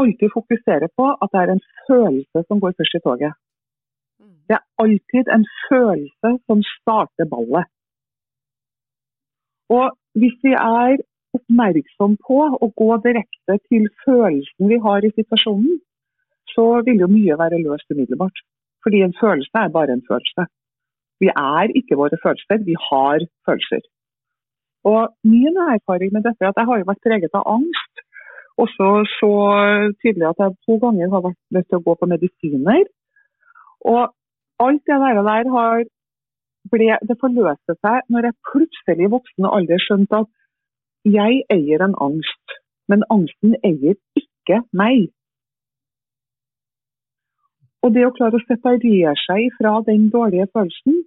alltid 0.00 0.34
fokusere 0.34 0.88
på 0.96 1.06
at 1.12 1.32
det 1.32 1.40
er 1.42 1.52
en 1.54 1.64
følelse 1.88 2.44
som 2.48 2.60
går 2.62 2.76
først 2.78 2.98
i 2.98 3.02
toget. 3.04 3.36
Det 4.50 4.56
er 4.58 4.66
alltid 4.82 5.28
en 5.30 5.44
følelse 5.68 6.30
som 6.50 6.62
starter 6.74 7.28
ballet. 7.30 7.70
Og 9.70 9.94
hvis 10.18 10.34
vi 10.42 10.56
er 10.58 10.96
oppmerksom 11.38 12.16
på 12.26 12.40
å 12.58 12.68
gå 12.82 12.90
direkte 13.04 13.60
til 13.70 13.86
følelsen 14.02 14.72
vi 14.72 14.80
har 14.86 15.06
i 15.06 15.12
situasjonen, 15.14 15.78
så 16.50 16.66
vil 16.86 17.04
jo 17.04 17.12
mye 17.12 17.38
være 17.38 17.62
løst 17.62 17.94
umiddelbart. 17.94 18.42
Fordi 18.82 19.04
en 19.06 19.14
følelse 19.20 19.62
er 19.62 19.76
bare 19.78 19.94
en 19.94 20.06
følelse. 20.10 20.48
Vi 21.22 21.30
er 21.30 21.70
ikke 21.78 21.98
våre 22.00 22.18
følelser, 22.24 22.64
vi 22.66 22.74
har 22.90 23.26
følelser. 23.46 23.82
Og 24.90 25.14
Min 25.32 25.56
erfaring 25.70 26.12
med 26.12 26.24
dette 26.26 26.42
er 26.42 26.50
at 26.50 26.60
jeg 26.60 26.68
har 26.70 26.78
jo 26.80 26.90
vært 26.90 27.04
preget 27.06 27.36
av 27.38 27.46
angst. 27.56 28.06
Også 28.62 28.88
så 29.18 29.34
tydelig 30.02 30.26
at 30.32 30.40
jeg 30.42 30.56
to 30.66 30.78
ganger 30.82 31.12
har 31.14 31.22
vært 31.28 31.42
nødt 31.54 31.68
til 31.68 31.78
å 31.78 31.86
gå 31.86 31.94
på 32.00 32.08
medisiner. 32.14 32.88
Og 33.92 34.02
alt 34.66 34.82
det 34.86 34.98
der, 35.02 35.22
der 35.30 35.50
har 35.56 35.84
ble, 36.72 36.90
det 37.08 37.16
forløste 37.22 37.76
seg 37.80 38.12
når 38.12 38.28
jeg 38.28 38.38
plutselig 38.50 39.06
i 39.06 39.12
voksen 39.14 39.48
alder 39.48 39.82
skjønte 39.86 40.22
at 40.24 40.30
jeg 41.08 41.44
eier 41.54 41.84
en 41.84 41.96
angst, 42.06 42.56
men 42.92 43.06
angsten 43.14 43.56
eier 43.64 43.96
ikke 44.20 44.60
meg. 44.76 45.08
Og 47.80 47.94
det 47.94 48.04
å 48.04 48.12
klare 48.16 48.36
å 48.36 48.44
separere 48.44 49.14
seg 49.22 49.46
fra 49.56 49.78
den 49.86 50.10
dårlige 50.12 50.50
følelsen, 50.52 51.00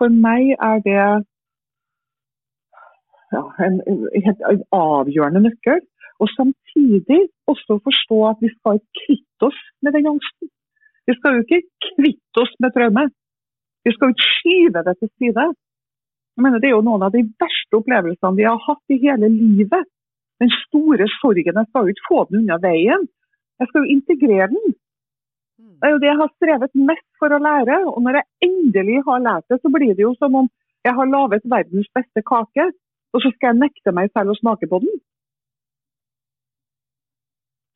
for 0.00 0.08
meg 0.24 0.54
er 0.56 0.80
det 0.86 0.96
ja, 3.34 3.42
en, 3.66 3.80
en, 3.84 4.62
avgjørende 4.72 5.44
nøkkel. 5.48 5.82
Og 6.20 6.28
samtidig 6.36 7.20
også 7.48 7.78
forstå 7.84 8.16
at 8.28 8.40
vi 8.44 8.50
skal 8.52 8.80
kvitte 9.02 9.48
oss 9.48 9.60
med 9.84 9.96
den 9.96 10.08
angsten. 10.10 10.50
Vi 11.10 11.16
skal 11.18 11.36
jo 11.36 11.42
ikke 11.42 11.62
kvitte 11.88 12.42
oss 12.44 12.52
med 12.62 12.74
traume. 12.76 13.08
Vi 13.86 13.92
skal 13.94 14.10
jo 14.10 14.14
ikke 14.14 14.34
skyve 14.36 14.82
det 14.86 14.94
til 15.00 15.10
side. 15.18 15.46
Jeg 16.36 16.44
mener, 16.44 16.60
Det 16.60 16.68
er 16.68 16.76
jo 16.76 16.86
noen 16.86 17.02
av 17.02 17.14
de 17.14 17.24
verste 17.42 17.78
opplevelsene 17.80 18.38
vi 18.38 18.46
har 18.46 18.60
hatt 18.66 18.94
i 18.94 19.00
hele 19.02 19.30
livet. 19.32 19.88
Den 20.40 20.52
store 20.66 21.08
sorgen. 21.18 21.58
Jeg 21.58 21.68
skal 21.70 21.82
jo 21.82 21.94
ikke 21.94 22.08
få 22.08 22.20
den 22.28 22.42
unna 22.42 22.60
veien. 22.62 23.08
Jeg 23.60 23.68
skal 23.68 23.82
jo 23.82 23.96
integrere 23.96 24.48
den. 24.54 24.76
Det 25.80 25.88
er 25.88 25.92
jo 25.94 26.00
det 26.00 26.10
jeg 26.10 26.20
har 26.20 26.30
strevet 26.36 26.78
mest 26.90 27.08
for 27.18 27.34
å 27.34 27.42
lære. 27.42 27.76
Og 27.90 27.98
når 28.04 28.20
jeg 28.20 28.48
endelig 28.48 29.02
har 29.08 29.24
lært 29.26 29.48
det, 29.50 29.58
så 29.60 29.72
blir 29.72 29.94
det 29.96 30.06
jo 30.06 30.14
som 30.20 30.38
om 30.42 30.48
jeg 30.86 30.94
har 30.96 31.12
laget 31.12 31.44
verdens 31.44 31.90
beste 31.96 32.22
kake, 32.24 32.70
og 33.12 33.20
så 33.20 33.28
skal 33.34 33.50
jeg 33.50 33.60
nekte 33.60 33.92
meg 33.92 34.12
selv 34.14 34.32
å 34.32 34.38
smake 34.38 34.68
på 34.70 34.80
den. 34.84 35.00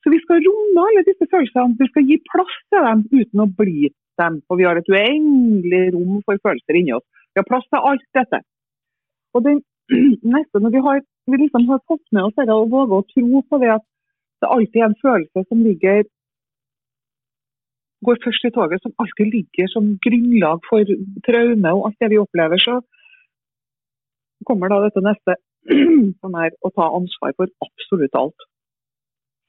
Så 0.04 0.12
vi 0.12 0.20
skal 0.20 0.42
romme 0.44 0.82
alle 0.84 1.02
disse 1.06 1.26
følelsene. 1.32 1.78
Vi 1.80 1.90
skal 1.90 2.08
gi 2.08 2.18
plass 2.28 2.56
til 2.68 2.84
dem 2.84 3.04
uten 3.08 3.44
å 3.44 3.50
bli 3.60 3.88
dem. 4.20 4.40
Og 4.52 4.60
vi 4.60 4.66
har 4.68 4.76
et 4.76 4.90
uendelig 4.92 5.84
rom 5.94 6.18
for 6.26 6.40
følelser 6.44 6.80
inni 6.80 6.92
oss. 6.96 7.06
Vi 7.32 7.40
har 7.40 7.48
plass 7.48 7.64
til 7.70 7.88
alt 7.90 8.04
dette. 8.18 8.42
Og 9.34 9.46
den 9.46 9.62
neste, 10.36 10.60
når 10.60 10.74
vi, 10.76 10.82
har, 10.84 11.00
vi 11.32 11.40
liksom 11.40 11.64
har 11.72 11.80
fått 11.88 12.04
med 12.12 12.28
oss 12.28 12.36
dette 12.36 12.52
og 12.52 12.70
våger 12.72 13.00
å 13.00 13.08
tro 13.14 13.42
på 13.48 13.60
det 13.64 13.72
at 13.78 13.86
det 14.44 14.52
alltid 14.52 14.80
er 14.82 14.90
en 14.90 15.00
følelse 15.00 15.44
som 15.48 15.64
ligger 15.64 16.04
går 18.04 18.20
først 18.24 18.44
i 18.44 18.52
toget, 18.52 18.82
som 18.84 18.92
alltid 19.00 19.30
ligger 19.32 19.70
som 19.72 19.86
grunnlag 20.04 20.60
for 20.68 20.90
traume 21.24 21.70
og 21.72 21.86
alt 21.88 22.02
det 22.04 22.10
vi 22.12 22.20
opplever, 22.20 22.60
så 22.60 22.80
kommer 24.44 24.68
da 24.68 24.82
dette 24.84 25.00
neste, 25.04 25.38
som 26.20 26.36
er 26.36 26.52
å 26.60 26.72
ta 26.76 26.90
ansvar 26.98 27.32
for 27.38 27.48
absolutt 27.64 28.18
alt. 28.20 28.48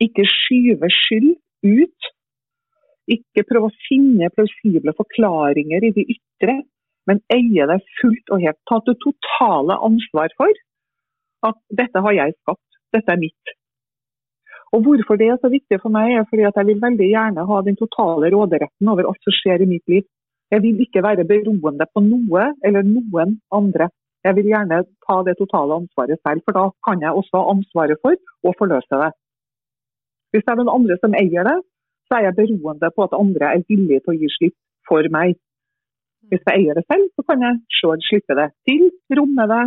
Ikke 0.03 0.25
skyve 0.27 0.89
skyld 0.91 1.35
ut. 1.63 2.11
Ikke 3.15 3.45
prøve 3.47 3.69
å 3.69 3.77
finne 3.87 4.31
plausible 4.33 4.93
forklaringer 4.97 5.85
i 5.85 5.91
de 5.95 6.05
ytre, 6.15 6.55
men 7.05 7.21
eie 7.33 7.67
det 7.69 7.81
fullt 7.99 8.33
og 8.33 8.41
helt. 8.41 8.59
Ta 8.69 8.79
det 8.87 8.97
totale 9.03 9.77
ansvar 9.87 10.33
for 10.39 10.63
at 11.45 11.59
dette 11.81 12.01
har 12.01 12.17
jeg 12.17 12.33
skapt, 12.39 12.79
dette 12.95 13.13
er 13.13 13.21
mitt. 13.21 13.55
Og 14.73 14.81
Hvorfor 14.83 15.15
det 15.19 15.27
er 15.31 15.37
så 15.39 15.51
viktig 15.53 15.77
for 15.79 15.93
meg, 15.93 16.11
er 16.11 16.25
fordi 16.29 16.47
at 16.49 16.57
jeg 16.59 16.67
vil 16.67 16.81
veldig 16.81 17.07
gjerne 17.07 17.45
ha 17.49 17.59
den 17.63 17.77
totale 17.79 18.31
råderetten 18.33 18.89
over 18.91 19.07
alt 19.07 19.27
som 19.27 19.35
skjer 19.37 19.63
i 19.63 19.69
mitt 19.69 19.85
liv. 19.93 20.07
Jeg 20.51 20.63
vil 20.65 20.81
ikke 20.83 21.03
være 21.05 21.27
beroende 21.29 21.85
på 21.93 22.03
noe 22.05 22.49
eller 22.65 22.83
noen 22.87 23.37
andre. 23.59 23.87
Jeg 24.25 24.35
vil 24.39 24.49
gjerne 24.49 24.81
ta 25.05 25.19
det 25.27 25.37
totale 25.37 25.77
ansvaret 25.79 26.19
selv, 26.25 26.41
for 26.45 26.57
da 26.57 26.65
kan 26.87 27.01
jeg 27.05 27.13
også 27.13 27.39
ha 27.39 27.53
ansvaret 27.53 28.01
for 28.01 28.17
å 28.49 28.53
forløse 28.57 29.01
det. 29.03 29.11
Hvis 30.36 30.43
det 30.43 30.51
er 30.51 30.59
noen 30.59 30.73
andre 30.73 30.97
som 30.99 31.13
eier 31.15 31.47
det, 31.47 31.55
så 32.05 32.17
er 32.17 32.25
jeg 32.27 32.38
beroende 32.38 32.89
på 32.91 33.05
at 33.07 33.15
andre 33.15 33.51
er 33.55 33.63
villige 33.69 34.03
til 34.03 34.11
å 34.11 34.17
gi 34.19 34.31
slipp 34.33 34.55
for 34.89 35.07
meg. 35.13 35.38
Hvis 36.27 36.43
jeg 36.43 36.59
eier 36.59 36.75
det 36.75 36.83
selv, 36.89 37.07
så 37.15 37.23
kan 37.29 37.45
jeg 37.45 37.61
sjøl 37.79 38.03
slippe 38.03 38.36
det 38.36 38.49
til, 38.67 38.89
romme 39.15 39.47
det, 39.49 39.63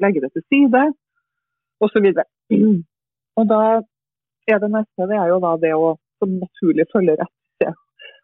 legge 0.00 0.22
det 0.24 0.32
til 0.32 0.46
side 0.48 0.82
osv. 1.84 2.08
Og, 2.16 2.24
og 3.42 3.48
da 3.52 3.60
er 4.48 4.62
det 4.62 4.72
neste 4.72 5.10
det 5.10 5.20
er 5.20 5.34
jo 5.34 5.40
da 5.44 5.52
det 5.60 5.74
å 5.76 5.92
som 6.16 6.38
naturlig 6.40 6.88
følge 6.94 7.18
rett 7.20 7.32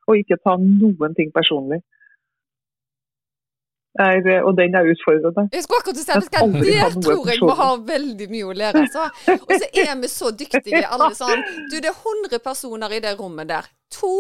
og 0.09 0.19
ikke 0.19 0.41
ta 0.43 0.57
noen 0.59 1.13
ting 1.19 1.31
personlig. 1.35 1.83
Er, 4.01 4.25
og 4.49 4.57
den 4.57 4.73
er 4.73 4.87
utfordrende. 4.89 5.51
Jeg 5.53 5.67
skulle 5.67 5.81
akkurat 5.83 5.99
si 6.01 6.13
at 6.13 6.25
Det 6.25 7.03
tror 7.05 7.27
jeg 7.29 7.41
vi 7.43 7.57
har 7.59 7.83
veldig 7.89 8.29
mye 8.33 8.47
å 8.49 8.55
lære. 8.57 8.85
Altså. 8.87 9.09
Og 9.35 9.53
så 9.53 9.67
er 9.85 9.91
vi 10.01 10.09
så 10.09 10.31
dyktige 10.33 10.85
alle 10.93 11.11
sånn. 11.17 11.43
Du, 11.69 11.77
det 11.77 11.91
er 11.91 11.99
100 11.99 12.41
personer 12.41 12.97
i 12.97 13.03
det 13.05 13.13
rommet 13.19 13.51
der. 13.53 13.69
To 13.99 14.15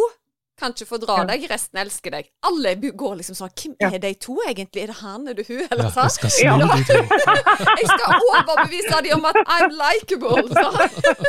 kan 0.60 0.74
ikke 0.76 0.86
fordra 0.86 1.16
ja. 1.22 1.24
deg, 1.32 1.46
resten 1.50 1.80
elsker 1.80 2.12
deg. 2.14 2.28
Alle 2.46 2.74
går 2.76 3.16
liksom 3.22 3.36
sånn 3.38 3.50
Hvem 3.56 3.74
er 3.88 3.98
de 4.02 4.12
to 4.20 4.36
egentlig? 4.44 4.84
Er 4.84 4.92
det 4.92 4.98
han, 5.00 5.24
er 5.30 5.38
det 5.38 5.46
hun, 5.48 5.64
eller 5.64 5.88
sånn? 5.94 6.04
Ja, 6.04 6.04
jeg 6.04 6.14
skal 6.18 6.30
snu 6.36 6.68
jeg 7.80 7.88
skal 7.88 8.26
overbevise 8.28 9.00
dem 9.08 9.16
om 9.18 9.28
at 9.32 9.40
I'm 9.56 9.72
likeable. 9.80 10.44
Så. 10.52 10.68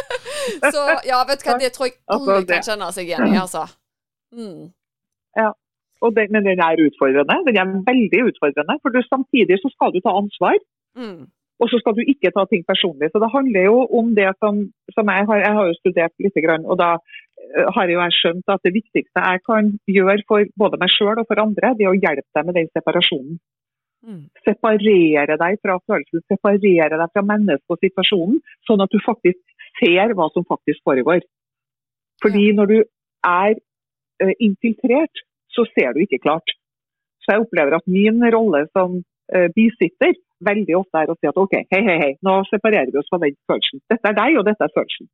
så 0.76 0.86
ja, 1.08 1.24
vet 1.30 1.42
du 1.42 1.50
hva, 1.50 1.58
det 1.64 1.72
tror 1.78 1.90
jeg 1.90 1.98
alle 2.12 2.38
altså, 2.42 2.52
kan 2.52 2.70
kjenne 2.70 2.94
seg 2.98 3.10
igjen 3.10 3.28
i, 3.32 3.36
altså. 3.42 3.66
Mm. 4.36 4.72
Ja. 5.40 5.50
Den, 6.18 6.32
men 6.36 6.44
den 6.50 6.60
er 6.68 6.82
utfordrende. 6.88 7.38
Den 7.48 7.60
er 7.62 7.78
veldig 7.92 8.22
utfordrende. 8.30 8.76
For 8.82 8.92
du, 8.92 9.00
samtidig 9.08 9.60
så 9.62 9.72
skal 9.76 9.94
du 9.96 10.00
ta 10.04 10.12
ansvar. 10.22 10.60
Mm. 11.00 11.24
Og 11.62 11.70
så 11.72 11.80
skal 11.80 11.96
du 11.96 12.04
ikke 12.04 12.34
ta 12.36 12.44
ting 12.52 12.64
personlig. 12.72 13.08
Så 13.12 13.22
det 13.24 13.34
handler 13.36 13.64
jo 13.72 13.78
om 14.00 14.08
det 14.20 14.32
som, 14.42 14.56
som 14.96 15.12
jeg 15.16 15.28
har 15.30 15.38
Jeg 15.46 15.54
har 15.58 15.66
jo 15.70 15.80
studert 15.80 16.16
litt, 16.24 16.40
og 16.72 16.78
da 16.84 16.90
har 17.54 17.72
har 17.76 17.90
jo 17.92 18.00
jeg 18.02 18.16
skjønt 18.18 18.54
at 18.54 18.64
det 18.66 18.74
viktigste 18.74 19.24
jeg 19.30 19.42
kan 19.50 19.74
gjøre 19.98 20.24
for 20.30 20.46
både 20.62 20.80
meg 20.82 20.92
sjøl 20.94 21.20
og 21.22 21.28
for 21.30 21.42
andre, 21.44 21.74
det 21.78 21.86
er 21.86 21.92
å 21.92 22.00
hjelpe 22.06 22.32
deg 22.38 22.48
med 22.48 22.58
den 22.60 22.70
separasjonen. 22.78 23.36
Mm. 24.04 24.24
Separere 24.44 25.38
deg 25.40 25.60
fra 25.64 25.78
følelsen, 25.88 26.24
separere 26.32 27.00
deg 27.00 27.14
fra 27.14 27.24
mennesket 27.32 27.76
og 27.76 27.84
situasjonen, 27.86 28.40
sånn 28.68 28.84
at 28.84 28.92
du 28.92 29.00
faktisk 29.06 29.40
ser 29.80 30.16
hva 30.18 30.28
som 30.34 30.48
faktisk 30.48 30.84
foregår. 30.88 31.24
Fordi 32.24 32.50
når 32.58 32.72
du 32.72 32.78
er 32.80 33.56
uh, 34.24 34.34
infiltrert, 34.40 35.24
så 35.56 35.66
ser 35.72 35.96
du 35.96 36.04
ikke 36.04 36.22
klart. 36.26 36.56
Så 37.24 37.36
jeg 37.36 37.46
opplever 37.46 37.78
at 37.78 37.90
min 37.90 38.20
rolle 38.36 38.66
som 38.76 39.00
uh, 39.00 39.48
bisitter 39.56 40.16
veldig 40.44 40.76
ofte 40.80 41.04
er 41.04 41.12
å 41.12 41.18
si 41.20 41.30
at 41.30 41.40
OK, 41.40 41.54
hei, 41.72 41.82
hei, 41.88 41.98
hei, 42.02 42.14
nå 42.26 42.40
separerer 42.50 42.92
vi 42.92 43.00
oss 43.00 43.12
fra 43.12 43.22
den 43.24 43.38
følelsen. 43.50 43.84
Dette 43.92 44.12
er 44.12 44.18
deg, 44.18 44.40
og 44.40 44.48
dette 44.50 44.68
er 44.68 44.74
følelsen. 44.76 45.12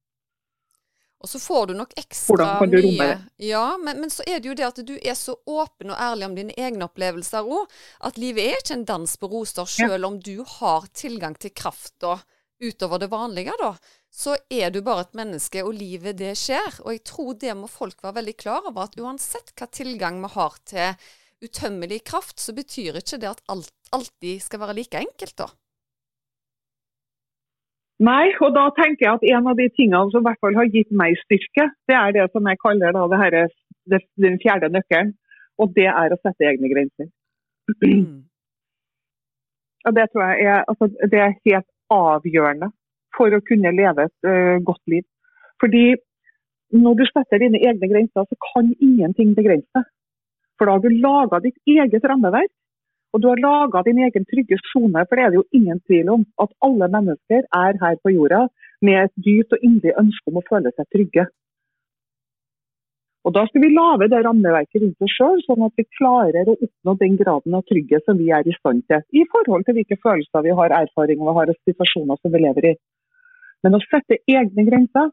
Og 1.19 1.27
så 1.27 1.39
får 1.43 1.65
du 1.67 1.73
nok 1.75 1.91
ekstra 1.99 2.45
du 2.63 2.77
mye 2.79 3.09
Ja, 3.43 3.75
men, 3.75 3.99
men, 3.99 4.09
så 4.09 4.23
er 4.23 4.39
det 4.39 4.47
jo 4.47 4.55
det 4.55 4.67
at 4.69 4.79
du 4.87 4.93
er 4.95 5.17
så 5.19 5.35
åpen 5.51 5.91
og 5.91 5.99
ærlig 5.99 6.29
om 6.29 6.35
dine 6.37 6.55
egne 6.55 6.87
opplevelser 6.87 7.43
òg. 7.43 7.67
At 8.07 8.19
livet 8.21 8.45
er 8.45 8.61
ikke 8.61 8.77
en 8.77 8.85
dans 8.87 9.17
på 9.19 9.27
roser, 9.27 9.67
selv 9.67 9.99
ja. 9.99 10.07
om 10.07 10.19
du 10.23 10.37
har 10.59 10.87
tilgang 10.95 11.35
til 11.35 11.51
krafta 11.51 12.21
utover 12.59 12.99
det 12.99 13.09
vanlige, 13.11 13.55
da. 13.61 13.73
Så 14.11 14.35
er 14.51 14.73
du 14.73 14.81
bare 14.83 15.05
et 15.07 15.17
menneske, 15.17 15.63
og 15.63 15.77
livet 15.77 16.19
det 16.19 16.35
skjer. 16.39 16.81
Og 16.85 16.93
jeg 16.95 17.05
tror 17.07 17.37
det 17.39 17.55
må 17.57 17.69
folk 17.71 18.03
være 18.03 18.19
veldig 18.19 18.35
klar 18.39 18.67
over, 18.67 18.87
at 18.87 18.99
uansett 18.99 19.53
hva 19.55 19.69
tilgang 19.71 20.19
vi 20.23 20.33
har 20.35 20.59
til 20.69 21.09
utømmelig 21.45 22.03
kraft, 22.09 22.39
så 22.43 22.55
betyr 22.55 22.99
ikke 22.99 23.19
det 23.21 23.31
at 23.31 23.43
alt 23.51 23.71
alltid 23.95 24.43
skal 24.43 24.61
være 24.61 24.75
like 24.77 24.99
enkelt, 24.99 25.35
da? 25.39 25.47
Nei, 28.05 28.29
og 28.39 28.53
da 28.55 28.69
tenker 28.77 29.05
jeg 29.05 29.17
at 29.17 29.25
en 29.33 29.49
av 29.51 29.57
de 29.59 29.65
tingene 29.75 30.11
som 30.11 30.21
i 30.23 30.27
hvert 30.29 30.39
fall 30.43 30.55
har 30.55 30.69
gitt 30.71 30.91
meg 30.95 31.17
styrke, 31.25 31.65
det 31.89 31.97
er 31.99 32.13
det 32.15 32.29
som 32.31 32.47
jeg 32.47 32.59
kaller 32.61 32.95
da, 32.95 33.07
det 33.11 33.19
her, 33.19 33.37
det, 33.91 33.99
den 34.23 34.37
fjerde 34.43 34.69
nøkkelen. 34.71 35.11
Og 35.59 35.73
det 35.75 35.89
er 35.91 36.15
å 36.15 36.19
sette 36.21 36.47
egne 36.47 36.71
grenser. 36.71 37.09
Mm. 37.83 38.23
Og 39.87 39.95
det 39.95 40.05
tror 40.11 40.25
jeg 40.27 40.47
er, 40.51 40.63
altså, 40.67 40.89
det 41.11 41.19
er 41.23 41.37
helt 41.47 41.67
avgjørende 41.93 42.71
for 43.17 43.33
å 43.33 43.41
kunne 43.45 43.73
leve 43.75 44.05
et 44.07 44.29
uh, 44.29 44.57
godt 44.65 44.83
liv. 44.91 45.05
Fordi 45.61 45.85
når 46.75 46.99
du 46.99 47.05
setter 47.09 47.41
dine 47.41 47.61
egne 47.65 47.89
grenser, 47.89 48.27
så 48.29 48.35
kan 48.51 48.69
ingenting 48.77 49.33
begrense 49.37 49.69
deg. 49.75 49.87
For 50.59 50.67
da 50.67 50.75
har 50.75 50.83
du 50.83 51.01
laga 51.01 51.39
ditt 51.43 51.57
eget 51.67 52.05
rammeverk 52.05 52.51
og 53.13 53.21
du 53.21 53.27
har 53.31 53.41
laga 53.41 53.81
din 53.87 54.01
egen 54.05 54.25
trygge 54.29 54.59
sone, 54.69 55.01
for 55.07 55.17
det 55.17 55.23
er 55.23 55.31
det 55.33 55.39
jo 55.39 55.59
ingen 55.59 55.79
tvil 55.89 56.11
om 56.13 56.25
at 56.43 56.51
alle 56.65 56.89
mennesker 56.95 57.47
er 57.61 57.79
her 57.81 57.95
på 58.03 58.13
jorda 58.13 58.43
med 58.85 58.99
et 59.03 59.13
dypt 59.25 59.55
og 59.55 59.63
inderlig 59.65 59.95
ønske 60.01 60.29
om 60.29 60.37
å 60.39 60.45
føle 60.49 60.71
seg 60.75 60.89
trygge. 60.93 61.25
Og 63.27 63.33
Da 63.35 63.43
skal 63.49 63.61
vi 63.61 63.69
lage 63.75 64.07
det 64.11 64.21
rammeverket 64.25 64.81
rundt 64.81 65.05
oss 65.05 65.15
sjøl, 65.17 65.41
sånn 65.43 65.65
at 65.65 65.73
vi 65.75 65.85
klarer 65.97 66.47
å 66.47 66.55
oppnå 66.55 66.95
den 67.01 67.17
graden 67.19 67.57
av 67.57 67.65
trygghet 67.67 68.05
som 68.07 68.17
vi 68.17 68.29
er 68.31 68.47
i 68.47 68.55
stand 68.55 68.85
til, 68.87 69.03
i 69.11 69.25
forhold 69.33 69.65
til 69.67 69.75
hvilke 69.75 69.99
følelser 69.99 70.45
vi 70.45 70.55
har, 70.55 70.75
erfaringer 70.77 71.27
vi 71.27 71.35
har 71.37 71.51
og 71.51 71.59
situasjoner 71.67 72.21
som 72.21 72.31
vi 72.33 72.43
lever 72.45 72.69
i. 72.71 72.73
Men 73.63 73.75
å 73.75 73.81
sette 73.83 74.21
egne 74.23 74.63
grenser, 74.69 75.11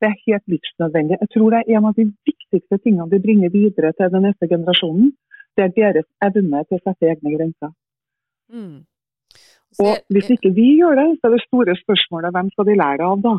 det 0.00 0.08
er 0.08 0.22
helt 0.26 0.46
livsnødvendig. 0.48 1.18
Jeg 1.20 1.32
tror 1.34 1.52
det 1.52 1.60
er 1.60 1.76
en 1.76 1.90
av 1.90 1.98
de 1.98 2.06
viktigste 2.08 2.80
tingene 2.80 3.10
vi 3.12 3.20
bringer 3.20 3.52
videre 3.52 3.92
til 3.98 4.14
den 4.14 4.24
neste 4.30 4.48
generasjonen 4.48 5.12
det 5.56 5.66
er 5.66 5.74
deres 5.76 6.08
evne 6.24 6.62
til 6.68 6.78
å 6.78 6.82
sette 6.84 7.10
egne 7.10 7.34
grenser. 7.34 7.72
Mm. 8.54 8.78
Og 9.84 9.94
Hvis 10.14 10.32
ikke 10.34 10.52
vi 10.56 10.68
gjør 10.80 10.98
det, 10.98 11.08
så 11.18 11.28
er 11.28 11.36
det 11.36 11.44
store 11.46 11.76
spørsmålet 11.78 12.34
hvem 12.34 12.50
skal 12.54 12.68
de 12.68 12.76
lære 12.80 13.06
av 13.06 13.22
da? 13.26 13.34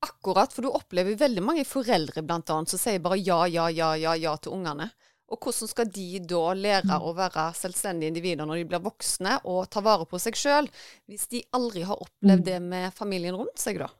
Akkurat, 0.00 0.52
for 0.52 0.64
du 0.64 0.72
opplever 0.72 1.18
veldig 1.20 1.42
mange 1.44 1.66
foreldre 1.68 2.22
blant 2.24 2.50
annet, 2.52 2.72
som 2.72 2.80
sier 2.80 3.02
bare 3.04 3.20
ja, 3.20 3.42
ja, 3.52 3.68
ja, 3.68 3.92
ja, 4.00 4.16
ja 4.16 4.36
til 4.40 4.56
ungene. 4.56 4.88
Og 5.30 5.38
hvordan 5.44 5.70
skal 5.70 5.90
de 5.94 6.22
da 6.26 6.54
lære 6.58 6.96
å 7.06 7.12
være 7.14 7.50
selvstendige 7.54 8.10
individer 8.10 8.48
når 8.48 8.62
de 8.62 8.70
blir 8.72 8.82
voksne 8.82 9.36
og 9.46 9.68
ta 9.70 9.82
vare 9.84 10.08
på 10.10 10.18
seg 10.18 10.38
sjøl, 10.38 10.66
hvis 11.06 11.28
de 11.30 11.44
aldri 11.54 11.84
har 11.86 12.00
opplevd 12.00 12.42
mm. 12.42 12.48
det 12.48 12.58
med 12.64 12.96
familien 12.96 13.36
rundt 13.38 13.60
seg, 13.62 13.78
da? 13.84 13.90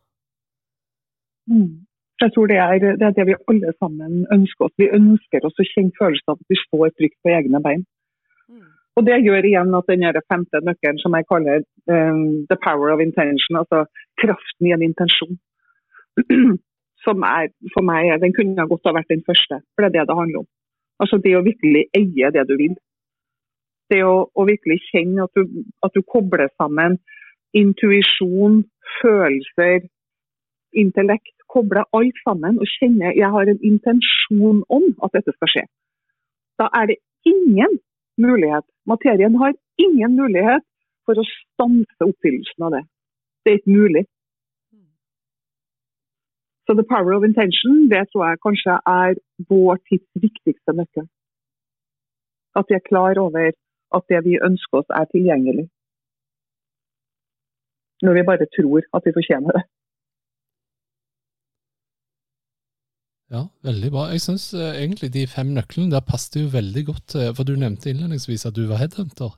Mm. 1.51 1.86
Jeg 2.20 2.34
tror 2.34 2.51
det 2.51 2.59
er, 2.61 2.82
det 2.82 3.07
er, 3.07 3.14
det 3.16 3.26
vi 3.30 3.38
alle 3.53 3.70
sammen 3.78 4.24
ønsker 4.34 4.66
oss. 4.66 4.74
Vi 4.80 4.90
ønsker 4.92 5.46
oss 5.46 5.62
å 5.62 5.68
kjenne 5.70 5.94
følelsen 5.96 6.32
av 6.32 6.40
at 6.40 6.53
vi 6.53 6.59
står 6.66 6.90
trygt 6.98 7.16
på 7.24 7.32
egne 7.32 7.61
bein. 7.64 7.86
Mm. 8.51 8.66
Og 8.98 9.07
Det 9.07 9.20
gjør 9.24 9.46
igjen 9.48 9.78
at 9.78 9.88
den 9.88 10.05
femte 10.32 10.61
nøkkelen, 10.66 10.98
som 11.01 11.16
jeg 11.16 11.28
kaller 11.30 11.62
um, 11.88 12.42
the 12.51 12.59
power 12.66 12.90
of 12.92 13.01
intention, 13.01 13.61
altså 13.62 13.86
kraften 14.20 14.68
i 14.68 14.74
en 14.76 14.84
intensjon, 14.84 15.38
som 17.04 17.24
er 17.26 17.50
for 17.74 17.86
meg 17.86 18.10
den 18.22 18.34
kunne 18.36 18.68
godt 18.68 18.88
ha 18.88 18.96
vært 18.98 19.12
den 19.12 19.24
første. 19.26 19.60
For 19.74 19.84
det 19.84 19.90
er 19.90 19.96
det 20.00 20.08
det 20.10 20.18
handler 20.20 20.42
om. 20.44 20.48
Altså 21.00 21.20
Det 21.24 21.36
å 21.36 21.44
virkelig 21.46 21.86
eie 21.96 22.32
det 22.34 22.44
du 22.48 22.56
vil. 22.60 22.74
Det 23.90 24.02
å, 24.06 24.28
å 24.34 24.42
virkelig 24.46 24.78
kjenne 24.90 25.24
at 25.24 25.34
du, 25.34 25.48
at 25.82 25.94
du 25.96 26.02
kobler 26.06 26.50
sammen 26.60 27.00
intuisjon, 27.56 28.60
følelser, 29.00 29.88
intellekt 30.76 31.34
koble 31.50 31.82
alt 31.98 32.18
sammen 32.22 32.60
og 32.62 32.68
kjenne 32.78 33.10
jeg 33.16 33.30
har 33.34 33.50
en 33.50 33.62
intensjon 33.66 34.62
om 34.70 34.86
at 35.04 35.16
dette 35.16 35.34
skal 35.34 35.52
skje. 35.54 35.64
Da 36.60 36.68
er 36.78 36.92
det 36.92 37.00
ingen 37.26 37.78
mulighet. 38.20 38.66
Materien 38.86 39.34
har 39.40 39.56
ingen 39.80 40.16
mulighet 40.18 40.64
for 41.08 41.18
å 41.18 41.26
stanse 41.26 42.06
oppfyllelsen 42.06 42.66
av 42.68 42.76
det. 42.76 42.84
Det 43.42 43.52
er 43.52 43.60
ikke 43.60 43.78
mulig. 43.78 44.04
Så 46.70 46.74
the 46.74 46.90
power 46.94 47.12
of 47.16 47.24
intention, 47.30 47.72
det 47.92 48.02
tror 48.10 48.22
jeg 48.28 48.44
kanskje 48.46 48.74
er 49.02 49.10
vår 49.50 49.74
tids 49.88 50.10
viktigste 50.24 50.70
nøkkel. 50.80 51.06
At 52.58 52.64
vi 52.68 52.74
er 52.76 52.88
klar 52.90 53.18
over 53.26 53.50
at 53.96 54.02
det 54.12 54.20
vi 54.28 54.44
ønsker 54.48 54.78
oss, 54.78 54.90
er 55.00 55.06
tilgjengelig. 55.14 55.66
Når 58.06 58.12
vi 58.16 58.22
bare 58.30 58.46
tror 58.56 58.86
at 58.96 59.02
vi 59.06 59.16
fortjener 59.18 59.50
det. 59.56 59.64
Ja, 63.34 63.42
veldig 63.68 63.90
bra. 63.94 64.06
Jeg 64.14 64.22
syns 64.28 64.46
uh, 64.54 64.70
egentlig 64.82 65.10
de 65.18 65.26
fem 65.36 65.50
nøklene 65.58 65.90
der 65.96 66.08
passet 66.12 66.38
jo 66.42 66.54
veldig 66.58 66.84
godt, 66.92 67.08
uh, 67.18 67.32
for 67.34 67.42
du 67.42 67.56
nevnte 67.58 67.90
innledningsvis 67.90 68.46
at 68.46 68.54
du 68.54 68.62
var 68.70 68.78
headhunter. 68.82 69.34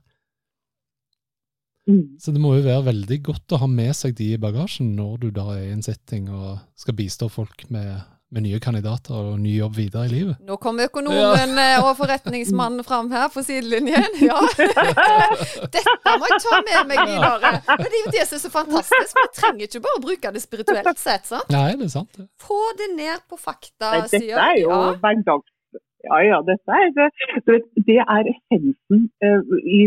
Mm. 1.90 2.18
Så 2.20 2.30
det 2.30 2.40
må 2.40 2.54
jo 2.56 2.64
være 2.66 2.86
veldig 2.92 3.20
godt 3.26 3.54
å 3.56 3.62
ha 3.64 3.68
med 3.70 3.94
seg 3.98 4.14
de 4.18 4.32
i 4.36 4.40
bagasjen 4.40 4.94
når 4.94 5.14
du 5.24 5.30
da 5.34 5.48
er 5.56 5.68
i 5.68 5.74
en 5.74 5.82
setting 5.82 6.28
og 6.30 6.60
skal 6.78 6.94
bistå 6.94 7.26
folk 7.32 7.64
med, 7.74 8.04
med 8.30 8.44
nye 8.46 8.60
kandidater 8.62 9.16
og 9.16 9.40
ny 9.42 9.56
jobb 9.56 9.74
videre 9.80 10.06
i 10.06 10.12
livet. 10.12 10.38
Nå 10.46 10.60
kom 10.62 10.78
økonomen 10.84 11.56
ja. 11.58 11.80
og 11.82 11.96
forretningsmannen 11.98 12.86
fram 12.86 13.10
her 13.10 13.26
på 13.34 13.42
sidelinjen. 13.46 14.20
Ja. 14.22 14.38
Dette 15.74 16.14
må 16.20 16.30
jeg 16.30 16.38
ta 16.44 16.60
med 16.68 16.92
meg 16.92 17.02
videre. 17.10 17.54
Men 17.66 17.88
det 17.88 17.98
er 17.98 18.04
jo 18.04 18.14
det 18.14 18.26
som 18.28 18.38
er 18.38 18.44
så 18.44 18.52
fantastisk. 18.54 19.18
Vi 19.18 19.26
trenger 19.40 19.66
ikke 19.66 19.82
bare 19.88 19.98
å 19.98 20.04
bruke 20.06 20.34
det 20.36 20.44
spirituelt 20.44 21.02
sett. 21.02 21.26
sant? 21.32 21.50
Nei, 21.50 21.72
det 21.80 21.90
er 21.90 21.96
sant. 21.96 22.22
Få 22.42 22.62
det 22.78 22.92
ned 22.94 23.26
på 23.26 23.40
fakta. 23.40 23.96
Dette 24.04 24.22
er 24.22 24.60
jo 24.62 24.70
ja. 24.70 25.40
Ja, 26.08 26.16
ja, 26.30 26.38
dette 26.50 26.78
er, 26.82 27.10
det 27.88 27.98
er 28.16 28.30
essensen 28.32 29.00
uh, 29.24 29.56
i, 29.78 29.80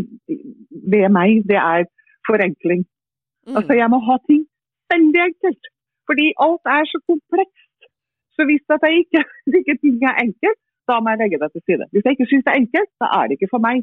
ved 0.91 1.07
meg. 1.17 1.43
Det 1.51 1.59
er 1.61 1.87
forenkling. 2.29 2.83
Mm. 3.47 3.55
Altså, 3.57 3.73
Jeg 3.81 3.89
må 3.93 3.99
ha 4.09 4.15
ting 4.29 4.43
veldig 4.93 5.21
enkelt. 5.29 5.63
Fordi 6.07 6.25
alt 6.45 6.65
er 6.77 6.83
så 6.93 6.97
komplekst. 7.11 7.77
Så 8.35 8.41
hvis 8.47 8.65
at 8.75 8.83
jeg 8.85 8.93
ikke, 9.03 9.21
ikke 9.59 9.77
ting 9.83 9.97
er 10.11 10.15
enkelt, 10.25 10.61
da 10.89 10.99
må 10.99 11.07
jeg 11.11 11.21
legge 11.21 11.41
det 11.41 11.49
til 11.51 11.63
side. 11.67 11.85
Hvis 11.91 12.03
jeg 12.05 12.13
ikke 12.15 12.29
syns 12.29 12.45
det 12.45 12.53
er 12.53 12.61
enkelt, 12.63 12.91
da 13.01 13.05
er 13.17 13.23
det 13.25 13.33
ikke 13.37 13.53
for 13.55 13.61
meg. 13.67 13.77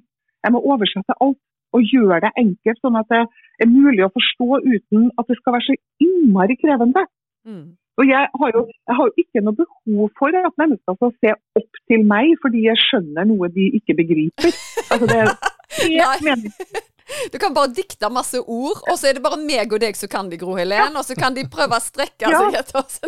Jeg 0.44 0.50
må 0.54 0.58
oversette 0.72 1.14
alt 1.24 1.40
og 1.76 1.80
gjøre 1.92 2.20
det 2.24 2.32
enkelt, 2.44 2.78
sånn 2.84 2.98
at 3.00 3.08
det 3.12 3.22
er 3.64 3.70
mulig 3.70 4.02
å 4.04 4.14
forstå 4.16 4.48
uten 4.74 5.06
at 5.18 5.28
det 5.30 5.36
skal 5.38 5.54
være 5.56 5.66
så 5.68 5.76
innmari 6.04 6.56
krevende. 6.62 7.04
Mm. 7.48 7.64
Og 8.00 8.08
jeg 8.08 8.28
har, 8.40 8.50
jo, 8.56 8.62
jeg 8.88 8.94
har, 8.98 9.08
jo, 9.08 9.24
ikke 9.24 9.42
noe 9.44 9.56
behov 9.58 10.06
for 10.16 10.38
at 10.38 10.54
mennesker 10.60 10.96
skal 10.96 11.12
se 11.20 11.34
opp 11.60 11.80
til 11.90 12.06
meg 12.08 12.30
fordi 12.40 12.64
jeg 12.64 12.80
skjønner 12.86 13.28
noe 13.28 13.50
de 13.52 13.66
ikke 13.78 13.96
begriper. 13.98 14.56
Altså 14.88 15.08
det 15.10 15.18
er 15.20 15.34
helt 15.82 16.24
meningsløst. 16.28 16.88
Du 17.32 17.36
kan 17.42 17.52
bare 17.52 17.72
dikte 17.76 18.08
masse 18.14 18.38
ord, 18.40 18.78
og 18.88 18.96
så 18.96 19.10
er 19.10 19.18
det 19.18 19.24
bare 19.24 19.36
meg 19.42 19.72
og 19.74 19.82
deg 19.82 19.98
som 19.98 20.08
kan 20.08 20.30
de, 20.30 20.38
Gro 20.40 20.54
Helen. 20.56 20.96
Og 20.96 21.04
så 21.04 21.16
kan 21.18 21.34
de 21.36 21.44
prøve 21.50 21.76
å 21.76 21.82
strekke 21.82 22.30
ja. 22.30 22.40
seg 22.40 22.56
etter 22.62 22.80
oss. 22.80 23.00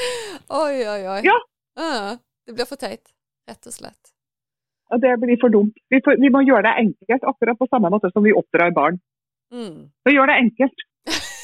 Oi, 0.62 0.78
oi, 0.86 1.02
oi. 1.16 1.20
Ja. 1.26 1.36
Uh, 1.78 2.14
det 2.46 2.56
blir 2.56 2.68
for 2.68 2.80
teit, 2.80 3.12
rett 3.50 3.68
og 3.68 3.74
slett. 3.74 4.14
Ja, 4.90 4.98
det 5.02 5.12
blir 5.22 5.38
for 5.42 5.52
dumt. 5.52 5.76
Vi, 5.92 6.00
får, 6.02 6.18
vi, 6.22 6.30
må 6.32 6.42
gjøre 6.46 6.64
det 6.66 6.86
enkelt, 6.86 7.26
akkurat 7.30 7.58
på 7.60 7.68
samme 7.70 7.92
måte 7.92 8.10
som 8.14 8.24
vi 8.24 8.34
oppdrar 8.34 8.72
barn. 8.74 8.98
Mm. 9.54 9.90
Så 10.02 10.14
gjør 10.14 10.30
det 10.30 10.38
enkelt, 10.46 10.82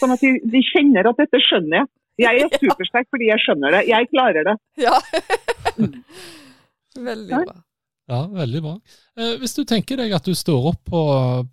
sånn 0.01 0.15
at 0.15 0.25
de, 0.25 0.33
de 0.51 0.63
kjenner 0.67 1.11
at 1.11 1.21
dette 1.21 1.43
skjønner 1.45 1.83
jeg. 1.83 1.91
Jeg 2.21 2.47
er 2.47 2.59
supersterk 2.61 3.09
fordi 3.13 3.29
jeg 3.29 3.43
skjønner 3.45 3.77
det. 3.77 3.85
Jeg 3.91 4.09
klarer 4.13 4.47
det. 4.49 4.57
Ja. 4.81 4.97
veldig 7.09 7.41
bra. 7.45 7.57
Ja, 8.07 8.21
veldig 8.31 8.61
bra. 8.63 8.75
Eh, 9.19 9.35
hvis 9.41 9.57
du 9.57 9.65
tenker 9.67 9.99
deg 9.99 10.13
at 10.15 10.29
du 10.29 10.35
står 10.39 10.69
opp 10.71 10.85
på, 10.87 11.01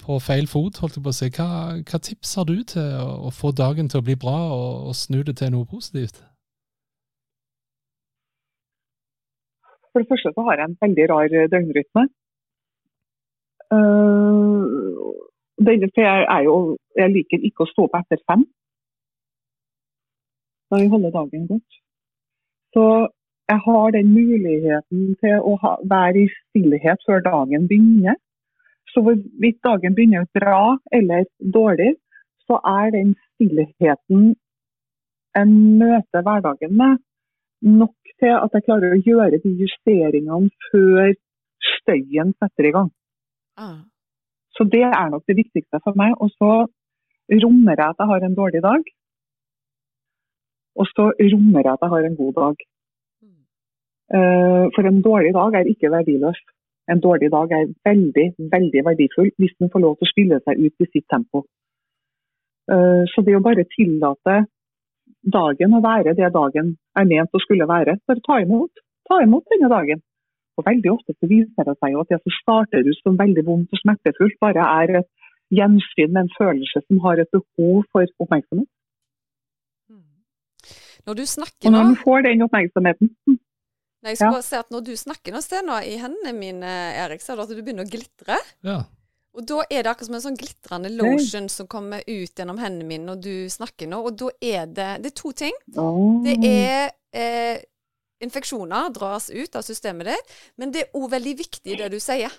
på 0.03 0.19
feil 0.21 0.45
fot, 0.47 0.77
holdt 0.83 0.99
jeg 0.99 1.03
på 1.03 1.11
å 1.11 1.17
si, 1.17 1.29
hva, 1.33 1.47
hva 1.81 1.99
tips 2.07 2.35
har 2.37 2.45
du 2.45 2.59
til 2.69 2.91
å, 3.01 3.07
å, 3.27 3.33
få 3.33 3.49
dagen 3.57 3.89
til 3.89 4.03
å 4.03 4.05
bli 4.05 4.15
bra 4.21 4.35
og, 4.53 4.91
og 4.91 4.95
snu 4.95 5.23
det 5.25 5.39
til 5.41 5.49
noe 5.55 5.65
positivt? 5.65 6.21
For 9.91 10.01
det 10.01 10.09
første 10.13 10.33
så 10.35 10.45
har 10.45 10.61
jeg 10.61 10.69
en 10.69 10.79
veldig 10.85 11.09
rar 11.09 11.35
døgnrytme. 11.53 12.05
Uh, 13.73 14.61
jeg, 15.65 15.89
er 16.05 16.41
jo, 16.45 16.77
jeg 16.97 17.13
liker 17.17 17.45
ikke 17.49 17.65
å 17.65 17.71
stå 17.71 17.87
opp 17.87 17.97
etter 17.97 18.21
fem 18.29 18.45
skal 20.73 20.81
jeg 20.81 20.89
holde 20.89 21.11
dagen 21.13 21.47
godt. 21.47 21.73
Så 22.73 22.85
jeg 23.51 23.59
har 23.65 23.91
den 23.93 24.07
muligheten 24.13 25.01
til 25.21 25.35
å 25.49 25.53
ha, 25.61 25.73
være 25.95 26.23
i 26.23 26.29
stillhet 26.33 27.03
før 27.05 27.21
dagen 27.21 27.67
begynner. 27.69 28.17
Så 28.89 29.03
hvorvidt 29.05 29.59
dagen 29.67 29.93
begynner 29.93 30.25
bra 30.33 30.77
eller 30.97 31.27
dårlig, 31.57 31.91
så 32.47 32.57
er 32.65 32.89
den 32.95 33.13
stillheten 33.35 34.33
jeg 35.35 35.49
møter 35.81 36.25
hverdagen 36.25 36.73
med, 36.77 36.97
nok 37.61 37.95
til 38.21 38.33
at 38.33 38.53
jeg 38.53 38.65
klarer 38.65 38.93
å 38.93 39.01
gjøre 39.01 39.39
de 39.45 39.53
justeringene 39.61 40.49
før 40.71 41.13
støyen 41.69 42.33
setter 42.37 42.69
i 42.69 42.73
gang. 42.75 42.91
Ah. 43.57 43.81
Så 44.57 44.65
det 44.69 44.85
er 44.89 45.09
nok 45.09 45.25
det 45.29 45.37
viktigste 45.37 45.81
for 45.85 45.97
meg. 45.97 46.13
Og 46.21 46.29
så 46.37 46.51
rommer 47.45 47.77
jeg 47.77 47.89
at 47.93 48.03
jeg 48.03 48.11
har 48.13 48.27
en 48.27 48.37
dårlig 48.41 48.61
dag. 48.65 48.93
Og 50.79 50.89
så 50.89 51.09
rommer 51.33 51.61
jeg 51.65 51.73
at 51.73 51.83
jeg 51.85 51.93
har 51.93 52.07
en 52.07 52.19
god 52.21 52.33
dag. 52.41 52.55
Uh, 54.13 54.65
for 54.75 54.85
en 54.89 55.01
dårlig 55.01 55.33
dag 55.33 55.55
er 55.59 55.69
ikke 55.73 55.91
verdiløs. 55.93 56.39
En 56.91 56.99
dårlig 56.99 57.29
dag 57.31 57.51
er 57.57 57.69
veldig, 57.87 58.25
veldig 58.55 58.81
verdifull 58.89 59.29
hvis 59.39 59.55
den 59.59 59.71
får 59.73 59.83
lov 59.85 59.95
til 59.97 60.07
å 60.07 60.13
spille 60.13 60.39
seg 60.43 60.63
ut 60.65 60.85
i 60.85 60.89
sitt 60.89 61.07
tempo. 61.13 61.45
Uh, 62.71 63.03
så 63.11 63.23
det 63.25 63.37
å 63.37 63.43
bare 63.43 63.67
tillate 63.75 64.43
dagen 65.23 65.77
å 65.77 65.83
være 65.83 66.15
det 66.19 66.29
dagen 66.35 66.75
er 66.99 67.07
ment 67.07 67.35
å 67.35 67.41
skulle 67.43 67.67
være, 67.69 67.97
bare 68.07 68.25
ta 68.27 68.39
imot, 68.43 68.83
ta 69.07 69.21
imot 69.23 69.47
denne 69.53 69.71
dagen. 69.71 70.03
Og 70.57 70.67
Veldig 70.67 70.91
ofte 70.91 71.15
så 71.17 71.29
viser 71.29 71.65
det 71.67 71.77
seg 71.79 71.95
jo 71.95 72.03
at 72.03 72.11
det 72.11 72.19
som 72.21 72.35
starter 72.41 72.85
ut 72.85 72.99
som 73.01 73.17
veldig 73.17 73.45
vondt 73.47 73.73
og 73.73 73.81
smertefullt, 73.81 74.37
bare 74.43 74.67
er 74.83 74.99
et 75.01 75.09
gjensyn 75.53 76.11
med 76.13 76.25
en 76.25 76.35
følelse 76.37 76.83
som 76.85 77.01
har 77.05 77.21
et 77.21 77.31
behov 77.33 77.83
for 77.91 78.05
oppmerksomhet. 78.25 78.69
Når 81.07 81.19
du 81.19 81.23
snakker 81.27 81.69
nå 81.69 81.79
Og 81.79 81.79
når 81.79 81.95
du 81.95 82.01
får 82.03 82.25
den 82.27 82.45
oppmerksomheten. 82.45 83.13
Nei, 84.03 84.11
jeg 84.11 84.19
skal 84.19 84.37
ja. 84.37 84.43
si 84.43 84.59
at 84.59 84.73
Når 84.73 84.83
du 84.87 84.93
snakker 84.99 85.35
nå, 85.35 85.41
sted 85.43 85.65
nå 85.67 85.79
i 85.87 85.95
hendene 86.01 86.35
mine, 86.35 86.75
Erik, 87.03 87.23
så 87.23 87.33
er 87.33 87.39
det 87.39 87.47
at 87.47 87.55
du 87.55 87.61
begynner 87.63 87.87
å 87.87 87.91
glitre. 87.91 88.39
Ja. 88.65 88.81
Og 89.33 89.45
da 89.49 89.63
er 89.65 89.81
det 89.81 89.89
akkurat 89.89 90.09
som 90.09 90.17
en 90.19 90.25
sånn 90.27 90.37
glitrende 90.37 90.91
lotion 90.93 91.47
som 91.49 91.67
kommer 91.69 92.03
ut 92.05 92.37
gjennom 92.37 92.59
hendene 92.61 92.85
mine 92.85 93.07
når 93.07 93.21
du 93.23 93.35
snakker 93.49 93.89
nå. 93.89 94.03
Og 94.05 94.17
da 94.19 94.29
er 94.37 94.67
det 94.69 94.89
Det 95.03 95.09
er 95.09 95.17
to 95.17 95.31
ting. 95.33 95.55
Oh. 95.73 96.21
Det 96.25 96.35
er 96.45 96.91
eh, 97.17 97.63
infeksjoner 98.23 98.91
dras 98.93 99.31
ut 99.33 99.57
av 99.57 99.65
systemet 99.65 100.11
ditt, 100.11 100.35
men 100.61 100.73
det 100.73 100.85
er 100.85 100.99
òg 100.99 101.09
veldig 101.15 101.33
viktig 101.39 101.79
det 101.79 101.89
du 101.93 101.99
sier. 102.03 102.31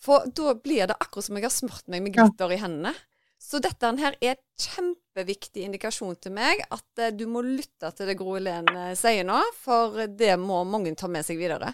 For 0.00 0.24
da 0.32 0.54
blir 0.56 0.88
det 0.88 0.96
akkurat 0.96 1.28
som 1.28 1.36
jeg 1.36 1.44
har 1.44 1.52
smurt 1.52 1.84
meg 1.92 2.06
med 2.06 2.16
glitter 2.16 2.48
ja. 2.48 2.56
i 2.56 2.62
hendene. 2.62 2.94
Så 3.40 3.58
dette 3.64 3.88
her 3.98 4.16
er 4.20 4.36
kjempeviktig 4.60 5.64
indikasjon 5.64 6.18
til 6.20 6.34
meg 6.36 6.60
at 6.68 7.00
uh, 7.00 7.12
du 7.16 7.24
må 7.30 7.42
lytte 7.46 7.88
til 7.96 8.10
det 8.10 8.18
Gro 8.20 8.36
Helen 8.36 8.68
uh, 8.68 8.92
sier 8.98 9.24
nå, 9.26 9.40
for 9.62 9.96
det 10.06 10.34
må 10.40 10.60
mange 10.68 10.92
ta 10.98 11.08
med 11.08 11.24
seg 11.26 11.40
videre. 11.40 11.72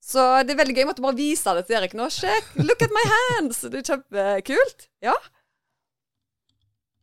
Så 0.00 0.22
det 0.46 0.54
er 0.54 0.60
veldig 0.62 0.74
gøy. 0.74 0.80
Jeg 0.80 0.88
måtte 0.88 1.04
bare 1.04 1.18
vise 1.18 1.54
det 1.58 1.66
til 1.68 1.76
Erik 1.76 1.94
nå. 1.98 2.06
Sjekk! 2.14 2.54
Look 2.62 2.82
at 2.86 2.94
my 2.94 3.02
hands! 3.10 3.60
Det 3.66 3.82
er 3.82 3.88
kjempekult. 3.90 4.86
Ja. 5.04 5.16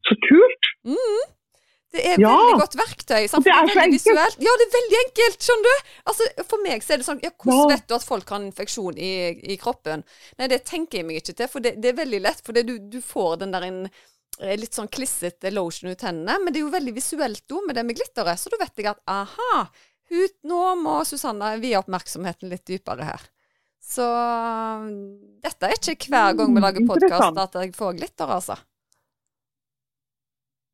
Så 0.07 0.17
kult! 0.23 0.71
Mm. 0.87 1.36
Det 1.95 2.03
er 2.03 2.19
ja. 2.19 2.31
veldig 2.35 2.59
godt 2.59 2.75
verktøy. 2.77 3.29
Sant? 3.31 3.45
Det 3.47 3.53
er 3.53 3.69
så 3.71 3.79
enkelt. 3.79 3.95
Visuelt. 3.95 4.41
Ja, 4.43 4.55
det 4.59 4.65
er 4.65 4.73
veldig 4.75 4.99
enkelt, 5.05 5.47
skjønner 5.47 5.69
du. 5.69 5.93
Altså, 6.11 6.27
for 6.49 6.65
meg 6.65 6.83
så 6.83 6.93
er 6.93 7.01
det 7.01 7.07
sånn 7.07 7.23
ja, 7.23 7.31
Hvordan 7.31 7.63
ja. 7.63 7.77
vet 7.77 7.87
du 7.87 7.95
at 7.95 8.07
folk 8.07 8.33
har 8.33 8.43
infeksjon 8.43 8.99
i, 8.99 9.13
i, 9.53 9.57
kroppen? 9.61 10.03
Nei, 10.37 10.49
det 10.51 10.61
tenker 10.67 10.99
jeg 10.99 11.07
meg 11.07 11.21
ikke 11.21 11.37
til, 11.39 11.49
for 11.53 11.63
det, 11.63 11.77
det 11.83 11.93
er 11.93 11.99
veldig 12.01 12.21
lett. 12.25 12.43
For 12.43 12.59
du, 12.59 12.75
du, 12.91 12.99
får 13.03 13.39
den 13.45 13.55
der 13.55 13.67
en, 13.69 13.79
eh, 14.41 14.57
litt 14.59 14.75
sånn 14.75 14.91
klissete 14.91 15.53
lotion 15.55 15.93
ut 15.93 16.05
hendene. 16.09 16.37
Men 16.43 16.51
det 16.51 16.61
er 16.61 16.67
jo 16.67 16.75
veldig 16.75 16.95
visuelt 16.97 17.55
òg, 17.55 17.63
med 17.69 17.79
det 17.79 17.87
med 17.87 18.01
glitteret. 18.01 18.43
Så 18.43 18.51
da 18.51 18.59
vet 18.65 18.83
jeg 18.83 18.91
at 18.91 19.01
aha, 19.07 19.63
ut 20.11 20.37
nå 20.47 20.61
må 20.83 20.99
Susanne 21.07 21.55
vie 21.63 21.79
oppmerksomheten 21.79 22.51
litt 22.51 22.67
dypere 22.67 23.07
her. 23.13 23.27
Så 23.87 24.03
dette 25.43 25.69
er 25.69 25.77
ikke 25.79 26.11
hver 26.11 26.35
gang 26.35 26.51
vi 26.51 26.63
lager 26.63 26.83
mm, 26.83 26.89
podkast 26.89 27.37
at 27.39 27.61
jeg 27.61 27.71
får 27.77 27.95
glitter, 28.01 28.33
altså. 28.35 28.57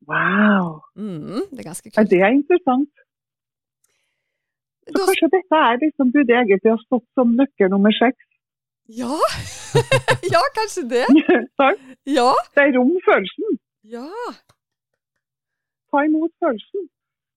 Wow. 0.09 0.81
Mm, 0.99 1.47
det 1.51 1.59
er 1.63 1.69
ganske 1.71 1.87
kult. 1.89 1.97
Ja, 1.97 2.03
det 2.11 2.19
er 2.21 2.31
interessant. 2.39 2.91
Så 4.91 4.99
kanskje 4.99 5.29
dette 5.31 5.59
er 5.69 5.77
liksom 5.83 6.11
burde 6.15 6.35
egentlig 6.39 6.71
ha 6.73 6.79
stått 6.81 7.07
som 7.17 7.35
nøkkel 7.39 7.71
nummer 7.71 7.93
seks? 7.95 8.23
Ja. 9.01 9.15
ja, 10.33 10.41
kanskje 10.57 10.83
det. 10.95 11.05
Ja. 12.17 12.31
Det 12.55 12.65
er 12.65 12.73
rom 12.77 12.91
følelsen. 13.07 13.59
Ja. 13.95 14.09
Ta 15.91 16.03
imot 16.07 16.33
følelsen. 16.43 16.89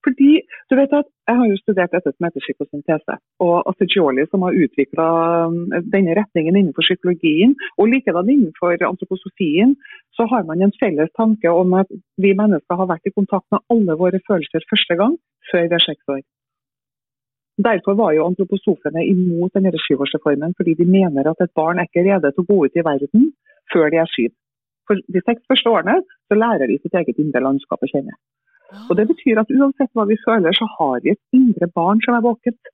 Fordi, 0.07 0.33
du 0.71 0.75
vet 0.79 0.93
at 0.95 1.09
Jeg 1.27 1.39
har 1.39 1.47
jo 1.51 1.57
studert 1.59 1.91
dette 1.91 2.11
som 2.13 2.25
heter 2.27 2.43
psykosyntese. 2.45 3.15
Og 3.43 3.55
Assegioli, 3.71 4.27
som 4.31 4.45
har 4.47 4.59
utvikla 4.65 5.07
um, 5.51 5.57
denne 5.95 6.15
retningen 6.15 6.55
innenfor 6.61 6.87
psykologien, 6.87 7.57
og 7.83 7.91
likedan 7.91 8.31
innenfor 8.31 8.79
antroposofien, 8.91 9.75
så 10.15 10.29
har 10.31 10.47
man 10.47 10.63
en 10.63 10.75
felles 10.79 11.11
tanke 11.19 11.51
om 11.51 11.75
at 11.81 11.91
vi 12.23 12.31
mennesker 12.43 12.79
har 12.79 12.91
vært 12.93 13.11
i 13.11 13.15
kontakt 13.19 13.49
med 13.51 13.65
alle 13.75 13.99
våre 13.99 14.23
følelser 14.29 14.69
første 14.71 14.99
gang 15.03 15.19
før 15.51 15.67
vi 15.67 15.79
er 15.81 15.87
seks 15.89 16.15
år. 16.15 16.23
Derfor 17.69 17.99
var 18.03 18.15
jo 18.15 18.29
antroposofene 18.29 19.03
imot 19.11 19.59
denne 19.59 19.75
syvårsreformen, 19.89 20.55
fordi 20.57 20.79
de 20.79 20.87
mener 20.87 21.27
at 21.27 21.43
et 21.43 21.55
barn 21.59 21.83
er 21.83 21.91
ikke 21.91 22.07
rede 22.07 22.31
til 22.31 22.45
å 22.45 22.51
gå 22.53 22.59
ut 22.67 22.79
i 22.79 22.87
verden 22.93 23.31
før 23.73 23.91
de 23.91 24.03
er 24.05 24.15
syv. 24.15 24.31
For 24.87 25.03
de 25.15 25.27
seks 25.27 25.43
første 25.51 25.75
årene 25.75 25.99
så 26.07 26.39
lærer 26.39 26.71
de 26.71 26.79
sitt 26.79 26.95
eget 26.95 27.19
indre 27.19 27.43
landskap 27.43 27.83
å 27.83 27.91
kjenne. 27.91 28.15
Og 28.89 28.97
Det 28.99 29.07
betyr 29.11 29.41
at 29.41 29.53
uansett 29.59 29.93
hva 29.95 30.07
vi 30.11 30.19
føler, 30.27 30.53
så 30.57 30.67
har 30.77 31.03
vi 31.05 31.12
et 31.14 31.23
indre 31.39 31.69
barn 31.79 32.01
som 32.05 32.17
er 32.17 32.25
våkent. 32.25 32.73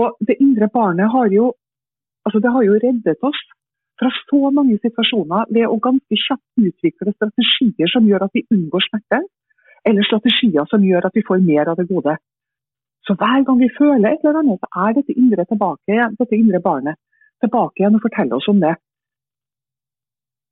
Og 0.00 0.16
det 0.28 0.36
indre 0.44 0.68
barnet 0.68 1.10
har 1.14 1.32
jo, 1.32 1.52
altså 2.24 2.40
det 2.44 2.52
har 2.54 2.62
jo 2.66 2.78
reddet 2.84 3.28
oss 3.30 3.40
fra 3.98 4.10
så 4.14 4.50
mange 4.54 4.78
situasjoner 4.84 5.50
ved 5.56 5.66
å 5.66 5.80
ganske 5.82 6.20
kjapt 6.26 6.66
utvikle 6.68 7.14
strategier 7.16 7.90
som 7.90 8.06
gjør 8.06 8.28
at 8.28 8.36
vi 8.36 8.46
unngår 8.54 8.84
smerte, 8.86 9.22
eller 9.88 10.06
strategier 10.06 10.68
som 10.70 10.84
gjør 10.84 11.08
at 11.08 11.16
vi 11.18 11.24
får 11.26 11.42
mer 11.42 11.72
av 11.72 11.80
det 11.80 11.88
gode. 11.90 12.14
Så 13.06 13.16
hver 13.18 13.42
gang 13.46 13.58
vi 13.62 13.70
føler 13.78 14.12
et 14.12 14.24
eller 14.24 14.42
annet, 14.42 14.60
så 14.62 14.84
er 14.84 14.96
dette 14.98 15.16
indre 15.16 15.46
tilbake 15.48 16.10
dette 16.20 16.36
indre 16.36 16.60
barnet 16.60 17.00
tilbake 17.42 17.80
igjen 17.80 17.96
og 17.96 18.04
forteller 18.04 18.38
oss 18.38 18.50
om 18.52 18.60
det. 18.62 18.74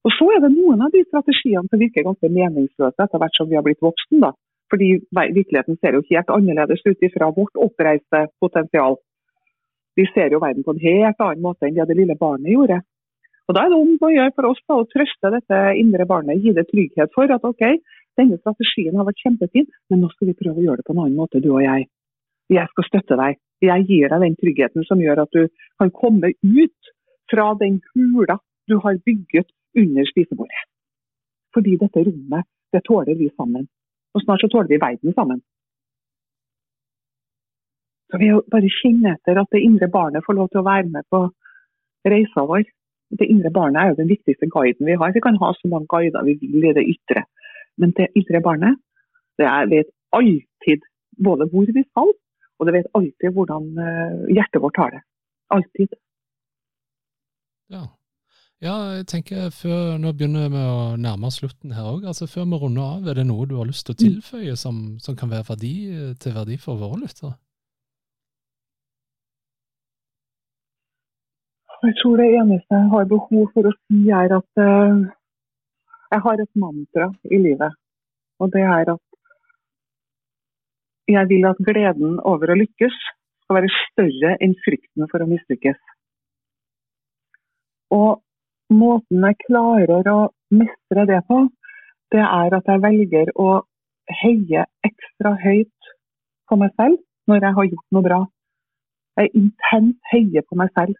Og 0.06 0.12
Så 0.14 0.26
er 0.30 0.42
det 0.42 0.52
noen 0.54 0.82
av 0.86 0.92
de 0.94 1.02
strategiene 1.08 1.66
som 1.66 1.80
virker 1.82 2.06
ganske 2.06 2.28
meningsløse 2.30 3.02
etter 3.02 3.18
hvert 3.18 3.38
som 3.38 3.48
vi 3.50 3.58
har 3.58 3.64
blitt 3.66 3.82
voksen. 3.82 4.20
da. 4.22 4.32
Fordi 4.70 4.88
virkeligheten 5.10 5.78
ser 5.78 5.98
jo 5.98 6.06
helt 6.10 6.30
annerledes 6.30 6.82
ut 6.86 7.02
ifra 7.02 7.30
vårt 7.34 7.58
oppreiste 7.66 8.26
potensial. 8.42 8.98
Vi 9.96 10.06
ser 10.14 10.30
jo 10.30 10.42
verden 10.42 10.62
på 10.62 10.74
en 10.74 10.82
helt 10.82 11.20
annen 11.26 11.42
måte 11.42 11.66
enn 11.66 11.74
det 11.74 11.88
det 11.88 11.98
lille 11.98 12.18
barnet 12.18 12.52
gjorde. 12.54 12.80
Og 13.48 13.54
Da 13.54 13.62
er 13.62 13.70
det 13.70 13.78
om 13.78 13.92
å 14.02 14.10
gjøre 14.10 14.34
for 14.34 14.50
oss 14.50 14.62
da, 14.66 14.74
å 14.74 14.88
trøste 14.90 15.30
dette 15.30 15.58
indre 15.78 16.06
barnet, 16.06 16.42
gi 16.42 16.52
det 16.52 16.66
trygghet 16.70 17.12
for 17.14 17.30
at 17.30 17.44
ok, 17.46 17.62
denne 18.18 18.38
strategien 18.38 18.96
har 18.98 19.06
vært 19.06 19.22
kjempefin, 19.22 19.66
men 19.90 20.00
nå 20.02 20.10
skal 20.10 20.30
vi 20.30 20.38
prøve 20.38 20.58
å 20.58 20.66
gjøre 20.66 20.82
det 20.82 20.86
på 20.86 20.94
en 20.96 21.02
annen 21.04 21.18
måte, 21.18 21.42
du 21.42 21.52
og 21.52 21.62
jeg. 21.62 21.86
Jeg 22.50 22.66
skal 22.72 22.88
støtte 22.88 23.18
deg. 23.22 23.38
Jeg 23.62 23.86
gir 23.86 24.10
deg 24.10 24.24
den 24.24 24.38
tryggheten 24.42 24.86
som 24.86 25.02
gjør 25.02 25.22
at 25.22 25.30
du 25.34 25.46
kan 25.78 25.90
komme 25.90 26.32
ut 26.42 26.90
fra 27.30 27.54
den 27.62 27.80
hula 27.94 28.38
du 28.66 28.78
har 28.82 28.98
bygget 29.06 29.46
under 29.82 30.08
spisebordet. 30.10 30.62
Fordi 31.54 31.76
dette 31.80 32.04
rommet, 32.08 32.46
det 32.72 32.84
tåler 32.84 33.16
vi 33.18 33.28
sammen. 33.36 33.68
Og 34.14 34.22
snart 34.24 34.42
så 34.42 34.48
tåler 34.52 34.72
vi 34.72 34.80
verden 34.80 35.14
sammen. 35.14 35.42
Så 38.10 38.20
vi 38.22 38.30
bare 38.52 38.70
kjenner 38.80 39.16
etter 39.16 39.40
at 39.40 39.52
det 39.52 39.64
indre 39.66 39.88
barnet 39.92 40.24
får 40.26 40.38
lov 40.38 40.50
til 40.50 40.62
å 40.62 40.68
være 40.68 40.88
med 40.94 41.06
på 41.10 41.26
reisa 42.06 42.44
vår. 42.48 42.66
Det 43.18 43.28
indre 43.30 43.50
barnet 43.54 43.80
er 43.80 43.90
jo 43.90 44.00
den 44.00 44.10
viktigste 44.10 44.48
guiden 44.50 44.86
vi 44.88 44.98
har. 44.98 45.14
Vi 45.14 45.22
kan 45.24 45.38
ha 45.42 45.52
så 45.54 45.70
mange 45.70 45.90
guider 45.90 46.26
vi 46.26 46.36
vil 46.42 46.70
i 46.70 46.74
det 46.76 46.86
ytre. 46.94 47.24
Men 47.76 47.92
det 47.98 48.12
indre 48.18 48.40
barnet 48.44 48.78
det 49.36 49.50
vet 49.72 49.90
alltid 50.16 50.86
både 51.24 51.48
hvor 51.52 51.68
vi 51.68 51.82
skal, 51.84 52.12
og 52.58 52.66
det 52.66 52.74
vet 52.76 52.88
alltid 52.96 53.34
hvordan 53.36 53.68
eh, 53.84 54.14
hjertet 54.36 54.62
vårt 54.62 54.80
har 54.80 54.94
det. 54.94 55.02
Alltid. 55.52 55.92
Ja. 57.74 57.82
Ja, 58.64 58.74
jeg 58.96 59.04
tenker 59.10 59.50
før, 59.52 59.98
Nå 60.00 60.14
begynner 60.16 60.48
vi 60.48 60.60
å 60.64 60.94
nærme 60.96 61.28
oss 61.28 61.36
slutten 61.42 61.74
her 61.76 61.90
òg. 61.90 62.06
Altså, 62.08 62.24
før 62.24 62.46
vi 62.48 62.60
runder 62.62 62.86
av, 62.86 63.08
er 63.10 63.18
det 63.18 63.26
noe 63.28 63.44
du 63.44 63.58
har 63.58 63.68
lyst 63.68 63.84
til 63.84 63.92
å 63.92 63.98
mm. 63.98 64.04
tilføye 64.04 64.54
som, 64.56 64.78
som 65.04 65.18
kan 65.18 65.28
være 65.28 65.44
verdi, 65.50 65.72
til 66.22 66.32
verdi 66.38 66.56
for 66.62 66.80
våre 66.80 67.02
lyttere? 67.02 67.34
Jeg 71.84 71.98
tror 72.00 72.16
det 72.16 72.30
eneste 72.38 72.80
jeg 72.80 72.90
har 72.94 73.10
behov 73.12 73.44
for 73.52 73.68
å 73.68 73.74
si, 73.76 74.00
er 74.08 74.32
at 74.38 74.62
uh, 74.64 75.04
jeg 76.14 76.24
har 76.24 76.40
et 76.40 76.54
mantra 76.56 77.12
i 77.28 77.42
livet. 77.44 77.76
Og 78.40 78.56
det 78.56 78.64
er 78.64 78.94
at 78.96 79.04
jeg 81.12 81.28
vil 81.28 81.44
at 81.52 81.60
gleden 81.68 82.16
over 82.24 82.50
å 82.50 82.56
lykkes 82.56 82.96
skal 83.44 83.60
være 83.60 83.74
større 83.84 84.32
enn 84.40 84.56
frykten 84.64 85.12
for 85.12 85.22
å 85.22 85.28
mislykkes. 85.28 85.76
Og 87.94 88.24
måten 88.72 89.24
jeg 89.28 89.38
klarer 89.46 90.08
å 90.10 90.18
mestre 90.54 91.06
det 91.08 91.22
på, 91.28 91.46
det 92.14 92.22
er 92.22 92.54
at 92.58 92.70
jeg 92.70 92.82
velger 92.82 93.32
å 93.38 93.62
heie 94.22 94.66
ekstra 94.86 95.34
høyt 95.42 95.90
på 96.48 96.58
meg 96.60 96.72
selv 96.78 97.00
når 97.26 97.42
jeg 97.42 97.56
har 97.58 97.68
gjort 97.72 97.96
noe 97.96 98.06
bra. 98.06 98.20
Jeg 99.16 99.32
intenst 99.34 100.12
heier 100.12 100.44
på 100.46 100.58
meg 100.60 100.70
selv. 100.76 100.94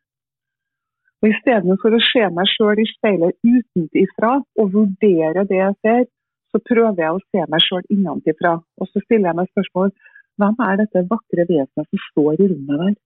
Og 1.23 1.31
Istedenfor 1.31 1.97
å 1.97 2.03
se 2.05 2.25
meg 2.33 2.51
sjøl 2.53 2.83
i 2.83 2.89
speilet 2.91 3.39
utenfra 3.47 4.33
og 4.61 4.73
vurdere 4.75 5.47
det 5.49 5.61
jeg 5.61 5.77
ser, 5.85 6.05
så 6.53 6.61
prøver 6.63 7.03
jeg 7.03 7.15
å 7.15 7.23
se 7.31 7.47
meg 7.53 7.65
sjøl 7.65 7.87
innenfra. 7.93 8.57
Og 8.81 8.91
så 8.91 9.03
stiller 9.05 9.31
jeg 9.31 9.39
meg 9.41 9.51
spørsmål 9.53 9.93
hvem 10.41 10.59
er 10.67 10.81
dette 10.83 11.07
vakre 11.11 11.47
vesenet 11.49 11.89
som 11.89 12.03
står 12.11 12.43
i 12.43 12.49
rommet 12.51 12.83
der? 12.83 12.97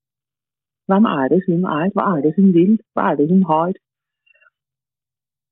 Hvem 0.90 1.06
er 1.06 1.28
det 1.30 1.40
hun 1.46 1.66
er? 1.70 1.92
Hva 1.94 2.06
er 2.16 2.24
det 2.24 2.32
hun 2.38 2.50
vil? 2.56 2.72
Hva 2.94 3.12
er 3.12 3.20
det 3.20 3.28
hun 3.30 3.44
har? 3.46 3.76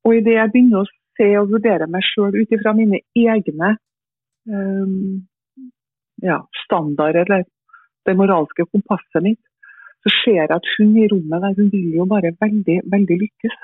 Og 0.09 0.17
idet 0.17 0.39
jeg 0.39 0.53
begynner 0.55 0.87
å 0.87 0.89
se 1.19 1.27
og 1.37 1.51
vurdere 1.53 1.89
meg 1.93 2.05
sjøl 2.07 2.33
ut 2.33 2.55
ifra 2.55 2.73
mine 2.77 3.03
egne 3.13 3.75
um, 4.49 5.19
ja, 6.25 6.39
standarder, 6.65 7.27
eller 7.27 7.45
det 8.09 8.15
moralske 8.17 8.65
kompasset 8.73 9.21
mitt, 9.27 9.43
så 10.01 10.13
ser 10.23 10.39
jeg 10.39 10.55
at 10.55 10.71
hun 10.79 10.95
i 10.97 11.09
rommet 11.13 11.45
der, 11.45 11.57
hun 11.59 11.69
vil 11.75 11.99
jo 11.99 12.07
bare 12.09 12.33
veldig, 12.41 12.79
veldig 12.89 13.19
lykkes. 13.25 13.57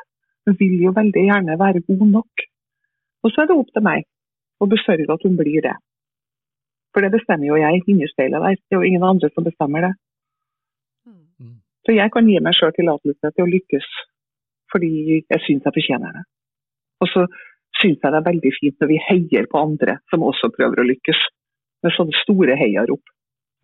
Hun 0.45 0.59
vil 0.61 0.77
jo 0.83 0.93
veldig 0.93 1.25
gjerne 1.31 1.57
være 1.57 1.81
god 1.89 2.05
nok. 2.11 2.45
Og 3.25 3.33
så 3.33 3.43
er 3.43 3.49
det 3.49 3.57
opp 3.57 3.71
til 3.73 3.87
meg 3.87 4.05
å 4.61 4.69
besørge 4.69 5.09
at 5.15 5.25
hun 5.25 5.39
blir 5.39 5.65
det. 5.65 5.77
For 6.93 7.01
det 7.01 7.15
bestemmer 7.15 7.49
jo 7.49 7.63
jeg 7.63 7.81
inni 7.89 8.11
speilet 8.11 8.45
der. 8.45 8.59
Det 8.61 8.77
er 8.77 8.83
jo 8.83 8.91
ingen 8.91 9.07
andre 9.07 9.31
som 9.33 9.47
bestemmer 9.47 9.89
det. 9.89 9.95
Mm. 11.09 11.57
Så 11.87 11.97
jeg 11.97 12.13
kan 12.13 12.29
gi 12.29 12.37
meg 12.45 12.59
sjøl 12.59 12.75
tillatelse 12.77 13.33
til 13.33 13.47
å 13.47 13.53
lykkes 13.55 13.89
fordi 14.75 14.91
jeg 15.23 15.41
syns 15.47 15.63
jeg 15.63 15.77
fortjener 15.77 16.17
det. 16.19 16.25
Og 17.05 17.11
så 17.13 17.27
syns 17.81 18.01
jeg 18.01 18.15
det 18.15 18.21
er 18.21 18.29
veldig 18.29 18.53
fint 18.59 18.81
når 18.81 18.91
vi 18.91 19.01
heier 19.09 19.49
på 19.51 19.61
andre 19.61 19.99
som 20.13 20.25
også 20.27 20.53
prøver 20.57 20.81
å 20.83 20.89
lykkes. 20.89 21.21
Med 21.85 21.93
sånne 21.93 22.17
store 22.23 22.57
heiarop. 22.57 23.13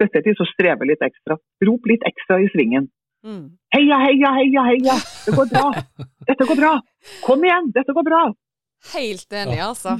Dette 0.00 0.20
er 0.20 0.24
de 0.26 0.34
som 0.36 0.48
strever 0.48 0.88
litt 0.88 1.02
ekstra. 1.04 1.38
Rop 1.64 1.88
litt 1.88 2.04
ekstra 2.08 2.40
i 2.40 2.48
svingen. 2.52 2.88
Mm. 3.24 3.56
Heia, 3.74 3.98
heia, 4.00 4.30
heia, 4.38 4.62
heia! 4.70 4.96
Det 5.26 5.34
går 5.36 5.50
bra! 5.50 5.66
Dette 6.28 6.46
går 6.48 6.56
bra! 6.56 6.70
Kom 7.24 7.44
igjen, 7.44 7.68
dette 7.76 7.92
går 7.96 8.06
bra! 8.06 8.22
Helt 8.94 9.36
enig, 9.36 9.60
altså. 9.60 9.98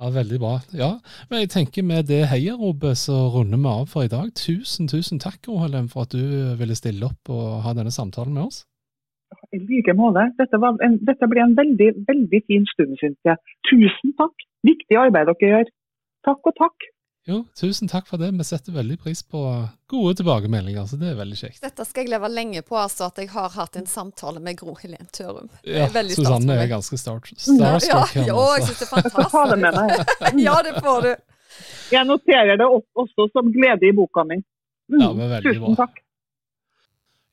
Ja, 0.00 0.10
Veldig 0.14 0.38
bra. 0.40 0.52
Ja, 0.72 0.90
men 1.28 1.42
jeg 1.42 1.50
tenker 1.52 1.84
Med 1.84 2.06
det 2.08 2.22
heiaropet 2.30 3.02
så 3.02 3.26
runder 3.34 3.58
vi 3.60 3.68
av 3.68 3.90
for 3.90 4.06
i 4.06 4.12
dag. 4.12 4.30
Tusen 4.38 4.88
tusen 4.88 5.20
takk 5.20 5.42
Rohelem, 5.50 5.90
for 5.92 6.06
at 6.06 6.14
du 6.14 6.54
ville 6.56 6.78
stille 6.78 7.10
opp 7.10 7.34
og 7.34 7.60
ha 7.66 7.74
denne 7.76 7.92
samtalen 7.92 8.38
med 8.38 8.46
oss. 8.46 8.62
I 9.50 9.58
like 9.64 9.94
måte. 9.98 10.28
Dette, 10.38 10.60
en, 10.86 10.96
dette, 11.06 11.28
ble 11.30 11.42
en 11.42 11.56
veldig, 11.58 11.90
veldig 12.06 12.40
fin 12.46 12.64
stund, 12.70 12.96
syns 13.02 13.18
jeg. 13.26 13.56
Tusen 13.70 14.16
takk. 14.20 14.46
Viktig 14.66 14.98
arbeid 15.00 15.30
dere 15.30 15.52
gjør. 15.52 15.70
Takk 16.28 16.50
og 16.50 16.58
takk. 16.58 16.90
Jo, 17.28 17.42
tusen 17.54 17.88
takk 17.90 18.06
for 18.08 18.20
det. 18.20 18.30
Vi 18.32 18.44
setter 18.48 18.74
veldig 18.74 18.96
pris 19.02 19.20
på 19.22 19.40
gode 19.92 20.14
tilbakemeldinger, 20.18 20.86
så 20.88 20.96
det 21.00 21.10
er 21.12 21.18
veldig 21.18 21.36
kjekt. 21.36 21.60
Dette 21.62 21.84
skal 21.86 22.06
jeg 22.06 22.14
leve 22.14 22.30
lenge 22.32 22.62
på, 22.66 22.78
altså, 22.80 23.10
at 23.10 23.20
jeg 23.20 23.28
har 23.34 23.50
hatt 23.54 23.76
en 23.76 23.88
samtale 23.90 24.40
med 24.42 24.56
Gro 24.58 24.74
Helen 24.80 25.10
Tørum. 25.14 25.50
Ja, 25.68 25.88
Susanne 26.14 26.56
er 26.56 26.70
ganske 26.70 26.96
starstruck 26.98 27.36
ja, 27.60 27.74
ja, 27.84 28.00
ja, 28.16 28.38
jeg 28.56 28.70
syns 28.70 28.80
det 28.80 28.86
er 28.86 28.92
fantastisk. 28.94 30.40
ja, 30.48 30.56
det 30.64 30.74
får 30.80 31.06
du. 31.06 31.12
Jeg 31.90 32.08
noterer 32.08 32.56
det 32.56 32.70
også 32.70 33.28
som 33.34 33.52
glede 33.52 33.90
i 33.90 33.92
boka 33.94 34.24
mi. 34.24 34.40
Mm, 34.90 35.02
ja, 35.02 35.12
men 35.12 35.30
veldig 35.36 35.52
tusen 35.52 35.66
bra. 35.66 35.76
takk. 35.84 36.02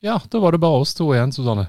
Ja, 0.04 0.20
da 0.30 0.38
var 0.42 0.54
det 0.54 0.62
bare 0.62 0.84
oss 0.84 0.94
to 0.94 1.08
igjen, 1.14 1.32
Susanne. 1.34 1.66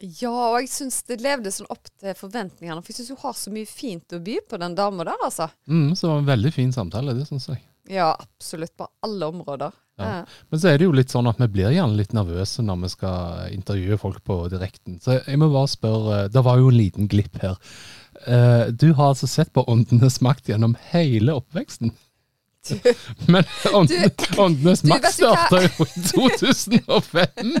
Ja, 0.00 0.32
og 0.32 0.60
jeg 0.62 0.70
syns 0.72 1.02
det 1.08 1.20
levde 1.24 1.52
sånn 1.52 1.68
opp 1.72 1.90
til 2.00 2.16
forventningene. 2.16 2.80
For 2.80 2.92
jeg 2.92 3.00
syns 3.00 3.12
hun 3.14 3.24
har 3.24 3.36
så 3.36 3.52
mye 3.52 3.68
fint 3.68 4.16
å 4.16 4.20
by 4.24 4.38
på, 4.48 4.60
den 4.62 4.76
dama 4.78 5.06
der, 5.08 5.26
altså. 5.26 5.50
Mm, 5.68 5.92
så 5.94 6.06
det 6.06 6.12
var 6.12 6.22
en 6.22 6.32
veldig 6.32 6.52
fin 6.56 6.72
samtale, 6.72 7.16
det 7.18 7.28
syns 7.28 7.50
jeg. 7.52 7.62
Ja, 7.90 8.12
absolutt. 8.14 8.76
På 8.78 8.88
alle 9.04 9.28
områder. 9.32 9.76
Ja. 10.00 10.24
Men 10.48 10.60
så 10.60 10.70
er 10.70 10.78
det 10.78 10.86
jo 10.86 10.96
litt 10.96 11.12
sånn 11.12 11.28
at 11.28 11.40
vi 11.42 11.48
blir 11.52 11.74
gjerne 11.74 11.98
litt 11.98 12.14
nervøse 12.16 12.62
når 12.64 12.84
vi 12.84 12.92
skal 12.94 13.54
intervjue 13.54 13.98
folk 14.00 14.22
på 14.24 14.36
direkten. 14.52 15.00
Så 15.02 15.18
jeg 15.18 15.40
må 15.40 15.50
bare 15.52 15.68
spørre, 15.68 16.20
det 16.32 16.44
var 16.46 16.60
jo 16.60 16.70
en 16.70 16.78
liten 16.78 17.10
glipp 17.10 17.36
her. 17.42 17.58
Eh, 18.24 18.70
du 18.72 18.92
har 18.94 19.12
altså 19.12 19.28
sett 19.30 19.52
på 19.52 19.64
Åndenes 19.68 20.20
makt 20.24 20.48
gjennom 20.52 20.76
hele 20.92 21.36
oppveksten? 21.40 21.92
Men 23.32 23.44
Åndenes 24.38 24.82
makt 24.84 25.14
starta 25.14 25.62
jo 25.64 25.86
i 25.86 26.04
2005! 26.12 27.56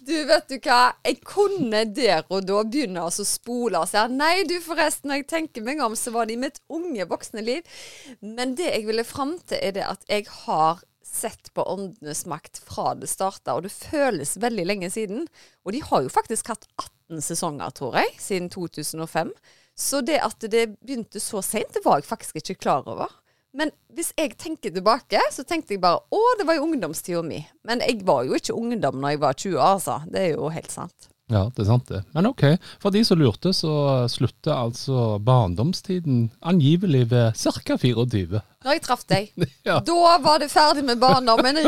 Du, 0.00 0.14
vet 0.26 0.48
du 0.48 0.56
hva. 0.64 0.94
Jeg 1.04 1.18
kunne 1.28 1.82
der 1.94 2.24
og 2.32 2.46
da 2.48 2.62
begynne 2.64 3.04
å 3.04 3.10
spole 3.12 3.82
og 3.82 3.90
si 3.90 4.00
nei, 4.10 4.46
du 4.48 4.56
forresten, 4.64 5.10
når 5.10 5.20
jeg 5.20 5.26
tenker 5.28 5.66
meg 5.66 5.82
om, 5.84 5.92
så 5.94 6.10
var 6.14 6.26
det 6.26 6.38
i 6.38 6.40
mitt 6.40 6.58
unge 6.72 7.04
voksne 7.10 7.44
liv. 7.44 7.76
Men 8.24 8.56
det 8.58 8.70
jeg 8.70 8.86
ville 8.88 9.04
fram 9.06 9.36
til, 9.44 9.60
er 9.60 9.76
det 9.76 9.84
at 9.86 10.08
jeg 10.08 10.26
har 10.46 10.80
sett 11.04 11.52
på 11.54 11.62
Åndenes 11.68 12.24
makt 12.26 12.62
fra 12.64 12.94
det 12.98 13.10
starta, 13.12 13.54
og 13.54 13.66
det 13.66 13.74
føles 13.76 14.38
veldig 14.40 14.66
lenge 14.66 14.90
siden. 14.90 15.26
Og 15.66 15.76
de 15.76 15.84
har 15.84 16.06
jo 16.06 16.12
faktisk 16.12 16.48
hatt 16.54 16.64
18 16.80 17.22
sesonger, 17.28 17.76
tror 17.76 18.00
jeg, 18.00 18.16
siden 18.24 18.48
2005. 18.52 19.34
Så 19.78 20.00
det 20.04 20.20
at 20.24 20.48
det 20.52 20.70
begynte 20.80 21.20
så 21.20 21.44
seint, 21.44 21.72
det 21.76 21.84
var 21.84 22.00
jeg 22.00 22.08
faktisk 22.08 22.40
ikke 22.40 22.60
klar 22.64 22.88
over. 22.88 23.12
Men 23.52 23.72
hvis 23.92 24.12
jeg 24.16 24.34
tenker 24.40 24.72
tilbake, 24.72 25.20
så 25.32 25.44
tenkte 25.44 25.74
jeg 25.76 25.82
bare 25.82 26.00
å, 26.08 26.20
det 26.40 26.46
var 26.48 26.56
jo 26.56 26.66
ungdomstida 26.70 27.22
mi. 27.26 27.42
Men 27.68 27.84
jeg 27.84 28.00
var 28.08 28.24
jo 28.24 28.36
ikke 28.38 28.56
ungdom 28.56 29.00
når 29.02 29.16
jeg 29.16 29.24
var 29.24 29.36
20, 29.36 29.56
år, 29.58 29.72
altså. 29.76 29.98
Det 30.08 30.22
er 30.22 30.30
jo 30.38 30.52
helt 30.52 30.72
sant. 30.72 31.08
Ja, 31.32 31.46
det 31.54 31.62
er 31.62 31.68
sant 31.68 31.88
det. 31.88 32.02
Men 32.12 32.26
ok, 32.28 32.42
for 32.82 32.92
de 32.92 33.00
som 33.06 33.20
lurte, 33.20 33.54
så 33.56 33.72
slutter 34.10 34.52
altså 34.52 35.18
barndomstiden 35.24 36.26
angivelig 36.44 37.06
ved 37.12 37.38
ca. 37.38 37.76
24. 37.80 38.42
Når 38.64 38.76
jeg 38.76 38.84
traff 38.84 39.06
deg. 39.08 39.30
Ja. 39.68 39.78
Da 39.86 40.16
var 40.24 40.40
det 40.42 40.50
ferdig 40.52 40.82
med 40.84 41.00
barndommen. 41.00 41.60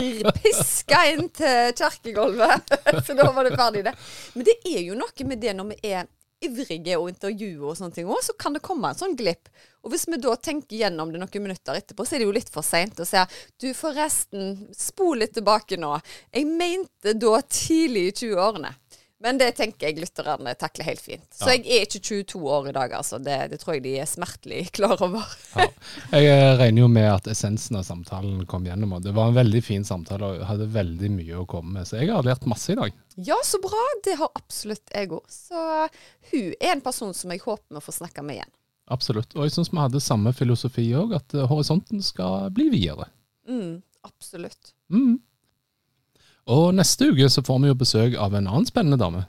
Piska 0.43 1.05
inn 1.13 1.29
til 1.33 1.73
kirkegulvet. 1.79 2.75
Så 3.07 3.15
da 3.17 3.29
var 3.33 3.47
det 3.47 3.55
ferdig, 3.57 3.85
det. 3.87 3.95
Men 4.35 4.49
det 4.49 4.57
er 4.67 4.83
jo 4.89 4.99
noe 4.99 5.29
med 5.29 5.41
det 5.41 5.55
når 5.57 5.71
vi 5.71 5.95
er 5.95 6.09
ivrige 6.45 6.99
og 7.01 7.09
intervjuer 7.13 7.71
og 7.71 7.79
sånne 7.79 7.97
ting 7.97 8.11
òg, 8.11 8.21
så 8.27 8.35
kan 8.39 8.57
det 8.57 8.63
komme 8.65 8.91
en 8.91 9.01
sånn 9.01 9.17
glipp. 9.19 9.51
Og 9.85 9.93
hvis 9.93 10.07
vi 10.09 10.19
da 10.21 10.33
tenker 10.41 10.79
gjennom 10.79 11.11
det 11.13 11.21
noen 11.21 11.45
minutter 11.45 11.77
etterpå, 11.77 12.07
så 12.07 12.17
er 12.17 12.23
det 12.23 12.29
jo 12.29 12.37
litt 12.37 12.53
for 12.53 12.65
seint 12.65 13.01
å 13.01 13.09
si 13.09 13.21
du 13.61 13.69
forresten, 13.77 14.69
spol 14.77 15.21
litt 15.21 15.35
tilbake 15.37 15.77
nå. 15.81 15.93
Jeg 16.33 16.49
mente 16.49 17.17
da 17.21 17.35
tidlig 17.45 18.07
i 18.09 18.15
20-årene. 18.23 18.73
Men 19.25 19.39
det 19.41 19.55
tenker 19.57 19.89
jeg 19.89 19.97
lytterne 20.03 20.53
takler 20.61 20.85
helt 20.91 21.01
fint. 21.01 21.25
Så 21.33 21.49
Ja. 21.49 21.55
jeg 21.57 21.65
er 21.79 21.87
ikke 21.87 22.01
22 22.05 22.41
år 22.53 22.69
i 22.69 22.75
dag, 22.77 22.93
altså. 22.99 23.17
Det, 23.25 23.39
det 23.55 23.59
tror 23.63 23.79
jeg 23.79 23.85
de 23.87 23.95
er 24.03 24.09
smertelig 24.11 24.67
klar 24.77 25.01
over. 25.01 25.25
Ja. 25.57 25.67
Jeg 26.13 26.29
eh, 26.29 26.57
regner 26.61 26.85
jo 26.85 26.89
med 26.93 27.09
at 27.09 27.31
essensen 27.33 27.79
av 27.81 27.87
samtalen 27.89 28.43
kom 28.51 28.67
gjennom. 28.69 28.93
og 28.99 29.07
Det 29.07 29.15
var 29.17 29.33
en 29.33 29.39
veldig 29.39 29.63
fin 29.65 29.87
samtale 29.89 30.29
og 30.35 30.45
hadde 30.51 30.69
veldig 30.75 31.11
mye 31.17 31.41
å 31.41 31.47
komme 31.49 31.79
med. 31.79 31.89
Så 31.89 31.97
jeg 32.03 32.13
har 32.13 32.27
lært 32.27 32.45
masse 32.51 32.75
i 32.75 32.79
dag. 32.79 32.93
Ja, 33.17 33.39
så 33.49 33.63
bra. 33.65 33.81
Det 34.05 34.19
har 34.21 34.29
absolutt 34.37 34.93
jeg 34.93 35.09
òg. 35.17 35.25
Så 35.33 35.89
hun 36.33 36.53
er 36.61 36.75
en 36.77 36.85
person 36.85 37.15
som 37.17 37.33
jeg 37.33 37.41
håper 37.47 37.79
vi 37.79 37.85
får 37.89 38.01
snakke 38.03 38.23
med 38.27 38.43
igjen. 38.43 38.53
Absolutt. 38.93 39.33
Og 39.39 39.47
jeg 39.47 39.55
syns 39.57 39.73
vi 39.73 39.81
hadde 39.81 40.05
samme 40.05 40.35
filosofi 40.37 40.91
òg, 40.93 41.15
at 41.17 41.33
eh, 41.33 41.47
horisonten 41.49 42.05
skal 42.05 42.51
bli 42.53 42.69
videre. 42.77 43.09
Mm, 43.49 43.79
absolutt. 44.05 44.75
Mm. 44.93 45.17
Og 46.51 46.75
neste 46.77 47.09
uke 47.09 47.29
så 47.33 47.41
får 47.45 47.63
vi 47.63 47.71
jo 47.71 47.77
besøk 47.81 48.17
av 48.21 48.35
en 48.37 48.49
annen 48.51 48.69
spennende 48.69 49.01
dame. 49.01 49.25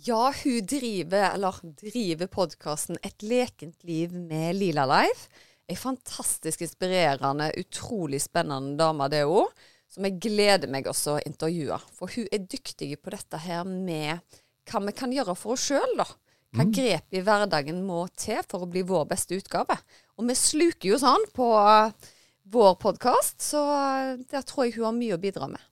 Ja, 0.00 0.30
hun 0.32 0.66
driver, 0.66 1.32
eller 1.34 1.56
driver 1.82 2.30
podkasten 2.30 2.96
Et 3.02 3.22
lekent 3.22 3.82
liv 3.84 4.14
med 4.14 4.56
Lila 4.56 4.86
Life. 4.88 5.28
Ei 5.68 5.76
fantastisk 5.76 6.62
inspirerende, 6.64 7.50
utrolig 7.58 8.22
spennende 8.22 8.78
dame, 8.78 9.10
det 9.10 9.26
òg. 9.26 9.50
Som 9.90 10.06
jeg 10.06 10.20
gleder 10.22 10.70
meg 10.70 10.86
også 10.86 11.16
å 11.16 11.24
intervjue. 11.26 11.76
For 11.98 12.14
hun 12.14 12.30
er 12.30 12.46
dyktig 12.46 12.94
på 13.02 13.10
dette 13.10 13.42
her 13.42 13.66
med 13.66 14.22
hva 14.70 14.82
vi 14.86 14.94
kan 14.94 15.12
gjøre 15.12 15.34
for 15.34 15.56
oss 15.56 15.66
sjøl, 15.66 15.96
da. 15.98 16.06
Hva 16.54 16.66
grep 16.66 17.14
i 17.14 17.22
hverdagen 17.26 17.82
må 17.86 18.04
til 18.18 18.40
for 18.50 18.64
å 18.64 18.70
bli 18.70 18.82
vår 18.86 19.04
beste 19.10 19.36
utgave. 19.38 19.76
Og 20.18 20.26
vi 20.30 20.38
sluker 20.38 20.92
jo 20.92 20.98
sånn 21.02 21.26
på 21.34 21.50
eh, 21.58 22.08
vår 22.50 22.78
podkast, 22.82 23.36
så 23.42 23.62
eh, 23.74 24.14
der 24.30 24.46
tror 24.46 24.66
jeg 24.66 24.78
hun 24.78 24.88
har 24.88 24.96
mye 24.96 25.18
å 25.18 25.22
bidra 25.22 25.50
med. 25.50 25.62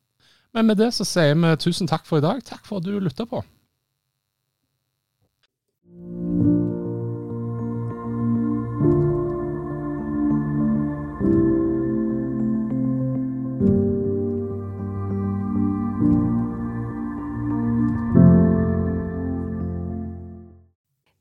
Men 0.52 0.66
med 0.66 0.80
det 0.80 0.92
så 0.96 1.04
sier 1.06 1.36
vi 1.36 1.54
tusen 1.60 1.88
takk 1.90 2.06
for 2.08 2.22
i 2.22 2.24
dag. 2.24 2.42
Takk 2.44 2.66
for 2.66 2.80
at 2.80 2.88
du 2.88 2.98
lytta 2.98 3.28
på. 3.28 3.44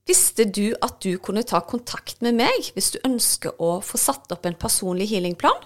Visste 0.07 0.45
du 0.53 0.75
at 0.85 1.01
du 1.03 1.17
kunne 1.19 1.43
ta 1.43 1.59
kontakt 1.65 2.21
med 2.23 2.37
meg 2.37 2.69
hvis 2.75 2.93
du 2.93 2.99
ønsker 3.03 3.57
å 3.59 3.79
få 3.83 3.99
satt 3.99 4.31
opp 4.31 4.45
en 4.47 4.55
personlig 4.55 5.09
healingplan? 5.11 5.65